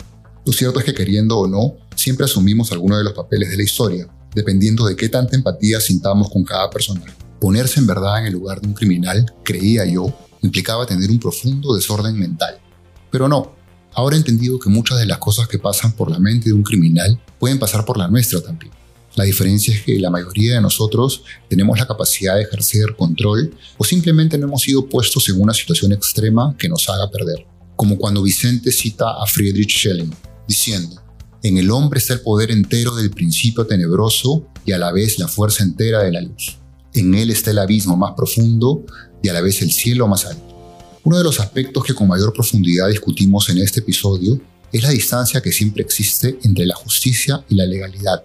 Lo 0.44 0.52
cierto 0.52 0.78
es 0.78 0.84
que 0.84 0.94
queriendo 0.94 1.36
o 1.36 1.48
no, 1.48 1.78
siempre 1.96 2.26
asumimos 2.26 2.70
alguno 2.70 2.96
de 2.96 3.02
los 3.02 3.14
papeles 3.14 3.50
de 3.50 3.56
la 3.56 3.64
historia, 3.64 4.06
dependiendo 4.32 4.86
de 4.86 4.94
qué 4.94 5.08
tanta 5.08 5.34
empatía 5.34 5.80
sintamos 5.80 6.30
con 6.30 6.44
cada 6.44 6.70
persona. 6.70 7.02
Ponerse 7.40 7.80
en 7.80 7.88
verdad 7.88 8.20
en 8.20 8.26
el 8.26 8.34
lugar 8.34 8.60
de 8.60 8.68
un 8.68 8.74
criminal, 8.74 9.26
creía 9.42 9.84
yo, 9.84 10.16
implicaba 10.42 10.86
tener 10.86 11.10
un 11.10 11.18
profundo 11.18 11.74
desorden 11.74 12.16
mental. 12.16 12.60
Pero 13.10 13.26
no, 13.26 13.56
Ahora 13.96 14.14
he 14.14 14.18
entendido 14.18 14.58
que 14.58 14.68
muchas 14.68 14.98
de 14.98 15.06
las 15.06 15.16
cosas 15.16 15.48
que 15.48 15.58
pasan 15.58 15.92
por 15.92 16.10
la 16.10 16.18
mente 16.18 16.50
de 16.50 16.52
un 16.52 16.62
criminal 16.62 17.18
pueden 17.38 17.58
pasar 17.58 17.86
por 17.86 17.96
la 17.96 18.08
nuestra 18.08 18.42
también. 18.42 18.70
La 19.14 19.24
diferencia 19.24 19.74
es 19.74 19.80
que 19.80 19.98
la 19.98 20.10
mayoría 20.10 20.56
de 20.56 20.60
nosotros 20.60 21.22
tenemos 21.48 21.78
la 21.78 21.86
capacidad 21.86 22.36
de 22.36 22.42
ejercer 22.42 22.94
control 22.94 23.56
o 23.78 23.84
simplemente 23.84 24.36
no 24.36 24.48
hemos 24.48 24.60
sido 24.60 24.86
puestos 24.86 25.26
en 25.30 25.40
una 25.40 25.54
situación 25.54 25.92
extrema 25.92 26.54
que 26.58 26.68
nos 26.68 26.86
haga 26.90 27.10
perder. 27.10 27.46
Como 27.74 27.96
cuando 27.96 28.22
Vicente 28.22 28.70
cita 28.70 29.06
a 29.18 29.26
Friedrich 29.26 29.78
Schelling, 29.78 30.14
diciendo, 30.46 31.00
en 31.42 31.56
el 31.56 31.70
hombre 31.70 31.98
está 31.98 32.12
el 32.12 32.20
poder 32.20 32.50
entero 32.50 32.94
del 32.94 33.08
principio 33.10 33.66
tenebroso 33.66 34.46
y 34.66 34.72
a 34.72 34.78
la 34.78 34.92
vez 34.92 35.18
la 35.18 35.26
fuerza 35.26 35.64
entera 35.64 36.02
de 36.02 36.12
la 36.12 36.20
luz. 36.20 36.58
En 36.92 37.14
él 37.14 37.30
está 37.30 37.50
el 37.50 37.60
abismo 37.60 37.96
más 37.96 38.12
profundo 38.14 38.84
y 39.22 39.30
a 39.30 39.32
la 39.32 39.40
vez 39.40 39.62
el 39.62 39.72
cielo 39.72 40.06
más 40.06 40.26
alto. 40.26 40.45
Uno 41.06 41.18
de 41.18 41.22
los 41.22 41.38
aspectos 41.38 41.84
que 41.84 41.94
con 41.94 42.08
mayor 42.08 42.32
profundidad 42.32 42.88
discutimos 42.88 43.48
en 43.48 43.58
este 43.58 43.78
episodio 43.78 44.40
es 44.72 44.82
la 44.82 44.90
distancia 44.90 45.40
que 45.40 45.52
siempre 45.52 45.84
existe 45.84 46.36
entre 46.42 46.66
la 46.66 46.74
justicia 46.74 47.44
y 47.48 47.54
la 47.54 47.64
legalidad. 47.64 48.24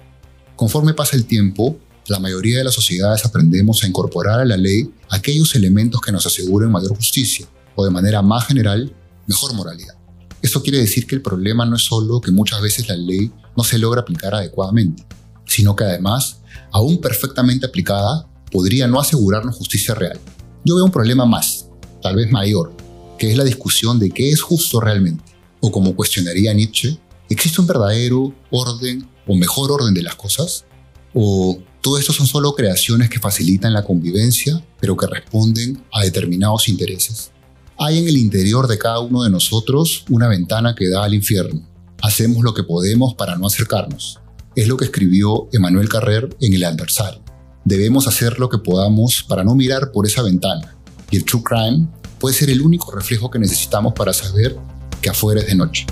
Conforme 0.56 0.96
pasa 0.96 1.16
el 1.16 1.26
tiempo, 1.26 1.78
la 2.08 2.18
mayoría 2.18 2.58
de 2.58 2.64
las 2.64 2.74
sociedades 2.74 3.24
aprendemos 3.24 3.84
a 3.84 3.88
incorporar 3.88 4.40
a 4.40 4.46
la 4.46 4.58
ley 4.58 4.92
aquellos 5.12 5.54
elementos 5.54 6.02
que 6.02 6.12
nos 6.12 6.26
aseguren 6.26 6.72
mayor 6.72 6.96
justicia, 6.96 7.46
o 7.76 7.86
de 7.86 7.92
manera 7.92 8.24
más 8.24 8.48
general, 8.48 8.92
mejor 9.28 9.54
moralidad. 9.54 9.94
Esto 10.42 10.64
quiere 10.64 10.80
decir 10.80 11.06
que 11.06 11.14
el 11.14 11.22
problema 11.22 11.68
no 11.68 11.76
es 11.76 11.84
solo 11.84 12.20
que 12.20 12.32
muchas 12.32 12.64
veces 12.64 12.88
la 12.88 12.96
ley 12.96 13.32
no 13.56 13.64
se 13.64 13.78
logra 13.78 14.02
aplicar 14.02 14.34
adecuadamente, 14.34 15.06
sino 15.46 15.76
que 15.76 15.84
además, 15.84 16.40
aún 16.72 17.00
perfectamente 17.00 17.68
aplicada, 17.68 18.28
podría 18.52 18.88
no 18.88 19.00
asegurarnos 19.00 19.56
justicia 19.56 19.94
real. 19.94 20.20
Yo 20.66 20.78
veo 20.78 20.86
un 20.86 20.92
problema 20.92 21.28
más, 21.28 21.68
tal 22.02 22.16
vez 22.16 22.32
mayor, 22.32 22.74
que 23.18 23.32
es 23.32 23.38
la 23.38 23.44
discusión 23.44 24.00
de 24.00 24.10
qué 24.10 24.32
es 24.32 24.42
justo 24.42 24.80
realmente. 24.80 25.24
O 25.60 25.72
como 25.72 25.96
cuestionaría 25.96 26.54
Nietzsche, 26.54 26.98
¿existe 27.30 27.62
un 27.62 27.68
verdadero 27.68 28.34
orden 28.50 29.08
o 29.28 29.36
mejor 29.36 29.72
orden 29.72 29.94
de 29.94 30.02
las 30.02 30.16
cosas? 30.16 30.66
¿O 31.14 31.60
todo 31.82 31.98
esto 31.98 32.14
son 32.14 32.28
solo 32.28 32.54
creaciones 32.54 33.10
que 33.10 33.20
facilitan 33.20 33.74
la 33.74 33.84
convivencia, 33.84 34.64
pero 34.80 34.98
que 34.98 35.08
responden 35.08 35.84
a 35.92 36.04
determinados 36.04 36.68
intereses? 36.68 37.32
Hay 37.78 37.98
en 37.98 38.08
el 38.08 38.18
interior 38.18 38.68
de 38.68 38.78
cada 38.78 39.00
uno 39.00 39.24
de 39.24 39.30
nosotros 39.30 40.06
una 40.10 40.28
ventana 40.28 40.76
que 40.76 40.90
da 40.90 41.04
al 41.04 41.14
infierno. 41.14 41.68
Hacemos 42.02 42.44
lo 42.44 42.54
que 42.54 42.64
podemos 42.64 43.16
para 43.16 43.36
no 43.36 43.48
acercarnos. 43.48 44.20
Es 44.56 44.68
lo 44.68 44.78
que 44.78 44.86
escribió 44.86 45.48
Emmanuel 45.52 45.90
Carrer 45.90 46.36
en 46.42 46.54
El 46.54 46.64
Adversario. 46.64 47.22
Debemos 47.64 48.08
hacer 48.08 48.40
lo 48.40 48.50
que 48.50 48.58
podamos 48.58 49.24
para 49.28 49.44
no 49.44 49.56
mirar 49.56 49.92
por 49.92 50.06
esa 50.06 50.24
ventana. 50.24 50.76
Y 51.12 51.18
el 51.18 51.26
true 51.26 51.44
crime 51.44 51.88
puede 52.20 52.34
ser 52.34 52.50
el 52.50 52.62
único 52.62 52.92
reflejo 52.96 53.30
que 53.30 53.38
necesitamos 53.38 53.94
para 53.94 54.14
saber 54.14 54.58
que 55.02 55.10
afuera 55.10 55.42
es 55.42 55.48
de 55.48 55.56
noche. 55.56 55.86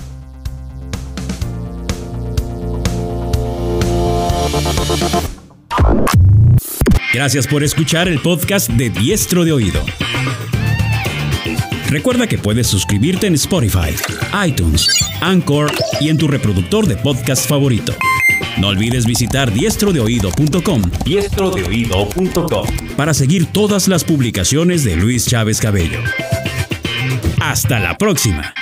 Gracias 7.12 7.46
por 7.46 7.62
escuchar 7.62 8.08
el 8.08 8.20
podcast 8.20 8.70
de 8.70 8.88
Diestro 8.88 9.44
de 9.44 9.52
Oído. 9.52 9.80
Recuerda 11.88 12.28
que 12.28 12.38
puedes 12.38 12.68
suscribirte 12.68 13.26
en 13.26 13.34
Spotify, 13.34 13.94
iTunes, 14.46 14.88
Anchor 15.20 15.72
y 16.00 16.08
en 16.08 16.16
tu 16.16 16.28
reproductor 16.28 16.86
de 16.86 16.96
podcast 16.96 17.48
favorito. 17.48 17.92
No 18.60 18.68
olvides 18.68 19.06
visitar 19.06 19.50
diestrodeoído.com 19.50 20.82
diestrodeoído.com 21.04 22.66
para 22.94 23.14
seguir 23.14 23.46
todas 23.46 23.88
las 23.88 24.04
publicaciones 24.04 24.84
de 24.84 24.96
Luis 24.96 25.26
Chávez 25.26 25.60
Cabello. 25.60 26.00
Hasta 27.40 27.80
la 27.80 27.96
próxima. 27.96 28.52